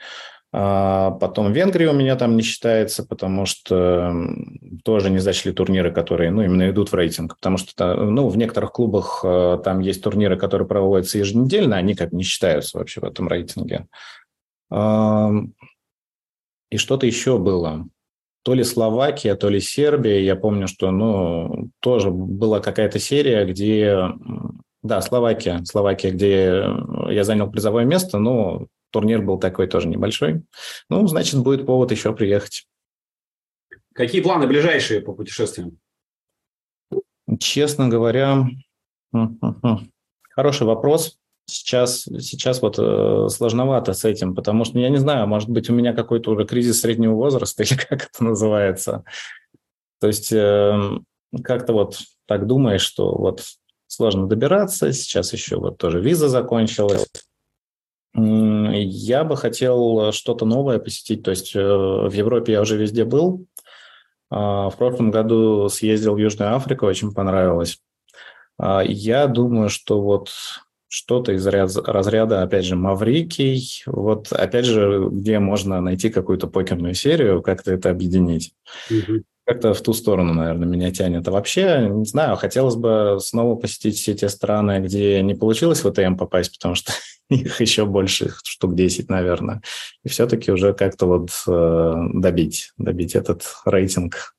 А 0.51 1.11
потом 1.11 1.53
Венгрия 1.53 1.89
у 1.89 1.93
меня 1.93 2.15
там 2.15 2.35
не 2.35 2.41
считается, 2.41 3.03
потому 3.03 3.45
что 3.45 4.11
тоже 4.83 5.11
не 5.11 5.19
зачли 5.19 5.51
турниры, 5.51 5.91
которые, 5.91 6.31
ну, 6.31 6.41
именно 6.41 6.69
идут 6.71 6.91
в 6.91 6.95
рейтинг, 6.95 7.35
потому 7.35 7.57
что, 7.57 7.95
ну, 7.95 8.27
в 8.29 8.37
некоторых 8.37 8.71
клубах 8.71 9.21
э, 9.23 9.59
там 9.63 9.79
есть 9.79 10.03
турниры, 10.03 10.37
которые 10.37 10.67
проводятся 10.67 11.19
еженедельно, 11.19 11.77
они 11.77 11.93
как 11.93 12.11
не 12.13 12.23
считаются 12.23 12.77
вообще 12.77 13.01
в 13.01 13.05
этом 13.05 13.27
рейтинге. 13.27 13.87
И 16.71 16.77
что-то 16.77 17.07
еще 17.07 17.39
было 17.39 17.87
то 18.43 18.53
ли 18.53 18.63
Словакия, 18.63 19.35
то 19.35 19.49
ли 19.49 19.59
Сербия. 19.59 20.23
Я 20.23 20.35
помню, 20.35 20.67
что 20.67 20.91
ну, 20.91 21.69
тоже 21.79 22.09
была 22.11 22.59
какая-то 22.59 22.99
серия, 22.99 23.45
где... 23.45 23.97
Да, 24.81 25.01
Словакия. 25.01 25.61
Словакия, 25.65 26.11
где 26.11 26.65
я 27.13 27.23
занял 27.23 27.51
призовое 27.51 27.85
место, 27.85 28.17
но 28.17 28.67
турнир 28.91 29.21
был 29.21 29.37
такой 29.37 29.67
тоже 29.67 29.87
небольшой. 29.87 30.43
Ну, 30.89 31.05
значит, 31.07 31.39
будет 31.41 31.65
повод 31.65 31.91
еще 31.91 32.15
приехать. 32.15 32.65
Какие 33.93 34.21
планы 34.21 34.47
ближайшие 34.47 35.01
по 35.01 35.13
путешествиям? 35.13 35.77
Честно 37.39 37.89
говоря, 37.89 38.47
хороший 40.31 40.65
вопрос. 40.65 41.17
Сейчас, 41.49 42.03
сейчас 42.03 42.61
вот 42.61 42.77
э, 42.77 43.27
сложновато 43.29 43.93
с 43.93 44.05
этим, 44.05 44.35
потому 44.35 44.65
что, 44.65 44.79
я 44.79 44.89
не 44.89 44.97
знаю, 44.97 45.27
может 45.27 45.49
быть, 45.49 45.69
у 45.69 45.73
меня 45.73 45.93
какой-то 45.93 46.31
уже 46.31 46.45
кризис 46.45 46.81
среднего 46.81 47.15
возраста 47.15 47.63
или 47.63 47.73
как 47.73 48.09
это 48.11 48.23
называется. 48.23 49.03
То 49.99 50.07
есть 50.07 50.31
эм, 50.31 51.05
как-то 51.43 51.73
вот 51.73 51.99
так 52.25 52.47
думаешь, 52.47 52.81
что 52.81 53.15
вот 53.15 53.43
сложно 53.87 54.27
добираться, 54.27 54.93
сейчас 54.93 55.33
еще 55.33 55.57
вот 55.57 55.77
тоже 55.77 55.99
виза 55.99 56.29
закончилась. 56.29 57.07
Я 58.13 59.23
бы 59.23 59.37
хотел 59.37 60.11
что-то 60.11 60.45
новое 60.45 60.79
посетить, 60.79 61.23
то 61.23 61.31
есть 61.31 61.55
э, 61.55 61.59
в 61.59 62.11
Европе 62.11 62.53
я 62.53 62.61
уже 62.61 62.77
везде 62.77 63.03
был. 63.05 63.45
А, 64.29 64.69
в 64.69 64.77
прошлом 64.77 65.11
году 65.11 65.69
съездил 65.69 66.15
в 66.15 66.19
Южную 66.19 66.55
Африку, 66.55 66.85
очень 66.85 67.13
понравилось. 67.13 67.79
А, 68.57 68.81
я 68.83 69.27
думаю, 69.27 69.69
что 69.69 70.01
вот 70.01 70.29
что-то 70.89 71.33
из 71.33 71.47
разряда, 71.47 72.41
опять 72.41 72.65
же, 72.65 72.75
Маврикий, 72.75 73.83
вот 73.85 74.33
опять 74.33 74.65
же, 74.65 75.07
где 75.09 75.39
можно 75.39 75.79
найти 75.79 76.09
какую-то 76.09 76.47
покерную 76.47 76.95
серию, 76.95 77.41
как-то 77.41 77.71
это 77.71 77.89
объединить. 77.89 78.53
Угу 78.91 79.23
как-то 79.49 79.73
в 79.73 79.81
ту 79.81 79.93
сторону, 79.93 80.35
наверное, 80.35 80.67
меня 80.67 80.91
тянет. 80.91 81.27
А 81.27 81.31
вообще, 81.31 81.89
не 81.89 82.05
знаю, 82.05 82.37
хотелось 82.37 82.75
бы 82.75 83.17
снова 83.19 83.55
посетить 83.55 83.97
все 83.97 84.13
те 84.13 84.29
страны, 84.29 84.79
где 84.79 85.23
не 85.23 85.33
получилось 85.33 85.83
в 85.83 85.87
АТМ 85.87 86.17
попасть, 86.17 86.55
потому 86.55 86.75
что 86.75 86.91
их 87.31 87.59
еще 87.59 87.87
больше, 87.87 88.31
штук 88.43 88.75
10, 88.75 89.09
наверное. 89.09 89.63
И 90.03 90.09
все-таки 90.09 90.51
уже 90.51 90.73
как-то 90.73 91.07
вот 91.07 91.31
э, 91.47 91.93
добить, 92.13 92.73
добить 92.77 93.15
этот 93.15 93.41
рейтинг. 93.65 94.35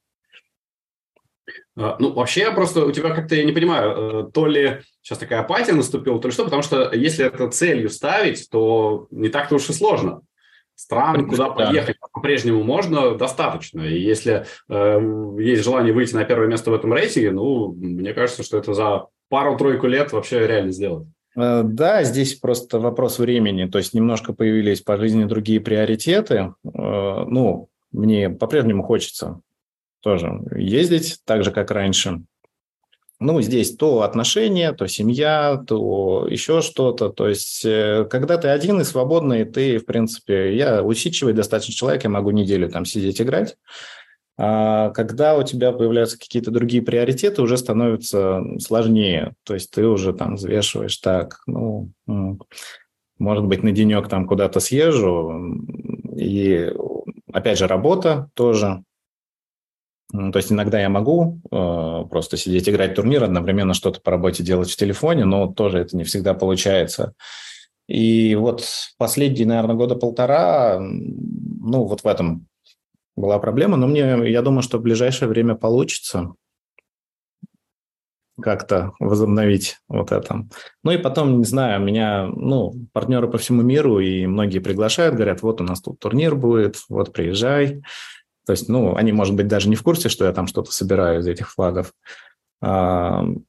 А, 1.77 1.97
ну, 1.99 2.13
вообще, 2.13 2.41
я 2.41 2.53
просто 2.53 2.85
у 2.85 2.93
тебя 2.93 3.11
как-то, 3.15 3.35
я 3.35 3.45
не 3.45 3.53
понимаю, 3.53 4.27
э, 4.27 4.31
то 4.33 4.47
ли 4.47 4.81
сейчас 5.03 5.19
такая 5.19 5.41
апатия 5.41 5.73
наступила, 5.73 6.21
то 6.21 6.29
ли 6.29 6.33
что, 6.33 6.45
потому 6.45 6.63
что 6.63 6.93
если 6.93 7.27
это 7.27 7.49
целью 7.51 7.89
ставить, 7.91 8.49
то 8.51 9.07
не 9.11 9.29
так-то 9.29 9.55
уж 9.57 9.69
и 9.69 9.73
сложно 9.73 10.23
стран, 10.81 11.29
куда 11.29 11.51
поехать 11.51 11.97
по-прежнему 12.13 12.63
можно, 12.63 13.15
достаточно. 13.15 13.83
И 13.83 14.01
если 14.01 14.47
э, 14.69 15.35
есть 15.39 15.63
желание 15.63 15.93
выйти 15.93 16.15
на 16.15 16.25
первое 16.25 16.49
место 16.49 16.71
в 16.71 16.75
этом 16.75 16.93
рейтинге, 16.95 17.33
ну, 17.33 17.73
мне 17.73 18.15
кажется, 18.15 18.43
что 18.43 18.57
это 18.57 18.73
за 18.73 19.07
пару-тройку 19.29 19.87
лет 19.87 20.13
вообще 20.13 20.47
реально 20.47 20.73
сделать. 20.73 21.07
Э, 21.37 21.63
да, 21.65 22.03
здесь 22.03 22.35
просто 22.35 22.79
вопрос 22.79 23.19
времени. 23.19 23.67
То 23.67 23.77
есть 23.77 23.93
немножко 23.93 24.33
появились 24.33 24.81
по 24.81 24.97
жизни 24.97 25.25
другие 25.25 25.61
приоритеты. 25.61 26.55
Э, 26.65 27.25
ну, 27.27 27.69
мне 27.93 28.31
по-прежнему 28.31 28.83
хочется 28.83 29.41
тоже 30.01 30.41
ездить 30.57 31.21
так 31.25 31.45
же, 31.45 31.51
как 31.51 31.71
раньше 31.71 32.23
ну, 33.21 33.43
здесь 33.43 33.77
то 33.77 34.01
отношения, 34.01 34.73
то 34.73 34.87
семья, 34.87 35.63
то 35.67 36.27
еще 36.29 36.63
что-то. 36.63 37.11
То 37.11 37.29
есть, 37.29 37.63
э, 37.67 38.07
когда 38.11 38.39
ты 38.39 38.49
один 38.49 38.81
и 38.81 38.85
свободный, 38.85 39.45
ты, 39.45 39.79
в 39.79 39.85
принципе, 39.85 40.57
я 40.57 40.83
усидчивый 40.83 41.35
достаточно 41.35 41.75
человек, 41.75 42.05
я 42.05 42.11
могу 42.11 42.31
неделю 42.31 42.71
там 42.71 42.87
сидеть 42.87 43.21
играть. 43.21 43.57
А 44.39 44.89
когда 44.91 45.37
у 45.37 45.43
тебя 45.43 45.71
появляются 45.73 46.19
какие-то 46.19 46.51
другие 46.51 46.83
приоритеты, 46.83 47.43
уже 47.43 47.59
становится 47.59 48.41
сложнее. 48.59 49.35
То 49.45 49.53
есть 49.53 49.71
ты 49.71 49.87
уже 49.87 50.15
там 50.15 50.37
взвешиваешь 50.37 50.97
так, 50.97 51.43
ну, 51.47 51.91
может 53.19 53.45
быть, 53.45 53.63
на 53.63 53.73
денек 53.73 54.09
там 54.09 54.27
куда-то 54.27 54.61
съезжу. 54.61 55.61
И 56.17 56.73
опять 57.31 57.59
же, 57.59 57.67
работа 57.67 58.31
тоже 58.33 58.83
то 60.13 60.37
есть 60.37 60.51
иногда 60.53 60.81
я 60.81 60.89
могу 60.89 61.41
э, 61.51 62.05
просто 62.11 62.37
сидеть 62.37 62.69
играть 62.69 62.95
турнир, 62.95 63.25
одновременно 63.25 63.75
что-то 63.75 64.01
по 64.01 64.11
работе 64.11 64.43
делать 64.43 64.71
в 64.71 64.77
телефоне, 64.77 65.25
но 65.25 65.47
тоже 65.53 65.79
это 65.79 65.97
не 65.97 66.05
всегда 66.05 66.35
получается. 66.35 67.15
И 67.87 68.35
вот 68.35 68.65
последние, 68.99 69.47
наверное, 69.47 69.75
года 69.75 69.97
полтора, 69.97 70.79
ну 70.81 71.85
вот 71.85 72.03
в 72.03 72.07
этом 72.07 72.47
была 73.17 73.39
проблема, 73.39 73.77
но 73.77 73.87
мне, 73.87 74.31
я 74.31 74.43
думаю, 74.43 74.63
что 74.63 74.79
в 74.79 74.83
ближайшее 74.83 75.29
время 75.29 75.55
получится 75.55 76.35
как-то 78.41 78.93
возобновить 78.99 79.77
вот 79.89 80.13
это. 80.13 80.47
Ну 80.83 80.91
и 80.91 80.99
потом, 80.99 81.39
не 81.39 81.45
знаю, 81.45 81.83
меня, 81.83 82.27
ну, 82.27 82.73
партнеры 82.93 83.29
по 83.29 83.39
всему 83.39 83.63
миру 83.63 84.01
и 84.01 84.27
многие 84.27 84.59
приглашают, 84.61 85.15
говорят, 85.15 85.43
вот 85.43 85.61
у 85.61 85.65
нас 85.65 85.81
тут 85.81 85.99
турнир 85.99 86.35
будет, 86.35 86.77
вот 86.89 87.13
приезжай. 87.13 87.83
То 88.51 88.53
есть, 88.53 88.69
ну, 88.69 88.97
они, 88.97 89.13
может 89.13 89.37
быть, 89.37 89.47
даже 89.47 89.69
не 89.69 89.77
в 89.77 89.85
курсе, 89.85 90.09
что 90.09 90.25
я 90.25 90.33
там 90.33 90.49
что-то 90.49 90.73
собираю 90.73 91.21
из 91.21 91.27
этих 91.29 91.53
флагов. 91.53 91.93
Ну, 92.61 93.45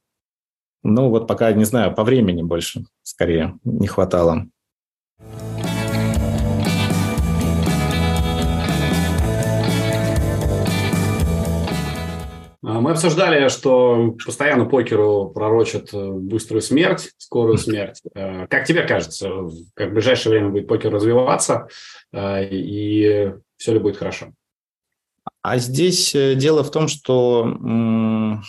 вот 0.84 1.26
пока, 1.26 1.50
не 1.50 1.64
знаю, 1.64 1.92
по 1.92 2.04
времени 2.04 2.42
больше, 2.42 2.84
скорее, 3.02 3.58
не 3.64 3.88
хватало. 3.88 4.46
А, 12.64 12.80
мы 12.80 12.92
обсуждали, 12.92 13.48
что 13.48 14.14
постоянно 14.24 14.66
покеру 14.66 15.32
пророчат 15.34 15.92
э, 15.92 16.10
быструю 16.12 16.62
смерть, 16.62 17.10
скорую 17.18 17.58
смерть. 17.58 18.02
Э, 18.14 18.46
как 18.46 18.66
тебе 18.66 18.84
кажется, 18.84 19.28
как 19.74 19.90
в 19.90 19.94
ближайшее 19.94 20.30
время 20.30 20.50
будет 20.50 20.68
покер 20.68 20.92
развиваться, 20.92 21.66
э, 22.12 22.44
и 22.52 23.32
все 23.56 23.72
ли 23.72 23.80
будет 23.80 23.96
хорошо? 23.96 24.32
А 25.42 25.58
здесь 25.58 26.14
э, 26.14 26.34
дело 26.34 26.62
в 26.62 26.70
том, 26.70 26.88
что 26.88 28.40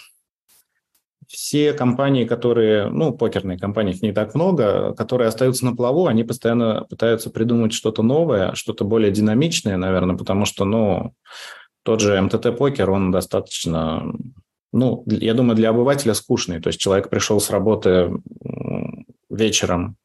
все 1.28 1.74
компании, 1.74 2.26
которые, 2.26 2.90
ну, 2.90 3.12
покерные 3.12 3.58
компании, 3.58 3.94
их 3.96 4.04
не 4.04 4.14
так 4.14 4.36
много, 4.36 4.94
которые 4.94 5.28
остаются 5.28 5.66
на 5.66 5.76
плаву, 5.76 6.06
они 6.06 6.24
постоянно 6.24 6.86
пытаются 6.88 7.32
придумать 7.32 7.74
что-то 7.74 8.04
новое, 8.04 8.54
что-то 8.54 8.86
более 8.86 9.12
динамичное, 9.12 9.78
наверное, 9.78 10.16
потому 10.16 10.46
что, 10.46 10.64
ну, 10.64 11.16
тот 11.82 12.02
же 12.02 12.22
МТТ-покер, 12.22 12.90
он 12.90 13.12
достаточно, 13.12 14.14
ну, 14.72 15.04
я 15.08 15.34
думаю, 15.34 15.56
для 15.56 15.72
обывателя 15.72 16.14
скучный. 16.14 16.62
То 16.62 16.68
есть 16.68 16.80
человек 16.80 17.10
пришел 17.10 17.40
с 17.40 17.50
работы 17.50 18.12
вечером, 19.30 19.98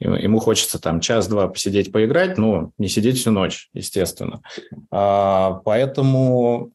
Ему 0.00 0.38
хочется 0.38 0.78
там 0.80 1.00
час-два 1.00 1.48
посидеть, 1.48 1.90
поиграть, 1.90 2.38
но 2.38 2.70
не 2.78 2.88
сидеть 2.88 3.18
всю 3.18 3.32
ночь, 3.32 3.68
естественно. 3.72 4.42
А, 4.92 5.60
поэтому 5.64 6.72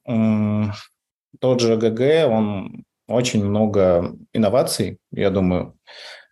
тот 1.40 1.62
же 1.62 1.78
ГГ, 1.78 2.30
он 2.30 2.84
очень 3.08 3.46
много 3.46 4.16
инноваций, 4.34 4.98
я 5.12 5.30
думаю, 5.30 5.78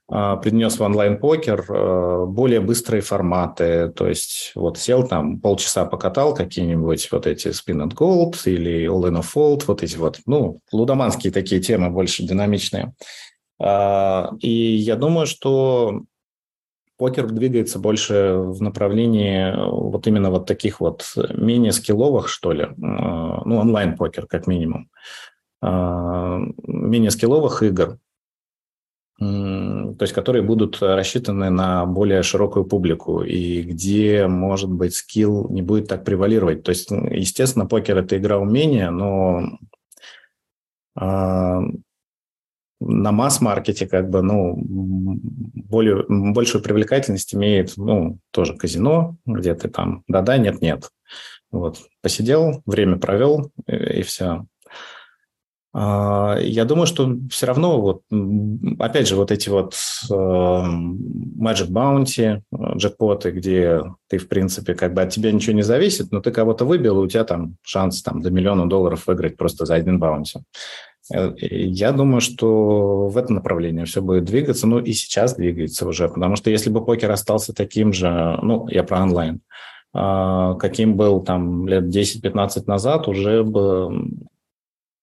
а, 0.10 0.36
принес 0.36 0.78
в 0.78 0.84
онлайн-покер 0.84 1.66
а, 1.70 2.26
более 2.26 2.60
быстрые 2.60 3.02
форматы. 3.02 3.90
То 3.96 4.08
есть 4.10 4.52
вот 4.56 4.78
сел 4.78 5.08
там, 5.08 5.40
полчаса 5.40 5.86
покатал 5.86 6.34
какие-нибудь 6.34 7.10
вот 7.14 7.26
эти 7.26 7.48
Spin 7.48 7.88
and 7.88 7.94
Gold 7.94 8.36
или 8.46 8.86
All 8.90 9.10
in 9.10 9.18
a 9.18 9.22
Fold, 9.22 9.64
вот 9.68 9.82
эти 9.82 9.96
вот, 9.96 10.20
ну, 10.26 10.60
лудоманские 10.74 11.32
такие 11.32 11.62
темы, 11.62 11.90
больше 11.90 12.24
динамичные. 12.24 12.94
И 13.62 14.50
я 14.50 14.96
думаю, 14.96 15.28
что 15.28 16.02
покер 17.02 17.26
двигается 17.26 17.80
больше 17.80 18.36
в 18.36 18.62
направлении 18.62 19.50
э, 19.50 19.66
вот 19.66 20.06
именно 20.06 20.30
вот 20.30 20.46
таких 20.46 20.80
вот 20.80 21.04
менее 21.34 21.72
скилловых, 21.72 22.30
что 22.30 22.52
ли, 22.52 22.66
э, 22.66 22.76
ну, 22.78 23.58
онлайн-покер 23.58 24.28
как 24.28 24.46
минимум, 24.46 24.88
э, 25.64 25.68
менее 26.68 27.10
скилловых 27.10 27.64
игр, 27.64 27.98
то 29.18 29.98
есть 30.00 30.14
которые 30.14 30.44
будут 30.44 30.80
рассчитаны 30.80 31.50
на 31.50 31.88
более 31.88 32.22
широкую 32.22 32.66
публику 32.66 33.24
и 33.24 33.64
где, 33.64 34.28
может 34.28 34.70
быть, 34.70 34.94
скилл 34.94 35.50
не 35.50 35.64
будет 35.64 35.88
так 35.88 36.04
превалировать. 36.04 36.64
То 36.64 36.70
есть, 36.70 36.92
естественно, 36.92 37.68
покер– 37.68 37.98
это 38.00 38.18
игра 38.18 38.38
умения, 38.38 38.90
но 38.92 39.58
на 42.82 43.12
масс-маркете 43.12 43.88
как 43.88 44.10
бы, 44.10 44.22
ну, 44.22 44.56
более, 44.58 46.04
большую 46.08 46.64
привлекательность 46.64 47.34
имеет, 47.36 47.78
ну, 47.78 48.18
тоже 48.32 48.56
казино, 48.58 49.18
где 49.26 49.54
ты 49.54 49.70
там 49.70 50.04
да-да, 50.08 50.38
нет-нет. 50.38 50.90
Вот, 51.52 51.80
посидел, 52.02 52.64
время 52.66 52.98
провел, 52.98 53.52
и, 53.68 54.00
и 54.00 54.02
все. 54.02 54.46
А, 55.74 56.38
я 56.40 56.66
думаю, 56.66 56.86
что 56.86 57.16
все 57.30 57.46
равно, 57.46 57.80
вот, 57.80 58.02
опять 58.80 59.08
же, 59.08 59.16
вот 59.16 59.32
эти 59.32 59.48
вот 59.48 59.74
э, 60.10 60.14
Magic 60.14 61.70
Bounty, 61.70 62.42
джекпоты, 62.76 63.32
где 63.32 63.82
ты, 64.10 64.18
в 64.18 64.28
принципе, 64.28 64.74
как 64.74 64.94
бы 64.94 65.02
от 65.02 65.12
тебя 65.12 65.32
ничего 65.32 65.56
не 65.56 65.62
зависит, 65.62 66.12
но 66.12 66.20
ты 66.20 66.32
кого-то 66.32 66.66
выбил, 66.66 67.02
и 67.02 67.06
у 67.06 67.08
тебя 67.08 67.24
там 67.24 67.56
шанс 67.62 68.02
там, 68.02 68.22
до 68.22 68.32
миллиона 68.32 68.68
долларов 68.68 69.08
выиграть 69.08 69.38
просто 69.38 69.66
за 69.66 69.76
один 69.76 70.00
баунти. 70.00 70.40
Э, 71.14 71.34
я 71.40 71.92
думаю, 71.92 72.22
что 72.22 73.08
в 73.08 73.18
это 73.18 73.34
направление 73.34 73.86
все 73.86 74.02
будет 74.02 74.26
двигаться, 74.26 74.68
ну 74.68 74.80
и 74.80 74.94
сейчас 74.94 75.36
двигается 75.36 75.88
уже, 75.88 76.08
потому 76.10 76.36
что 76.36 76.50
если 76.50 76.70
бы 76.70 76.84
покер 76.84 77.12
остался 77.12 77.54
таким 77.54 77.94
же, 77.94 78.10
ну, 78.42 78.68
я 78.70 78.84
про 78.84 79.02
онлайн, 79.02 79.42
а, 79.94 80.56
каким 80.56 80.96
был 80.96 81.22
там 81.22 81.68
лет 81.68 81.86
10-15 81.86 82.64
назад, 82.68 83.08
уже 83.08 83.44
бы, 83.44 84.10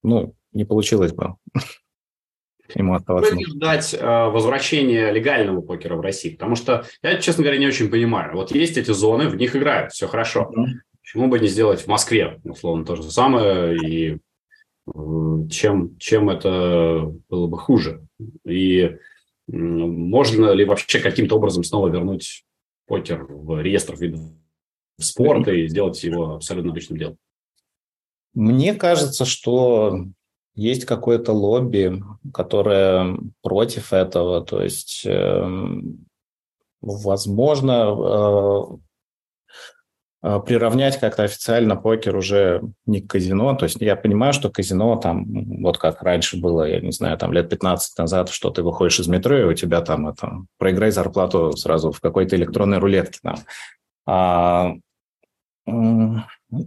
ну, 0.03 0.35
не 0.53 0.65
получилось 0.65 1.13
бы 1.13 1.35
ему 2.75 2.95
оставаться. 2.95 3.33
Стоит 3.33 3.49
ждать 3.49 3.95
э, 3.95 4.27
возвращения 4.29 5.11
легального 5.13 5.61
покера 5.61 5.97
в 5.97 6.01
России? 6.01 6.31
Потому 6.31 6.57
что 6.57 6.85
я, 7.03 7.19
честно 7.19 7.43
говоря, 7.43 7.59
не 7.59 7.67
очень 7.67 7.91
понимаю. 7.91 8.35
Вот 8.35 8.51
есть 8.53 8.79
эти 8.79 8.91
зоны, 8.93 9.29
в 9.29 9.37
них 9.37 9.55
играют, 9.55 9.93
все 9.93 10.09
хорошо. 10.09 10.51
Mm-hmm. 10.57 10.73
Почему 11.03 11.29
бы 11.29 11.39
не 11.39 11.49
сделать 11.49 11.81
в 11.81 11.87
Москве, 11.87 12.41
условно, 12.45 12.85
то 12.85 12.97
же 12.97 13.03
самое, 13.11 13.77
и 13.77 14.19
чем, 15.51 15.97
чем 15.99 16.31
это 16.31 17.13
было 17.29 17.47
бы 17.47 17.59
хуже. 17.59 18.07
И 18.45 18.97
можно 19.47 20.53
ли 20.53 20.65
вообще 20.65 21.01
каким-то 21.01 21.37
образом 21.37 21.65
снова 21.65 21.89
вернуть 21.89 22.45
покер 22.87 23.25
в 23.25 23.61
реестр 23.61 23.97
видов 23.97 24.21
спорта 25.01 25.53
и 25.53 25.69
сделать 25.69 26.03
его 26.03 26.35
абсолютно 26.37 26.73
обычным 26.73 26.99
делом? 26.99 27.17
Мне 28.35 28.75
кажется, 28.75 29.25
что 29.25 30.05
есть 30.59 30.85
какое-то 30.85 31.33
лобби, 31.33 32.03
которое 32.35 33.17
против 33.43 33.93
этого. 33.93 34.45
То 34.45 34.63
есть, 34.63 35.03
эм, 35.07 36.07
возможно, 36.81 37.73
э, 37.73 38.75
э, 38.75 38.79
приравнять 40.21 40.99
как-то 40.99 41.23
официально 41.23 41.77
покер 41.77 42.17
уже 42.17 42.63
не 42.87 43.01
к 43.01 43.09
казино. 43.09 43.55
То 43.55 43.65
есть 43.65 43.81
я 43.81 43.95
понимаю, 43.95 44.33
что 44.33 44.51
казино 44.51 44.97
там, 44.97 45.25
вот 45.63 45.79
как 45.79 46.03
раньше 46.03 46.41
было, 46.41 46.65
я 46.69 46.81
не 46.81 46.91
знаю, 46.91 47.17
там 47.19 47.33
лет 47.33 47.49
15 47.49 47.99
назад, 47.99 48.29
что 48.29 48.51
ты 48.51 48.63
выходишь 48.63 48.99
из 48.99 49.07
метро, 49.07 49.39
и 49.39 49.45
у 49.45 49.55
тебя 49.55 49.81
там 49.81 50.09
это, 50.09 50.45
проиграй 50.59 50.91
зарплату 50.91 51.57
сразу 51.57 51.93
в 51.93 52.01
какой-то 52.01 52.35
электронной 52.37 52.79
рулетке. 52.79 53.21
Там. 53.23 53.37
А, 54.07 54.73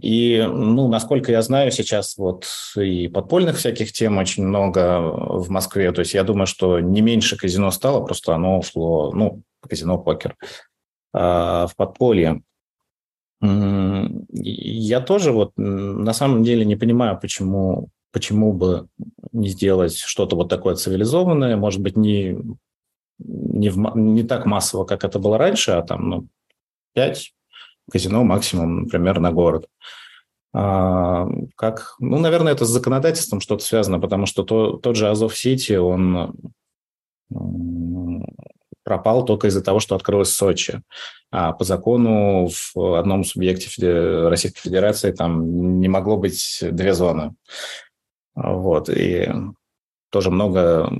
и, 0.00 0.48
ну, 0.48 0.88
насколько 0.88 1.32
я 1.32 1.42
знаю, 1.42 1.72
сейчас 1.72 2.16
вот 2.16 2.46
и 2.76 3.08
подпольных 3.08 3.56
всяких 3.56 3.92
тем 3.92 4.18
очень 4.18 4.46
много 4.46 5.00
в 5.00 5.50
Москве. 5.50 5.90
То 5.92 6.00
есть 6.00 6.14
я 6.14 6.22
думаю, 6.22 6.46
что 6.46 6.78
не 6.78 7.00
меньше 7.00 7.36
казино 7.36 7.70
стало, 7.70 8.04
просто 8.04 8.34
оно 8.34 8.58
ушло, 8.58 9.12
ну, 9.12 9.42
казино, 9.60 9.98
покер, 9.98 10.36
а, 11.12 11.66
в 11.66 11.76
подполье. 11.76 12.42
Я 13.42 15.00
тоже 15.00 15.32
вот 15.32 15.52
на 15.56 16.12
самом 16.12 16.44
деле 16.44 16.64
не 16.64 16.76
понимаю, 16.76 17.18
почему, 17.20 17.88
почему 18.12 18.52
бы 18.52 18.86
не 19.32 19.48
сделать 19.48 19.96
что-то 19.96 20.36
вот 20.36 20.48
такое 20.48 20.76
цивилизованное, 20.76 21.56
может 21.56 21.80
быть, 21.80 21.96
не, 21.96 22.38
не, 23.18 23.70
в, 23.70 23.96
не 23.96 24.22
так 24.22 24.46
массово, 24.46 24.84
как 24.84 25.02
это 25.02 25.18
было 25.18 25.38
раньше, 25.38 25.72
а 25.72 25.82
там 25.82 26.08
ну, 26.08 26.28
5 26.94 27.34
казино 27.90 28.22
максимум, 28.22 28.82
например, 28.82 29.18
на 29.18 29.32
город. 29.32 29.66
А, 30.54 31.26
как, 31.56 31.96
ну, 31.98 32.18
наверное, 32.18 32.52
это 32.52 32.64
с 32.64 32.70
законодательством 32.70 33.40
что-то 33.40 33.64
связано, 33.64 33.98
потому 33.98 34.26
что 34.26 34.44
то, 34.44 34.76
тот 34.76 34.94
же 34.94 35.08
Азов-Сити, 35.08 35.72
он 35.72 36.34
пропал 38.84 39.24
только 39.24 39.48
из-за 39.48 39.62
того, 39.62 39.80
что 39.80 39.94
открылось 39.94 40.32
Сочи. 40.32 40.82
А 41.30 41.52
по 41.52 41.64
закону 41.64 42.48
в 42.74 42.98
одном 42.98 43.24
субъекте 43.24 43.68
Российской 44.28 44.60
Федерации 44.60 45.12
там 45.12 45.80
не 45.80 45.88
могло 45.88 46.16
быть 46.16 46.58
две 46.62 46.92
зоны. 46.94 47.34
Вот, 48.34 48.88
и 48.88 49.28
тоже 50.10 50.30
много 50.30 50.90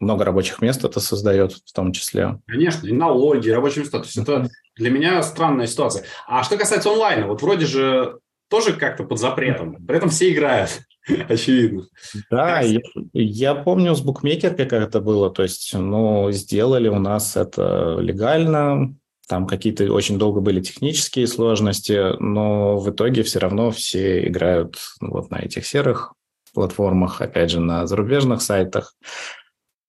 много 0.00 0.24
рабочих 0.24 0.62
мест 0.62 0.82
это 0.84 0.98
создает 0.98 1.52
в 1.52 1.72
том 1.72 1.92
числе. 1.92 2.40
Конечно, 2.46 2.86
и 2.86 2.92
налоги, 2.92 3.50
рабочие 3.50 3.82
места. 3.84 3.98
То 3.98 4.04
есть 4.06 4.16
это 4.16 4.48
для 4.76 4.90
меня 4.90 5.22
странная 5.22 5.66
ситуация. 5.66 6.04
А 6.26 6.42
что 6.42 6.56
касается 6.56 6.90
онлайна, 6.90 7.26
вот 7.26 7.42
вроде 7.42 7.66
же 7.66 8.18
тоже 8.48 8.72
как-то 8.72 9.04
под 9.04 9.18
запретом, 9.18 9.86
при 9.86 9.96
этом 9.96 10.08
все 10.08 10.32
играют, 10.32 10.80
очевидно. 11.28 11.86
Да, 12.30 12.60
я, 12.60 12.80
я 13.12 13.54
помню 13.54 13.94
с 13.94 14.00
букмекеркой, 14.00 14.66
как 14.66 14.82
это 14.82 15.00
было, 15.00 15.30
то 15.30 15.42
есть, 15.42 15.74
ну, 15.74 16.30
сделали 16.32 16.88
у 16.88 16.98
нас 16.98 17.36
это 17.36 17.98
легально, 18.00 18.94
там 19.28 19.46
какие-то 19.46 19.92
очень 19.92 20.18
долго 20.18 20.40
были 20.40 20.60
технические 20.60 21.26
сложности, 21.26 22.20
но 22.20 22.78
в 22.78 22.90
итоге 22.90 23.22
все 23.22 23.38
равно 23.38 23.70
все 23.70 24.26
играют 24.26 24.76
вот 25.00 25.30
на 25.30 25.36
этих 25.36 25.66
серых 25.66 26.14
платформах, 26.52 27.20
опять 27.20 27.50
же, 27.50 27.60
на 27.60 27.86
зарубежных 27.86 28.42
сайтах. 28.42 28.94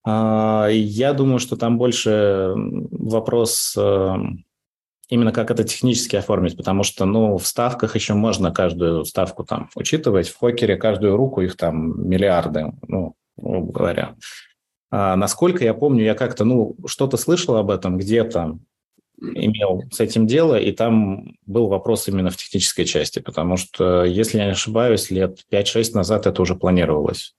А, 0.06 0.68
я 0.70 1.14
думаю, 1.14 1.40
что 1.40 1.56
там 1.56 1.78
больше 1.78 2.54
вопрос 2.56 3.76
эм, 3.78 4.46
именно 5.12 5.34
как 5.34 5.52
это 5.52 5.66
технически 5.66 6.16
оформить, 6.16 6.58
потому 6.58 6.84
что, 6.84 7.06
ну, 7.06 7.38
в 7.38 7.46
ставках 7.46 7.96
еще 7.96 8.14
можно 8.14 8.52
каждую 8.52 9.04
ставку 9.06 9.44
там 9.44 9.70
учитывать, 9.76 10.30
в 10.30 10.40
хокере 10.40 10.78
каждую 10.78 11.18
руку 11.18 11.42
их 11.42 11.58
там 11.58 12.10
миллиарды, 12.10 12.72
ну, 12.88 13.16
грубо 13.36 13.74
говоря. 13.74 14.16
А, 14.90 15.18
насколько 15.18 15.66
я 15.66 15.74
помню, 15.74 16.06
я 16.06 16.16
как-то, 16.16 16.46
ну, 16.46 16.78
что-то 16.88 17.18
слышал 17.18 17.58
об 17.58 17.72
этом 17.72 17.98
где-то, 17.98 18.58
имел 19.20 19.84
с 19.92 20.00
этим 20.00 20.28
дело, 20.28 20.58
и 20.58 20.72
там 20.72 21.36
был 21.46 21.68
вопрос 21.68 22.08
именно 22.08 22.30
в 22.30 22.38
технической 22.38 22.86
части, 22.86 23.20
потому 23.20 23.58
что, 23.58 24.06
если 24.06 24.38
я 24.38 24.46
не 24.46 24.52
ошибаюсь, 24.52 25.12
лет 25.12 25.40
5-6 25.52 25.94
назад 25.94 26.26
это 26.26 26.42
уже 26.42 26.56
планировалось. 26.56 27.36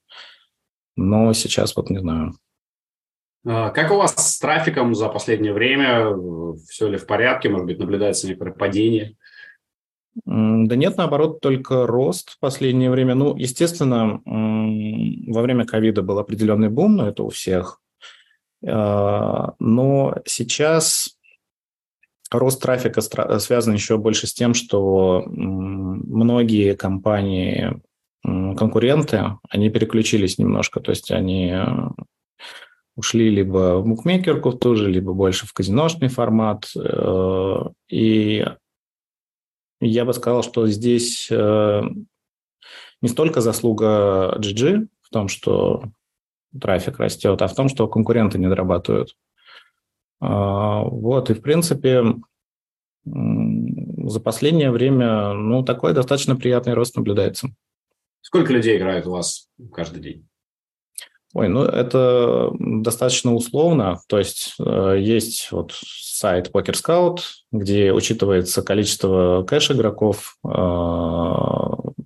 Но 0.95 1.33
сейчас 1.33 1.75
вот 1.75 1.89
не 1.89 1.99
знаю. 1.99 2.35
А, 3.45 3.71
как 3.71 3.91
у 3.91 3.97
вас 3.97 4.15
с 4.15 4.39
трафиком 4.39 4.95
за 4.95 5.09
последнее 5.09 5.53
время? 5.53 6.15
Все 6.69 6.89
ли 6.89 6.97
в 6.97 7.07
порядке? 7.07 7.49
Может 7.49 7.67
быть, 7.67 7.79
наблюдается 7.79 8.27
некоторое 8.27 8.53
падение? 8.53 9.17
Да 10.25 10.77
нет, 10.77 10.99
наоборот, 10.99 11.41
только 11.41 11.87
рост 11.87 12.33
в 12.33 12.39
последнее 12.39 12.91
время. 12.91 13.15
Ну, 13.15 13.35
естественно, 13.37 14.21
во 14.25 15.43
время 15.43 15.65
ковида 15.65 16.03
был 16.03 16.19
определенный 16.19 16.69
бум, 16.69 16.97
но 16.97 17.09
это 17.09 17.23
у 17.23 17.31
всех. 17.31 17.81
А, 18.65 19.55
но 19.59 20.17
сейчас 20.27 21.17
рост 22.31 22.63
трафика 22.63 23.01
связан 23.01 23.75
еще 23.75 23.99
больше 23.99 24.27
с 24.27 24.35
тем, 24.35 24.55
что 24.55 25.25
многие 25.27 26.77
компании, 26.77 27.81
конкуренты, 28.23 29.39
они 29.49 29.71
переключились 29.71 30.39
немножко, 30.39 30.81
то 30.81 30.91
есть 30.91 31.11
они 31.11 31.55
ушли 32.97 33.31
либо 33.31 33.79
в 33.79 33.87
букмекерку 33.87 34.53
тоже, 34.53 34.91
либо 34.91 35.13
больше 35.13 35.47
в 35.47 35.53
казиношный 35.53 36.09
формат. 36.09 36.71
Э, 36.77 37.65
и 37.89 38.45
я 39.81 40.05
бы 40.05 40.13
сказал, 40.13 40.43
что 40.43 40.67
здесь 40.69 41.29
э, 41.31 41.83
не 43.01 43.09
столько 43.09 43.41
заслуга 43.41 44.37
GG 44.39 44.89
в 45.01 45.11
том, 45.11 45.29
что 45.29 45.85
трафик 46.61 46.99
растет, 46.99 47.41
а 47.41 47.47
в 47.47 47.55
том, 47.55 47.69
что 47.69 47.89
конкуренты 47.89 48.39
не 48.39 48.49
дорабатывают. 48.49 49.17
Э, 50.21 50.27
вот, 50.85 51.31
и 51.31 51.35
в 51.35 51.43
принципе 51.43 52.05
за 53.05 54.21
последнее 54.21 54.71
время, 54.71 55.33
ну, 55.33 55.65
такой 55.65 55.93
достаточно 55.93 56.37
приятный 56.37 56.75
рост 56.75 56.97
наблюдается. 56.97 57.49
Сколько 58.21 58.53
людей 58.53 58.79
играют 58.79 59.07
у 59.07 59.11
вас 59.11 59.49
каждый 59.73 60.01
день? 60.01 60.29
Ой, 61.35 61.49
ну 61.49 61.63
это 61.63 62.51
достаточно 62.59 63.35
условно. 63.35 64.01
То 64.07 64.19
есть 64.19 64.55
э, 64.59 64.97
есть 64.99 65.51
вот 65.51 65.73
сайт 65.73 66.51
Poker 66.53 66.75
Scout, 66.75 67.21
где 67.51 67.93
учитывается 67.93 68.63
количество 68.63 69.43
кэш-игроков 69.43 70.37
э, 70.45 70.49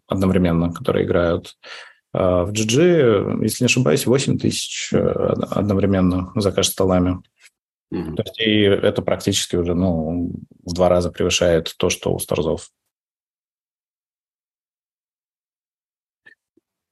одновременно, 0.07 0.73
которые 0.73 1.07
играют. 1.07 1.57
Э, 2.15 2.45
в 2.45 2.53
GG, 2.53 3.43
если 3.43 3.65
не 3.65 3.67
ошибаюсь, 3.67 4.07
8 4.07 4.39
тысяч 4.39 4.93
одновременно 4.93 6.31
за 6.37 6.53
кэш-столами. 6.53 7.21
Mm-hmm. 7.93 8.15
То 8.15 8.23
есть 8.23 8.41
и 8.41 8.61
это 8.61 9.03
практически 9.03 9.57
уже 9.57 9.75
ну, 9.75 10.31
в 10.65 10.73
два 10.73 10.89
раза 10.89 11.11
превышает 11.11 11.75
то, 11.79 11.91
что 11.91 12.15
у 12.15 12.21
Старзов. 12.21 12.69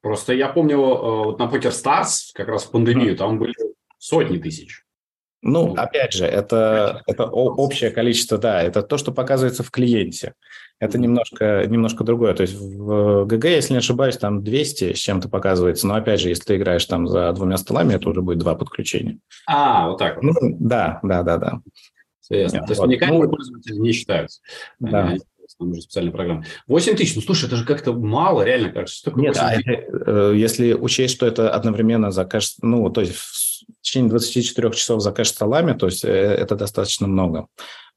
Просто 0.05 0.35
я 0.35 0.51
помню, 0.51 0.77
э, 0.77 1.25
вот 1.25 1.39
на 1.39 1.45
Poker 1.45 1.71
Stars, 1.71 2.31
как 2.35 2.49
раз 2.49 2.65
в 2.65 2.71
пандемию, 2.71 3.17
там 3.17 3.39
были 3.39 3.55
сотни 3.97 4.37
тысяч. 4.37 4.83
Ну, 5.41 5.73
опять 5.73 6.13
же, 6.13 6.27
это, 6.27 7.03
это 7.07 7.25
общее 7.25 7.91
количество, 7.91 8.37
да, 8.37 8.63
это 8.63 8.83
то, 8.83 8.99
что 8.99 9.13
показывается 9.13 9.63
в 9.63 9.71
клиенте. 9.71 10.35
Это 10.79 10.99
немножко, 10.99 11.65
немножко 11.67 12.05
другое. 12.05 12.35
То 12.35 12.43
есть 12.43 12.55
в 12.55 13.25
ГГ, 13.25 13.45
если 13.47 13.73
не 13.73 13.79
ошибаюсь, 13.79 14.19
там 14.19 14.45
200 14.45 14.93
с 14.93 14.99
чем-то 14.99 15.31
показывается. 15.31 15.87
Но 15.87 15.95
опять 15.95 16.21
же, 16.21 16.29
если 16.29 16.45
ты 16.45 16.57
играешь 16.57 16.85
там 16.85 17.09
за 17.09 17.33
двумя 17.33 17.57
столами, 17.57 17.95
это 17.95 18.11
уже 18.11 18.21
будет 18.21 18.39
два 18.39 18.55
подключения. 18.57 19.21
А, 19.47 19.89
вот 19.89 19.99
так 19.99 20.17
вот. 20.17 20.25
Ну, 20.25 20.57
да, 20.61 21.01
да, 21.03 21.23
да, 21.23 21.39
да. 21.39 21.61
Ясно. 22.29 22.57
Нет, 22.57 22.67
То 22.67 22.73
есть 22.73 22.83
уникальные 22.83 23.23
ну, 23.23 23.31
пользователи 23.31 23.77
не 23.79 23.93
считаются. 23.93 24.43
Да 24.81 25.17
там 25.59 25.71
уже 25.71 25.83
специальная 25.83 26.13
программа. 26.13 26.45
8 26.67 26.97
тысяч, 26.97 27.15
ну 27.17 27.23
слушай, 27.23 27.47
это 27.47 27.57
же 27.57 27.65
как-то 27.65 27.93
мало, 27.93 28.43
реально 28.43 28.71
кажется. 28.71 29.11
Что 29.11 29.13
Нет, 29.19 29.37
а 29.39 29.55
это, 29.55 29.71
э, 29.71 30.33
если 30.37 30.73
учесть, 30.73 31.15
что 31.15 31.27
это 31.27 31.51
одновременно 31.51 32.11
за 32.11 32.25
кэш, 32.25 32.55
ну, 32.63 32.89
то 32.91 33.01
есть 33.01 33.15
в 33.15 33.83
течение 33.83 34.11
24 34.11 34.71
часов 34.73 35.01
за 35.01 35.13
кэш-столами, 35.13 35.73
то 35.73 35.87
есть 35.87 36.05
э, 36.05 36.09
это 36.09 36.57
достаточно 36.57 37.07
много. 37.07 37.47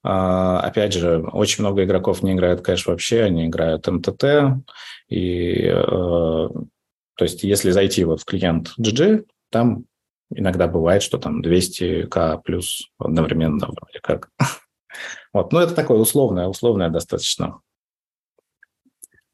А, 0.04 0.60
опять 0.60 0.94
же, 0.94 1.20
очень 1.34 1.64
много 1.64 1.84
игроков 1.84 2.24
не 2.24 2.34
играют 2.34 2.62
кэш 2.62 2.86
вообще, 2.86 3.24
они 3.24 3.48
играют 3.48 3.88
МТТ, 3.88 4.24
и 5.10 5.64
э, 5.64 5.78
то 7.18 7.24
есть 7.24 7.44
если 7.44 7.72
зайти 7.72 8.04
вот 8.04 8.22
в 8.22 8.26
клиент 8.26 8.74
GG, 8.80 9.26
там 9.50 9.86
иногда 10.30 10.68
бывает, 10.68 11.02
что 11.02 11.18
там 11.18 11.42
200к 11.42 12.42
плюс 12.44 12.90
одновременно 13.00 13.68
вроде 13.68 14.00
как. 14.02 14.30
Вот. 15.34 15.52
Ну, 15.52 15.60
это 15.60 15.74
такое 15.74 15.98
условное, 15.98 16.48
условное 16.48 16.90
достаточно. 16.90 17.62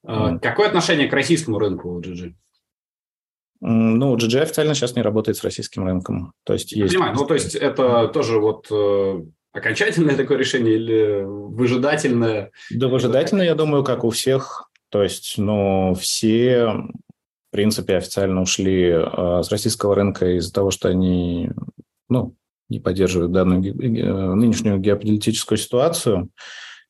А, 0.05 0.37
какое 0.39 0.67
отношение 0.67 1.07
к 1.07 1.13
российскому 1.13 1.59
рынку 1.59 1.89
у 1.89 2.01
GG? 2.01 2.33
Ну, 3.61 4.17
GG 4.17 4.41
официально 4.41 4.75
сейчас 4.75 4.95
не 4.95 5.01
работает 5.01 5.37
с 5.37 5.43
российским 5.43 5.85
рынком. 5.85 6.33
То 6.43 6.53
есть 6.53 6.73
есть... 6.73 6.93
Понимаю, 6.93 7.15
ну 7.15 7.25
то 7.25 7.33
есть 7.33 7.55
это 7.55 8.09
тоже 8.09 8.39
вот 8.39 8.67
э, 8.69 9.21
окончательное 9.53 10.17
такое 10.17 10.37
решение 10.37 10.75
или 10.75 11.23
выжидательное? 11.23 12.51
Да, 12.71 12.89
выжидательное, 12.89 13.45
я 13.45 13.55
думаю, 13.55 13.85
как 13.85 14.03
у 14.03 14.09
всех. 14.09 14.69
То 14.89 15.01
есть, 15.01 15.35
ну, 15.37 15.95
все, 15.95 16.65
в 16.67 17.51
принципе, 17.51 17.95
официально 17.95 18.41
ушли 18.41 18.89
э, 18.89 19.41
с 19.41 19.49
российского 19.49 19.95
рынка 19.95 20.37
из-за 20.37 20.53
того, 20.53 20.69
что 20.69 20.89
они, 20.89 21.49
ну, 22.09 22.35
не 22.73 22.79
поддерживают 22.79 23.31
данную 23.31 23.63
э, 23.63 24.35
нынешнюю 24.35 24.79
геополитическую 24.79 25.57
ситуацию. 25.57 26.29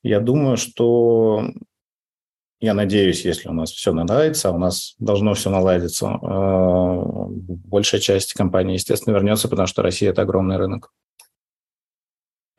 Я 0.01 0.19
думаю, 0.19 0.57
что 0.57 1.49
я 2.59 2.73
надеюсь, 2.73 3.25
если 3.25 3.49
у 3.49 3.53
нас 3.53 3.71
все 3.71 3.91
наладится, 3.91 4.51
у 4.51 4.57
нас 4.57 4.95
должно 4.97 5.34
все 5.34 5.49
наладиться, 5.49 6.07
э, 6.07 7.03
большая 7.67 7.99
часть 7.99 8.34
компаний, 8.34 8.75
естественно, 8.75 9.13
вернется, 9.13 9.49
потому 9.49 9.67
что 9.67 9.81
Россия– 9.81 10.09
это 10.11 10.21
огромный 10.21 10.57
рынок. 10.57 10.91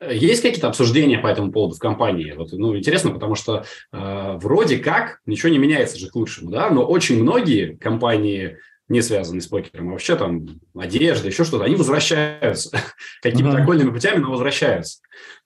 Есть 0.07 0.41
какие-то 0.41 0.67
обсуждения 0.67 1.17
по 1.17 1.27
этому 1.27 1.51
поводу 1.51 1.75
в 1.75 1.79
компании? 1.79 2.33
Вот, 2.37 2.51
ну, 2.51 2.77
интересно, 2.77 3.11
потому 3.11 3.33
что 3.33 3.63
э, 3.91 4.37
вроде 4.37 4.77
как 4.77 5.21
ничего 5.25 5.51
не 5.51 5.57
меняется 5.57 5.97
же 5.97 6.09
к 6.09 6.15
лучшему, 6.15 6.51
да, 6.51 6.69
но 6.69 6.85
очень 6.85 7.21
многие 7.21 7.75
компании, 7.77 8.57
не 8.87 9.01
связанные 9.01 9.41
с 9.41 9.47
покером, 9.47 9.89
а 9.89 9.91
вообще 9.93 10.15
там 10.15 10.47
одежда, 10.75 11.27
еще 11.27 11.43
что-то, 11.43 11.65
они 11.65 11.75
возвращаются 11.75 12.77
какими-то 13.21 13.57
окольными 13.57 13.91
путями, 13.91 14.19
но 14.19 14.31
возвращаются. 14.31 14.99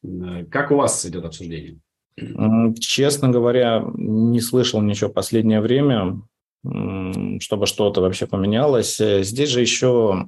Э, 0.04 0.46
как 0.46 0.72
у 0.72 0.76
вас 0.76 1.06
идет 1.06 1.26
обсуждение? 1.26 1.80
Честно 2.80 3.30
говоря, 3.30 3.84
не 3.96 4.42
слышал 4.42 4.82
ничего 4.82 5.10
последнее 5.10 5.62
время, 5.62 6.22
чтобы 7.40 7.66
что-то 7.66 8.02
вообще 8.02 8.28
поменялось. 8.28 9.00
Э, 9.00 9.24
здесь 9.24 9.50
же 9.50 9.62
еще 9.62 10.26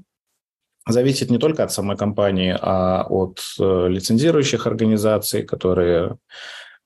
зависит 0.88 1.30
не 1.30 1.38
только 1.38 1.64
от 1.64 1.74
самой 1.74 1.98
компании, 1.98 2.56
а 2.58 3.04
от 3.04 3.42
э, 3.60 3.88
лицензирующих 3.90 4.68
организаций, 4.68 5.44
которые 5.44 6.18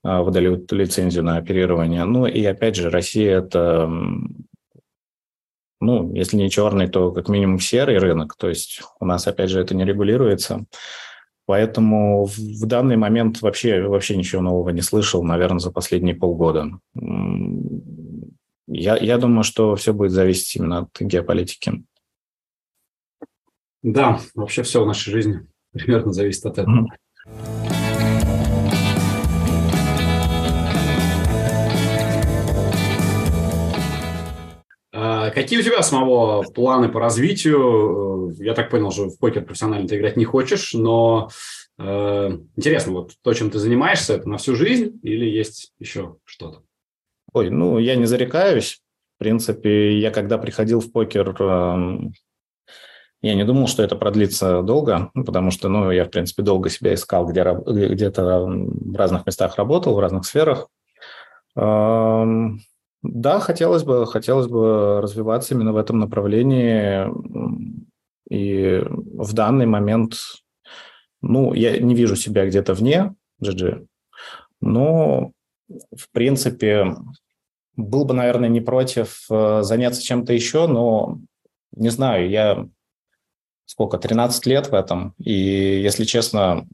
выдали 0.04 0.64
лицензию 0.70 1.24
на 1.24 1.38
оперирование. 1.38 2.06
Ну 2.06 2.28
и 2.28 2.46
опять 2.46 2.76
же, 2.76 2.92
Россия 2.92 3.40
это, 3.40 3.90
ну, 5.86 6.14
если 6.14 6.38
не 6.38 6.50
черный, 6.50 6.88
то 6.88 7.12
как 7.12 7.30
минимум 7.30 7.60
серый 7.60 7.98
рынок. 7.98 8.36
То 8.38 8.50
есть 8.50 8.82
у 9.00 9.06
нас, 9.06 9.28
опять 9.28 9.50
же, 9.50 9.60
это 9.60 9.76
не 9.76 9.86
регулируется. 9.86 10.66
Поэтому 11.46 12.26
в 12.26 12.66
данный 12.66 12.98
момент 12.98 13.42
вообще, 13.42 13.84
вообще 13.84 14.18
ничего 14.18 14.42
нового 14.42 14.70
не 14.70 14.82
слышал, 14.82 15.24
наверное, 15.24 15.60
за 15.60 15.72
последние 15.72 16.16
полгода. 16.16 16.72
Я, 18.68 18.98
я 18.98 19.18
думаю, 19.20 19.44
что 19.44 19.76
все 19.76 19.94
будет 19.94 20.12
зависеть 20.12 20.56
именно 20.56 20.80
от 20.80 21.00
геополитики. 21.00 21.84
Да, 23.84 24.20
вообще 24.34 24.64
все 24.64 24.84
в 24.84 24.88
нашей 24.88 25.12
жизни 25.12 25.48
примерно 25.72 26.12
зависит 26.12 26.46
от 26.48 26.58
этого. 26.58 26.88
А 35.26 35.32
какие 35.32 35.60
у 35.60 35.64
тебя 35.64 35.82
самого 35.82 36.44
планы 36.44 36.90
по 36.90 37.00
развитию? 37.00 38.36
Я 38.38 38.54
так 38.54 38.70
понял, 38.70 38.92
что 38.92 39.10
в 39.10 39.18
покер 39.18 39.44
профессионально 39.44 39.88
ты 39.88 39.98
играть 39.98 40.18
не 40.18 40.26
хочешь, 40.26 40.74
но 40.74 41.30
э, 41.80 42.38
интересно, 42.56 42.94
вот 42.94 43.14
то, 43.24 43.34
чем 43.34 43.50
ты 43.50 43.58
занимаешься, 43.58 44.14
это 44.14 44.30
на 44.30 44.38
всю 44.38 44.56
жизнь 44.56 45.00
или 45.02 45.26
есть 45.26 45.74
еще 45.80 46.18
что-то? 46.26 46.62
Ой, 47.34 47.50
ну, 47.50 47.80
я 47.80 47.96
не 47.96 48.06
зарекаюсь. 48.06 48.82
В 49.16 49.20
принципе, 49.20 49.98
я 49.98 50.12
когда 50.12 50.38
приходил 50.38 50.80
в 50.80 50.92
покер, 50.92 51.36
эм, 51.42 52.14
я 53.22 53.34
не 53.34 53.46
думал, 53.46 53.68
что 53.68 53.82
это 53.82 53.96
продлится 53.96 54.62
долго, 54.62 55.10
потому 55.14 55.50
что, 55.50 55.70
ну, 55.70 55.90
я, 55.90 56.06
в 56.06 56.12
принципе, 56.12 56.44
долго 56.44 56.70
себя 56.70 56.94
искал, 56.94 57.26
где, 57.26 57.44
где-то 57.44 58.46
в 58.46 58.96
разных 58.96 59.26
местах 59.26 59.56
работал, 59.56 59.96
в 59.96 60.00
разных 60.00 60.26
сферах. 60.26 60.68
Да, 63.08 63.40
хотелось 63.40 63.84
бы, 63.84 64.06
хотелось 64.08 64.48
бы 64.48 65.02
развиваться 65.02 65.54
именно 65.54 65.74
в 65.74 65.78
этом 65.78 66.00
направлении. 66.00 67.08
И 68.30 68.84
в 68.88 69.34
данный 69.34 69.66
момент, 69.66 70.16
ну, 71.22 71.54
я 71.54 71.78
не 71.78 71.94
вижу 71.94 72.16
себя 72.16 72.46
где-то 72.46 72.74
вне 72.74 73.14
GG, 73.44 73.86
но, 74.62 75.32
в 75.68 76.10
принципе, 76.12 76.96
был 77.76 78.06
бы, 78.06 78.14
наверное, 78.14 78.50
не 78.50 78.62
против 78.62 79.26
э, 79.30 79.62
заняться 79.62 80.02
чем-то 80.02 80.34
еще, 80.34 80.66
но 80.66 81.20
не 81.76 81.90
знаю, 81.90 82.30
я 82.30 82.66
сколько, 83.66 83.98
13 83.98 84.46
лет 84.46 84.68
в 84.68 84.74
этом. 84.74 85.14
И, 85.18 85.34
если 85.34 86.06
честно, 86.06 86.68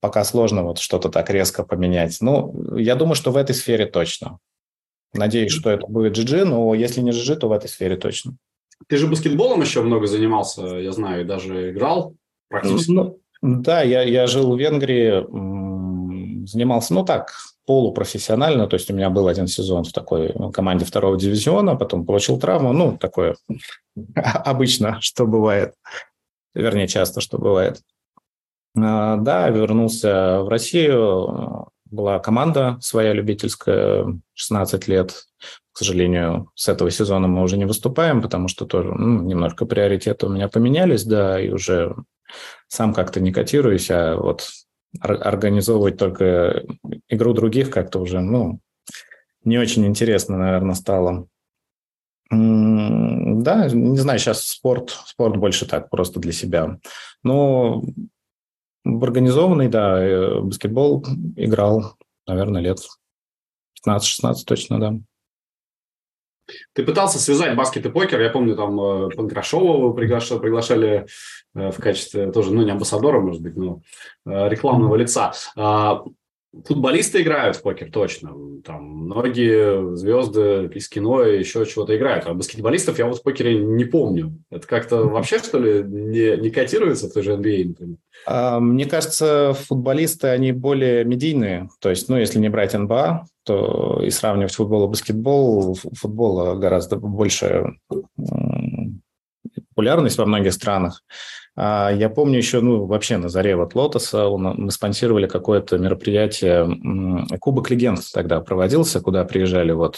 пока 0.00 0.24
сложно 0.24 0.62
вот 0.62 0.78
что-то 0.78 1.08
так 1.08 1.30
резко 1.30 1.64
поменять. 1.64 2.18
Ну, 2.20 2.76
я 2.76 2.94
думаю, 2.94 3.14
что 3.14 3.32
в 3.32 3.36
этой 3.36 3.54
сфере 3.54 3.86
точно. 3.86 4.38
Надеюсь, 5.14 5.52
что 5.52 5.70
это 5.70 5.86
будет 5.86 6.16
GG, 6.16 6.44
но 6.44 6.74
если 6.74 7.00
не 7.00 7.10
GG, 7.10 7.36
то 7.36 7.48
в 7.48 7.52
этой 7.52 7.68
сфере 7.68 7.96
точно. 7.96 8.36
Ты 8.88 8.98
же 8.98 9.06
баскетболом 9.06 9.62
еще 9.62 9.82
много 9.82 10.06
занимался, 10.06 10.62
я 10.66 10.92
знаю, 10.92 11.24
даже 11.26 11.70
играл 11.70 12.14
практически. 12.48 12.90
Ну, 12.90 13.18
да, 13.42 13.82
я, 13.82 14.02
я 14.02 14.26
жил 14.26 14.54
в 14.54 14.58
Венгрии, 14.58 16.46
занимался, 16.46 16.94
ну 16.94 17.04
так, 17.04 17.32
полупрофессионально, 17.66 18.66
то 18.66 18.74
есть 18.74 18.90
у 18.90 18.94
меня 18.94 19.10
был 19.10 19.28
один 19.28 19.46
сезон 19.46 19.84
в 19.84 19.92
такой 19.92 20.32
команде 20.52 20.84
второго 20.84 21.18
дивизиона, 21.18 21.76
потом 21.76 22.06
получил 22.06 22.38
травму, 22.38 22.72
ну, 22.72 22.96
такое 22.96 23.36
обычно, 24.14 25.00
что 25.00 25.26
бывает, 25.26 25.74
вернее, 26.54 26.86
часто, 26.86 27.20
что 27.20 27.38
бывает. 27.38 27.80
А, 28.78 29.16
да, 29.16 29.48
вернулся 29.48 30.42
в 30.42 30.48
Россию, 30.48 31.68
была 31.90 32.18
команда 32.18 32.78
своя 32.80 33.12
любительская, 33.12 34.20
16 34.34 34.88
лет. 34.88 35.26
К 35.72 35.78
сожалению, 35.78 36.50
с 36.54 36.68
этого 36.68 36.90
сезона 36.90 37.28
мы 37.28 37.42
уже 37.42 37.56
не 37.56 37.66
выступаем, 37.66 38.22
потому 38.22 38.48
что 38.48 38.64
тоже 38.64 38.92
ну, 38.92 39.22
немножко 39.22 39.66
приоритеты 39.66 40.26
у 40.26 40.30
меня 40.30 40.48
поменялись, 40.48 41.04
да, 41.04 41.40
и 41.40 41.50
уже 41.50 41.94
сам 42.68 42.94
как-то 42.94 43.20
не 43.20 43.32
котируюсь, 43.32 43.90
а 43.90 44.16
вот 44.16 44.48
организовывать 45.00 45.98
только 45.98 46.64
игру 47.08 47.34
других 47.34 47.70
как-то 47.70 48.00
уже, 48.00 48.20
ну, 48.20 48.60
не 49.44 49.58
очень 49.58 49.86
интересно, 49.86 50.38
наверное, 50.38 50.74
стало. 50.74 51.28
Да, 52.30 53.68
не 53.68 53.98
знаю, 53.98 54.18
сейчас 54.18 54.46
спорт, 54.46 54.90
спорт 55.06 55.36
больше 55.36 55.66
так, 55.66 55.90
просто 55.90 56.18
для 56.18 56.32
себя. 56.32 56.78
Но 57.22 57.84
в 58.86 59.02
организованный, 59.02 59.68
да, 59.68 60.00
э, 60.00 60.40
баскетбол 60.40 61.04
играл, 61.34 61.96
наверное, 62.26 62.62
лет 62.62 62.78
15-16 63.84 64.34
точно, 64.46 64.80
да. 64.80 64.94
Ты 66.72 66.84
пытался 66.84 67.18
связать 67.18 67.56
баскет 67.56 67.86
и 67.86 67.90
покер. 67.90 68.20
Я 68.20 68.30
помню, 68.30 68.54
там 68.54 68.80
э, 68.80 69.08
Панкрашова 69.16 69.92
приглашали, 69.92 70.38
приглашали 70.38 71.06
э, 71.56 71.70
в 71.72 71.76
качестве 71.78 72.30
тоже, 72.30 72.52
ну, 72.52 72.62
не 72.62 72.70
амбассадора, 72.70 73.20
может 73.20 73.42
быть, 73.42 73.56
но 73.56 73.80
рекламного 74.24 74.94
лица. 74.94 75.32
А, 76.56 76.62
футболисты 76.66 77.22
играют 77.22 77.56
в 77.56 77.62
покер, 77.62 77.90
точно. 77.90 78.32
Там 78.64 78.82
многие 78.82 79.96
звезды 79.96 80.70
из 80.74 80.88
кино 80.88 81.24
и 81.24 81.38
еще 81.38 81.64
чего-то 81.66 81.96
играют. 81.96 82.26
А 82.26 82.34
баскетболистов 82.34 82.98
я 82.98 83.06
вот 83.06 83.18
в 83.18 83.22
покере 83.22 83.58
не 83.58 83.84
помню. 83.84 84.38
Это 84.50 84.66
как-то 84.66 85.04
вообще, 85.04 85.38
что 85.38 85.58
ли, 85.58 85.82
не, 85.82 86.36
не 86.36 86.50
котируется 86.50 87.08
в 87.08 87.12
той 87.12 87.22
же 87.22 87.32
NBA, 87.34 87.68
например? 87.68 87.98
А, 88.26 88.60
мне 88.60 88.86
кажется, 88.86 89.54
футболисты, 89.54 90.28
они 90.28 90.52
более 90.52 91.04
медийные. 91.04 91.68
То 91.80 91.90
есть, 91.90 92.08
ну, 92.08 92.16
если 92.16 92.38
не 92.38 92.48
брать 92.48 92.74
НБА, 92.74 93.26
то 93.44 94.02
и 94.02 94.10
сравнивать 94.10 94.54
футбол 94.54 94.86
и 94.86 94.90
баскетбол, 94.90 95.74
футбола 95.74 96.54
гораздо 96.56 96.96
больше 96.96 97.76
популярность 99.70 100.18
во 100.18 100.26
многих 100.26 100.52
странах. 100.52 101.02
А, 101.56 101.90
я 101.90 102.10
помню 102.10 102.36
еще, 102.36 102.60
ну, 102.60 102.84
вообще 102.84 103.16
на 103.16 103.28
заре 103.28 103.56
вот 103.56 103.74
Лотоса 103.74 104.28
мы 104.28 104.70
спонсировали 104.70 105.26
какое-то 105.26 105.78
мероприятие, 105.78 106.68
Кубок 107.40 107.70
легенд 107.70 108.00
тогда 108.12 108.40
проводился, 108.40 109.00
куда 109.00 109.24
приезжали 109.24 109.72
вот 109.72 109.96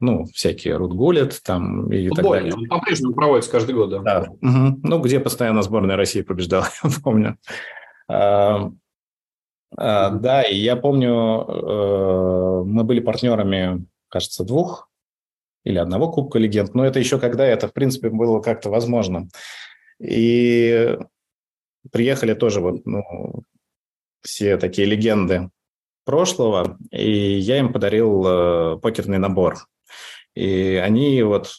ну, 0.00 0.26
всякие 0.26 0.76
Рутгулет 0.76 1.40
там 1.42 1.90
и 1.90 2.08
Футбольный. 2.08 2.50
так 2.50 2.50
далее. 2.50 2.54
Он 2.54 2.78
по-прежнему 2.78 3.14
проводится 3.14 3.50
каждый 3.50 3.74
год, 3.74 3.90
да. 3.90 4.00
да. 4.00 4.20
Угу. 4.30 4.80
Ну, 4.82 5.00
где 5.00 5.18
постоянно 5.18 5.62
сборная 5.62 5.96
России 5.96 6.22
побеждала, 6.22 6.68
я 6.84 6.90
помню. 7.02 7.36
А, 8.08 8.70
а, 9.76 10.10
да, 10.10 10.42
и 10.42 10.56
я 10.56 10.76
помню, 10.76 11.44
э, 11.48 12.62
мы 12.64 12.84
были 12.84 13.00
партнерами, 13.00 13.86
кажется, 14.08 14.44
двух 14.44 14.88
или 15.64 15.78
одного 15.78 16.10
Кубка 16.10 16.38
Легенд, 16.38 16.74
но 16.74 16.84
это 16.84 16.98
еще 16.98 17.18
когда 17.18 17.44
это, 17.44 17.68
в 17.68 17.72
принципе, 17.72 18.08
было 18.08 18.40
как-то 18.40 18.70
возможно. 18.70 19.28
И 20.00 20.96
приехали 21.90 22.34
тоже 22.34 22.60
вот, 22.60 22.86
ну, 22.86 23.42
все 24.22 24.56
такие 24.56 24.86
легенды 24.86 25.50
прошлого, 26.04 26.78
и 26.90 27.38
я 27.38 27.58
им 27.58 27.72
подарил 27.72 28.24
э, 28.26 28.78
покерный 28.78 29.18
набор. 29.18 29.58
И 30.34 30.80
они 30.82 31.22
вот 31.22 31.58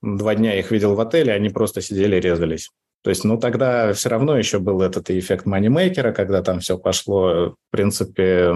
два 0.00 0.34
дня 0.34 0.58
их 0.58 0.70
видел 0.70 0.94
в 0.94 1.00
отеле, 1.00 1.32
они 1.32 1.48
просто 1.48 1.80
сидели 1.80 2.16
и 2.16 2.20
резались. 2.20 2.70
То 3.02 3.10
есть, 3.10 3.24
ну, 3.24 3.36
тогда 3.38 3.92
все 3.92 4.08
равно 4.08 4.36
еще 4.36 4.58
был 4.58 4.80
этот 4.80 5.10
эффект 5.10 5.44
манимейкера, 5.46 6.12
когда 6.12 6.42
там 6.42 6.60
все 6.60 6.78
пошло, 6.78 7.50
в 7.50 7.56
принципе, 7.70 8.54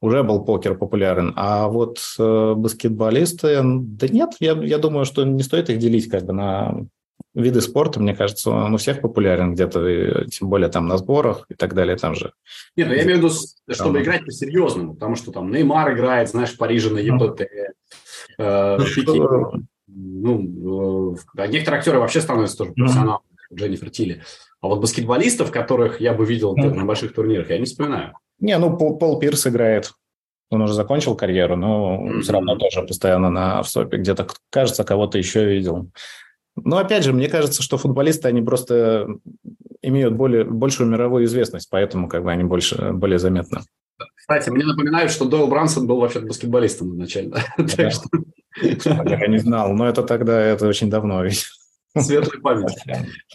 уже 0.00 0.22
был 0.22 0.44
покер 0.44 0.76
популярен. 0.76 1.32
А 1.36 1.68
вот 1.68 1.98
э, 2.18 2.54
баскетболисты, 2.54 3.60
да 3.64 4.08
нет, 4.08 4.30
я, 4.40 4.52
я 4.52 4.78
думаю, 4.78 5.04
что 5.04 5.24
не 5.24 5.42
стоит 5.42 5.70
их 5.70 5.78
делить 5.78 6.08
как 6.08 6.24
бы 6.24 6.32
на 6.32 6.86
виды 7.34 7.60
спорта, 7.60 8.00
мне 8.00 8.14
кажется, 8.14 8.50
он 8.50 8.74
у 8.74 8.76
всех 8.76 9.00
популярен 9.00 9.54
где-то, 9.54 10.24
тем 10.26 10.48
более 10.48 10.68
там 10.68 10.86
на 10.86 10.96
сборах 10.96 11.46
и 11.48 11.54
так 11.54 11.74
далее, 11.74 11.96
там 11.96 12.14
же. 12.14 12.32
Нет, 12.76 12.88
ну 12.88 12.94
я 12.94 13.02
имею 13.02 13.20
в 13.20 13.24
виду, 13.24 13.34
чтобы 13.68 14.02
играть 14.02 14.24
по-серьезному, 14.24 14.94
потому 14.94 15.16
что 15.16 15.32
там 15.32 15.50
Неймар 15.50 15.94
играет, 15.94 16.28
знаешь, 16.28 16.52
в 16.52 16.58
Париже 16.58 16.90
на 16.90 16.98
ЕПТ, 16.98 17.42
э, 18.38 18.78
ну, 19.86 21.16
э, 21.36 21.46
некоторые 21.48 21.78
актеры 21.78 21.98
вообще 21.98 22.20
становятся 22.20 22.58
тоже 22.58 22.72
профессионалами, 22.72 23.24
Дженнифер 23.52 23.90
Тилли. 23.90 24.22
А 24.60 24.68
вот 24.68 24.80
баскетболистов, 24.80 25.50
которых 25.50 26.00
я 26.00 26.14
бы 26.14 26.24
видел 26.24 26.56
на 26.56 26.84
больших 26.84 27.14
турнирах, 27.14 27.50
я 27.50 27.58
не 27.58 27.66
вспоминаю. 27.66 28.14
Не, 28.40 28.58
ну, 28.58 28.76
Пол 28.76 29.18
Пирс 29.18 29.46
играет. 29.46 29.92
Он 30.50 30.62
уже 30.62 30.74
закончил 30.74 31.16
карьеру, 31.16 31.56
но 31.56 32.00
mm-hmm. 32.00 32.20
все 32.20 32.32
равно 32.32 32.56
тоже 32.56 32.82
постоянно 32.82 33.30
на 33.30 33.62
в 33.62 33.74
Где-то, 33.74 34.26
кажется, 34.50 34.84
кого-то 34.84 35.18
еще 35.18 35.44
видел. 35.44 35.90
Но 36.56 36.78
опять 36.78 37.04
же, 37.04 37.12
мне 37.12 37.28
кажется, 37.28 37.62
что 37.62 37.78
футболисты, 37.78 38.28
они 38.28 38.42
просто 38.42 39.08
имеют 39.82 40.14
более, 40.14 40.44
большую 40.44 40.88
мировую 40.88 41.24
известность, 41.24 41.68
поэтому 41.70 42.08
как 42.08 42.24
бы 42.24 42.32
они 42.32 42.44
больше, 42.44 42.92
более 42.92 43.18
заметны. 43.18 43.60
Кстати, 44.14 44.50
мне 44.50 44.64
напоминают, 44.64 45.10
что 45.10 45.24
Дойл 45.24 45.46
Брансон 45.48 45.86
был 45.86 46.00
вообще 46.00 46.20
баскетболистом 46.20 46.94
изначально. 46.94 47.40
Я 47.58 49.26
не 49.26 49.38
знал, 49.38 49.72
но 49.72 49.88
это 49.88 50.02
тогда, 50.02 50.40
это 50.40 50.66
очень 50.66 50.90
давно 50.90 51.22
ведь. 51.22 51.44
Светлая 51.96 52.40
память. 52.40 52.76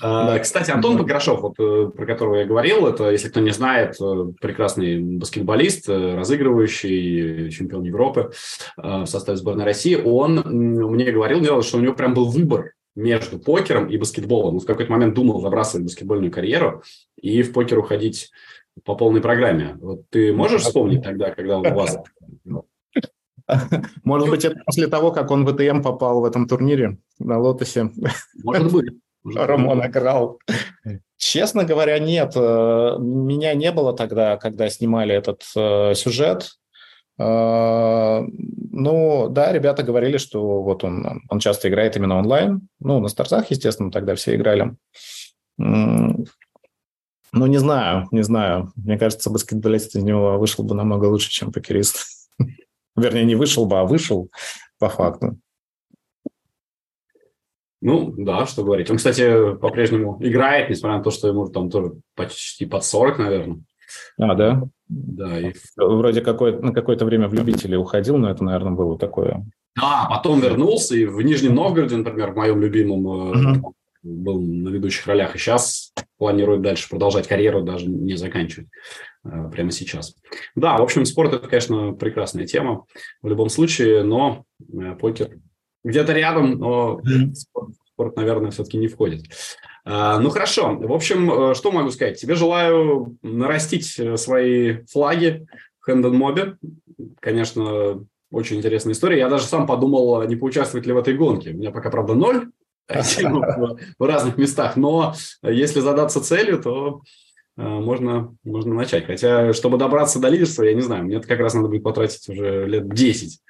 А, 0.01 0.37
кстати, 0.39 0.71
Антон 0.71 0.97
Погрошов, 0.97 1.41
вот, 1.41 1.53
э, 1.59 1.91
про 1.95 2.05
которого 2.05 2.35
я 2.35 2.45
говорил, 2.45 2.87
это, 2.87 3.09
если 3.09 3.29
кто 3.29 3.39
не 3.39 3.51
знает, 3.51 3.95
э, 4.01 4.25
прекрасный 4.41 4.99
баскетболист, 4.99 5.87
э, 5.87 6.15
разыгрывающий, 6.15 7.51
чемпион 7.51 7.83
Европы 7.83 8.31
в 8.75 9.05
составе 9.05 9.37
сборной 9.37 9.63
России. 9.63 9.95
Он 9.95 10.41
мне 10.45 11.09
говорил, 11.09 11.61
что 11.61 11.77
у 11.77 11.81
него 11.81 11.93
прям 11.93 12.13
был 12.13 12.29
выбор 12.29 12.73
между 12.95 13.39
покером 13.39 13.87
и 13.87 13.97
баскетболом. 13.97 14.55
Он 14.55 14.59
в 14.59 14.65
какой-то 14.65 14.91
момент 14.91 15.13
думал 15.13 15.41
забрасывать 15.41 15.85
баскетбольную 15.85 16.31
карьеру 16.31 16.83
и 17.15 17.41
в 17.41 17.53
покер 17.53 17.79
уходить 17.79 18.31
по 18.83 18.95
полной 18.95 19.21
программе. 19.21 19.77
Вот 19.79 20.09
ты 20.09 20.33
можешь 20.33 20.63
вспомнить 20.63 21.03
тогда, 21.03 21.31
когда 21.31 21.59
у 21.59 21.63
вас... 21.63 21.97
Может 24.03 24.29
быть, 24.29 24.45
это 24.45 24.61
после 24.63 24.87
того, 24.87 25.11
как 25.11 25.31
он 25.31 25.43
в 25.43 25.53
ВТМ 25.53 25.81
попал 25.81 26.21
в 26.21 26.25
этом 26.25 26.47
турнире 26.47 26.99
на 27.17 27.39
Лотосе. 27.39 27.89
Может 28.43 28.71
быть. 28.71 28.89
Рамон 29.35 29.85
играл. 29.85 30.39
Честно 31.17 31.65
говоря, 31.65 31.99
нет. 31.99 32.33
Э, 32.35 32.95
меня 32.99 33.53
не 33.53 33.71
было 33.71 33.93
тогда, 33.93 34.37
когда 34.37 34.69
снимали 34.69 35.13
этот 35.13 35.43
э, 35.55 35.93
сюжет. 35.95 36.51
Э, 37.19 38.21
ну, 38.71 39.27
да, 39.29 39.51
ребята 39.51 39.83
говорили, 39.83 40.17
что 40.17 40.61
вот 40.61 40.83
он, 40.83 41.21
он 41.29 41.39
часто 41.39 41.67
играет 41.67 41.97
именно 41.97 42.17
онлайн. 42.17 42.67
Ну, 42.79 42.99
на 42.99 43.09
стартах, 43.09 43.51
естественно, 43.51 43.91
тогда 43.91 44.15
все 44.15 44.35
играли. 44.35 44.75
Ну, 45.57 47.45
не 47.45 47.57
знаю, 47.57 48.07
не 48.11 48.23
знаю. 48.23 48.71
Мне 48.75 48.97
кажется, 48.97 49.29
баскетболист 49.29 49.95
из 49.95 50.03
него 50.03 50.37
вышел 50.39 50.63
бы 50.63 50.73
намного 50.73 51.05
лучше, 51.05 51.29
чем 51.29 51.51
покерист. 51.51 52.27
Вернее, 52.95 53.25
не 53.25 53.35
вышел 53.35 53.65
бы, 53.65 53.79
а 53.79 53.83
вышел 53.83 54.29
по 54.79 54.89
факту. 54.89 55.37
Ну, 57.81 58.13
да, 58.17 58.45
что 58.45 58.63
говорить. 58.63 58.89
Он, 58.89 58.97
кстати, 58.97 59.55
по-прежнему 59.55 60.17
играет, 60.21 60.69
несмотря 60.69 60.97
на 60.97 61.03
то, 61.03 61.11
что 61.11 61.27
ему 61.27 61.47
там 61.47 61.69
тоже 61.69 61.93
почти 62.15 62.65
под 62.65 62.83
40, 62.83 63.19
наверное. 63.19 63.61
А, 64.19 64.35
да? 64.35 64.63
Да. 64.87 65.39
И... 65.39 65.53
Вроде 65.77 66.21
какое, 66.21 66.59
на 66.59 66.73
какое-то 66.73 67.05
время 67.05 67.27
в 67.27 67.33
любители 67.33 67.75
уходил, 67.75 68.17
но 68.17 68.29
это, 68.29 68.43
наверное, 68.43 68.73
было 68.73 68.97
такое. 68.97 69.45
Да, 69.75 70.07
потом 70.09 70.41
вернулся 70.41 70.95
и 70.95 71.05
в 71.05 71.21
Нижнем 71.21 71.55
Новгороде, 71.55 71.95
например, 71.95 72.31
в 72.31 72.35
моем 72.35 72.61
любимом, 72.61 73.05
угу. 73.05 73.75
был 74.03 74.41
на 74.41 74.69
ведущих 74.69 75.07
ролях, 75.07 75.35
и 75.35 75.39
сейчас 75.39 75.93
планирует 76.17 76.61
дальше 76.61 76.89
продолжать 76.89 77.27
карьеру, 77.27 77.61
даже 77.61 77.87
не 77.87 78.15
заканчивать 78.15 78.67
э, 79.23 79.49
прямо 79.51 79.71
сейчас. 79.71 80.15
Да, 80.55 80.77
в 80.77 80.81
общем, 80.81 81.05
спорт– 81.05 81.33
это, 81.35 81.47
конечно, 81.47 81.93
прекрасная 81.93 82.45
тема 82.45 82.85
в 83.21 83.29
любом 83.29 83.49
случае, 83.49 84.03
но 84.03 84.43
э, 84.59 84.95
покер 84.99 85.37
где-то 85.85 86.11
рядом, 86.11 86.57
но 86.57 87.01
спорт, 87.33 87.69
спорт, 87.93 88.15
наверное, 88.17 88.51
все-таки 88.51 88.77
не 88.77 88.87
входит. 88.87 89.23
А, 89.85 90.19
ну 90.19 90.29
хорошо. 90.29 90.75
В 90.75 90.91
общем, 90.91 91.31
э, 91.31 91.55
что 91.55 91.71
могу 91.71 91.89
сказать? 91.91 92.19
Тебе 92.19 92.35
желаю 92.35 93.17
нарастить 93.21 93.97
э, 93.99 94.17
свои 94.17 94.83
флаги 94.85 95.47
в 95.79 95.85
Хэндон 95.85 96.57
Конечно, 97.19 98.05
очень 98.31 98.57
интересная 98.57 98.93
история. 98.93 99.19
Я 99.19 99.29
даже 99.29 99.45
сам 99.45 99.65
подумал, 99.65 100.23
не 100.23 100.35
поучаствовать 100.35 100.85
ли 100.85 100.93
в 100.93 100.97
этой 100.97 101.15
гонке. 101.15 101.51
У 101.51 101.57
меня 101.57 101.71
пока, 101.71 101.89
правда, 101.89 102.13
ноль 102.13 102.49
в 102.87 104.05
разных 104.05 104.37
местах, 104.37 104.75
но 104.75 105.13
если 105.43 105.79
задаться 105.79 106.21
целью, 106.21 106.61
то 106.61 107.01
э, 107.57 107.61
можно, 107.61 108.35
можно 108.43 108.73
начать. 108.73 109.05
Хотя, 109.05 109.53
чтобы 109.53 109.77
добраться 109.77 110.19
до 110.19 110.27
лидерства, 110.29 110.63
я 110.63 110.73
не 110.73 110.81
знаю, 110.81 111.05
мне 111.05 111.17
это 111.17 111.27
как 111.27 111.39
раз 111.39 111.53
надо 111.53 111.69
будет 111.69 111.83
потратить 111.83 112.27
уже 112.29 112.65
лет 112.67 112.89
10, 112.89 113.41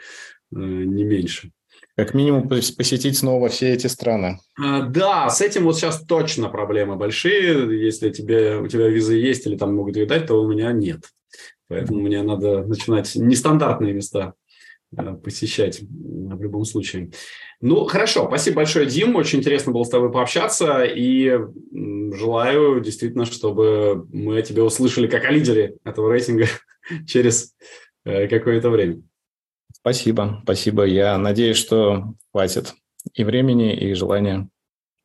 не 0.51 1.03
меньше. 1.03 1.51
Как 1.99 2.13
минимум 2.13 2.47
посетить 2.47 3.17
снова 3.17 3.49
все 3.49 3.73
эти 3.73 3.87
страны. 3.87 4.39
А, 4.57 4.83
да, 4.83 5.29
с 5.29 5.41
этим 5.41 5.65
вот 5.65 5.75
сейчас 5.75 6.01
точно 6.05 6.47
проблемы 6.47 6.95
большие. 6.95 7.77
Если 7.77 8.09
тебе, 8.09 8.55
у 8.55 8.67
тебя 8.67 8.87
визы 8.87 9.15
есть 9.15 9.45
или 9.45 9.57
там 9.57 9.75
могут 9.75 9.97
ее 9.97 10.05
дать, 10.05 10.25
то 10.25 10.41
у 10.41 10.49
меня 10.49 10.71
нет. 10.71 11.01
Поэтому 11.67 11.99
мне 11.99 12.23
надо 12.23 12.63
начинать 12.63 13.13
нестандартные 13.15 13.91
места 13.91 14.35
а, 14.95 15.15
посещать 15.15 15.81
в 15.81 16.41
любом 16.41 16.63
случае. 16.63 17.11
Ну, 17.59 17.83
хорошо. 17.83 18.27
Спасибо 18.29 18.57
большое, 18.57 18.85
Дим. 18.85 19.17
Очень 19.17 19.39
интересно 19.39 19.73
было 19.73 19.83
с 19.83 19.89
тобой 19.89 20.09
пообщаться. 20.09 20.85
И 20.85 21.37
желаю 22.13 22.79
действительно, 22.79 23.25
чтобы 23.25 24.07
мы 24.13 24.37
о 24.37 24.41
тебе 24.41 24.63
услышали 24.63 25.07
как 25.07 25.25
о 25.25 25.31
лидере 25.31 25.75
этого 25.83 26.09
рейтинга 26.09 26.45
через 27.07 27.53
э, 28.05 28.29
какое-то 28.29 28.69
время. 28.69 29.01
Спасибо, 29.81 30.39
спасибо. 30.43 30.83
Я 30.83 31.17
надеюсь, 31.17 31.57
что 31.57 32.13
хватит 32.31 32.73
и 33.13 33.23
времени, 33.23 33.75
и 33.75 33.93
желания. 33.93 34.49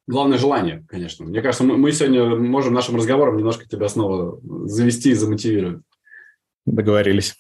Главное 0.07 0.37
желание, 0.37 0.85
конечно. 0.89 1.25
Мне 1.25 1.41
кажется, 1.41 1.65
мы, 1.65 1.77
мы 1.77 1.93
сегодня 1.93 2.25
можем 2.37 2.75
нашим 2.75 2.97
разговором 2.97 3.37
немножко 3.37 3.67
тебя 3.67 3.89
снова 3.89 4.39
завести 4.67 5.11
и 5.11 5.15
замотивировать. 5.15 5.83
Договорились. 6.67 7.35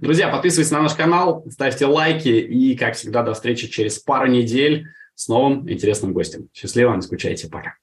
Друзья, 0.00 0.30
подписывайтесь 0.30 0.72
на 0.72 0.82
наш 0.82 0.94
канал, 0.94 1.44
ставьте 1.50 1.84
лайки 1.86 2.28
и, 2.28 2.76
как 2.76 2.94
всегда, 2.94 3.22
до 3.22 3.34
встречи 3.34 3.68
через 3.68 3.98
пару 3.98 4.26
недель 4.26 4.86
с 5.14 5.28
новым 5.28 5.70
интересным 5.70 6.14
гостем. 6.14 6.48
Счастливо, 6.54 6.94
не 6.94 7.02
скучайте, 7.02 7.48
пока. 7.48 7.74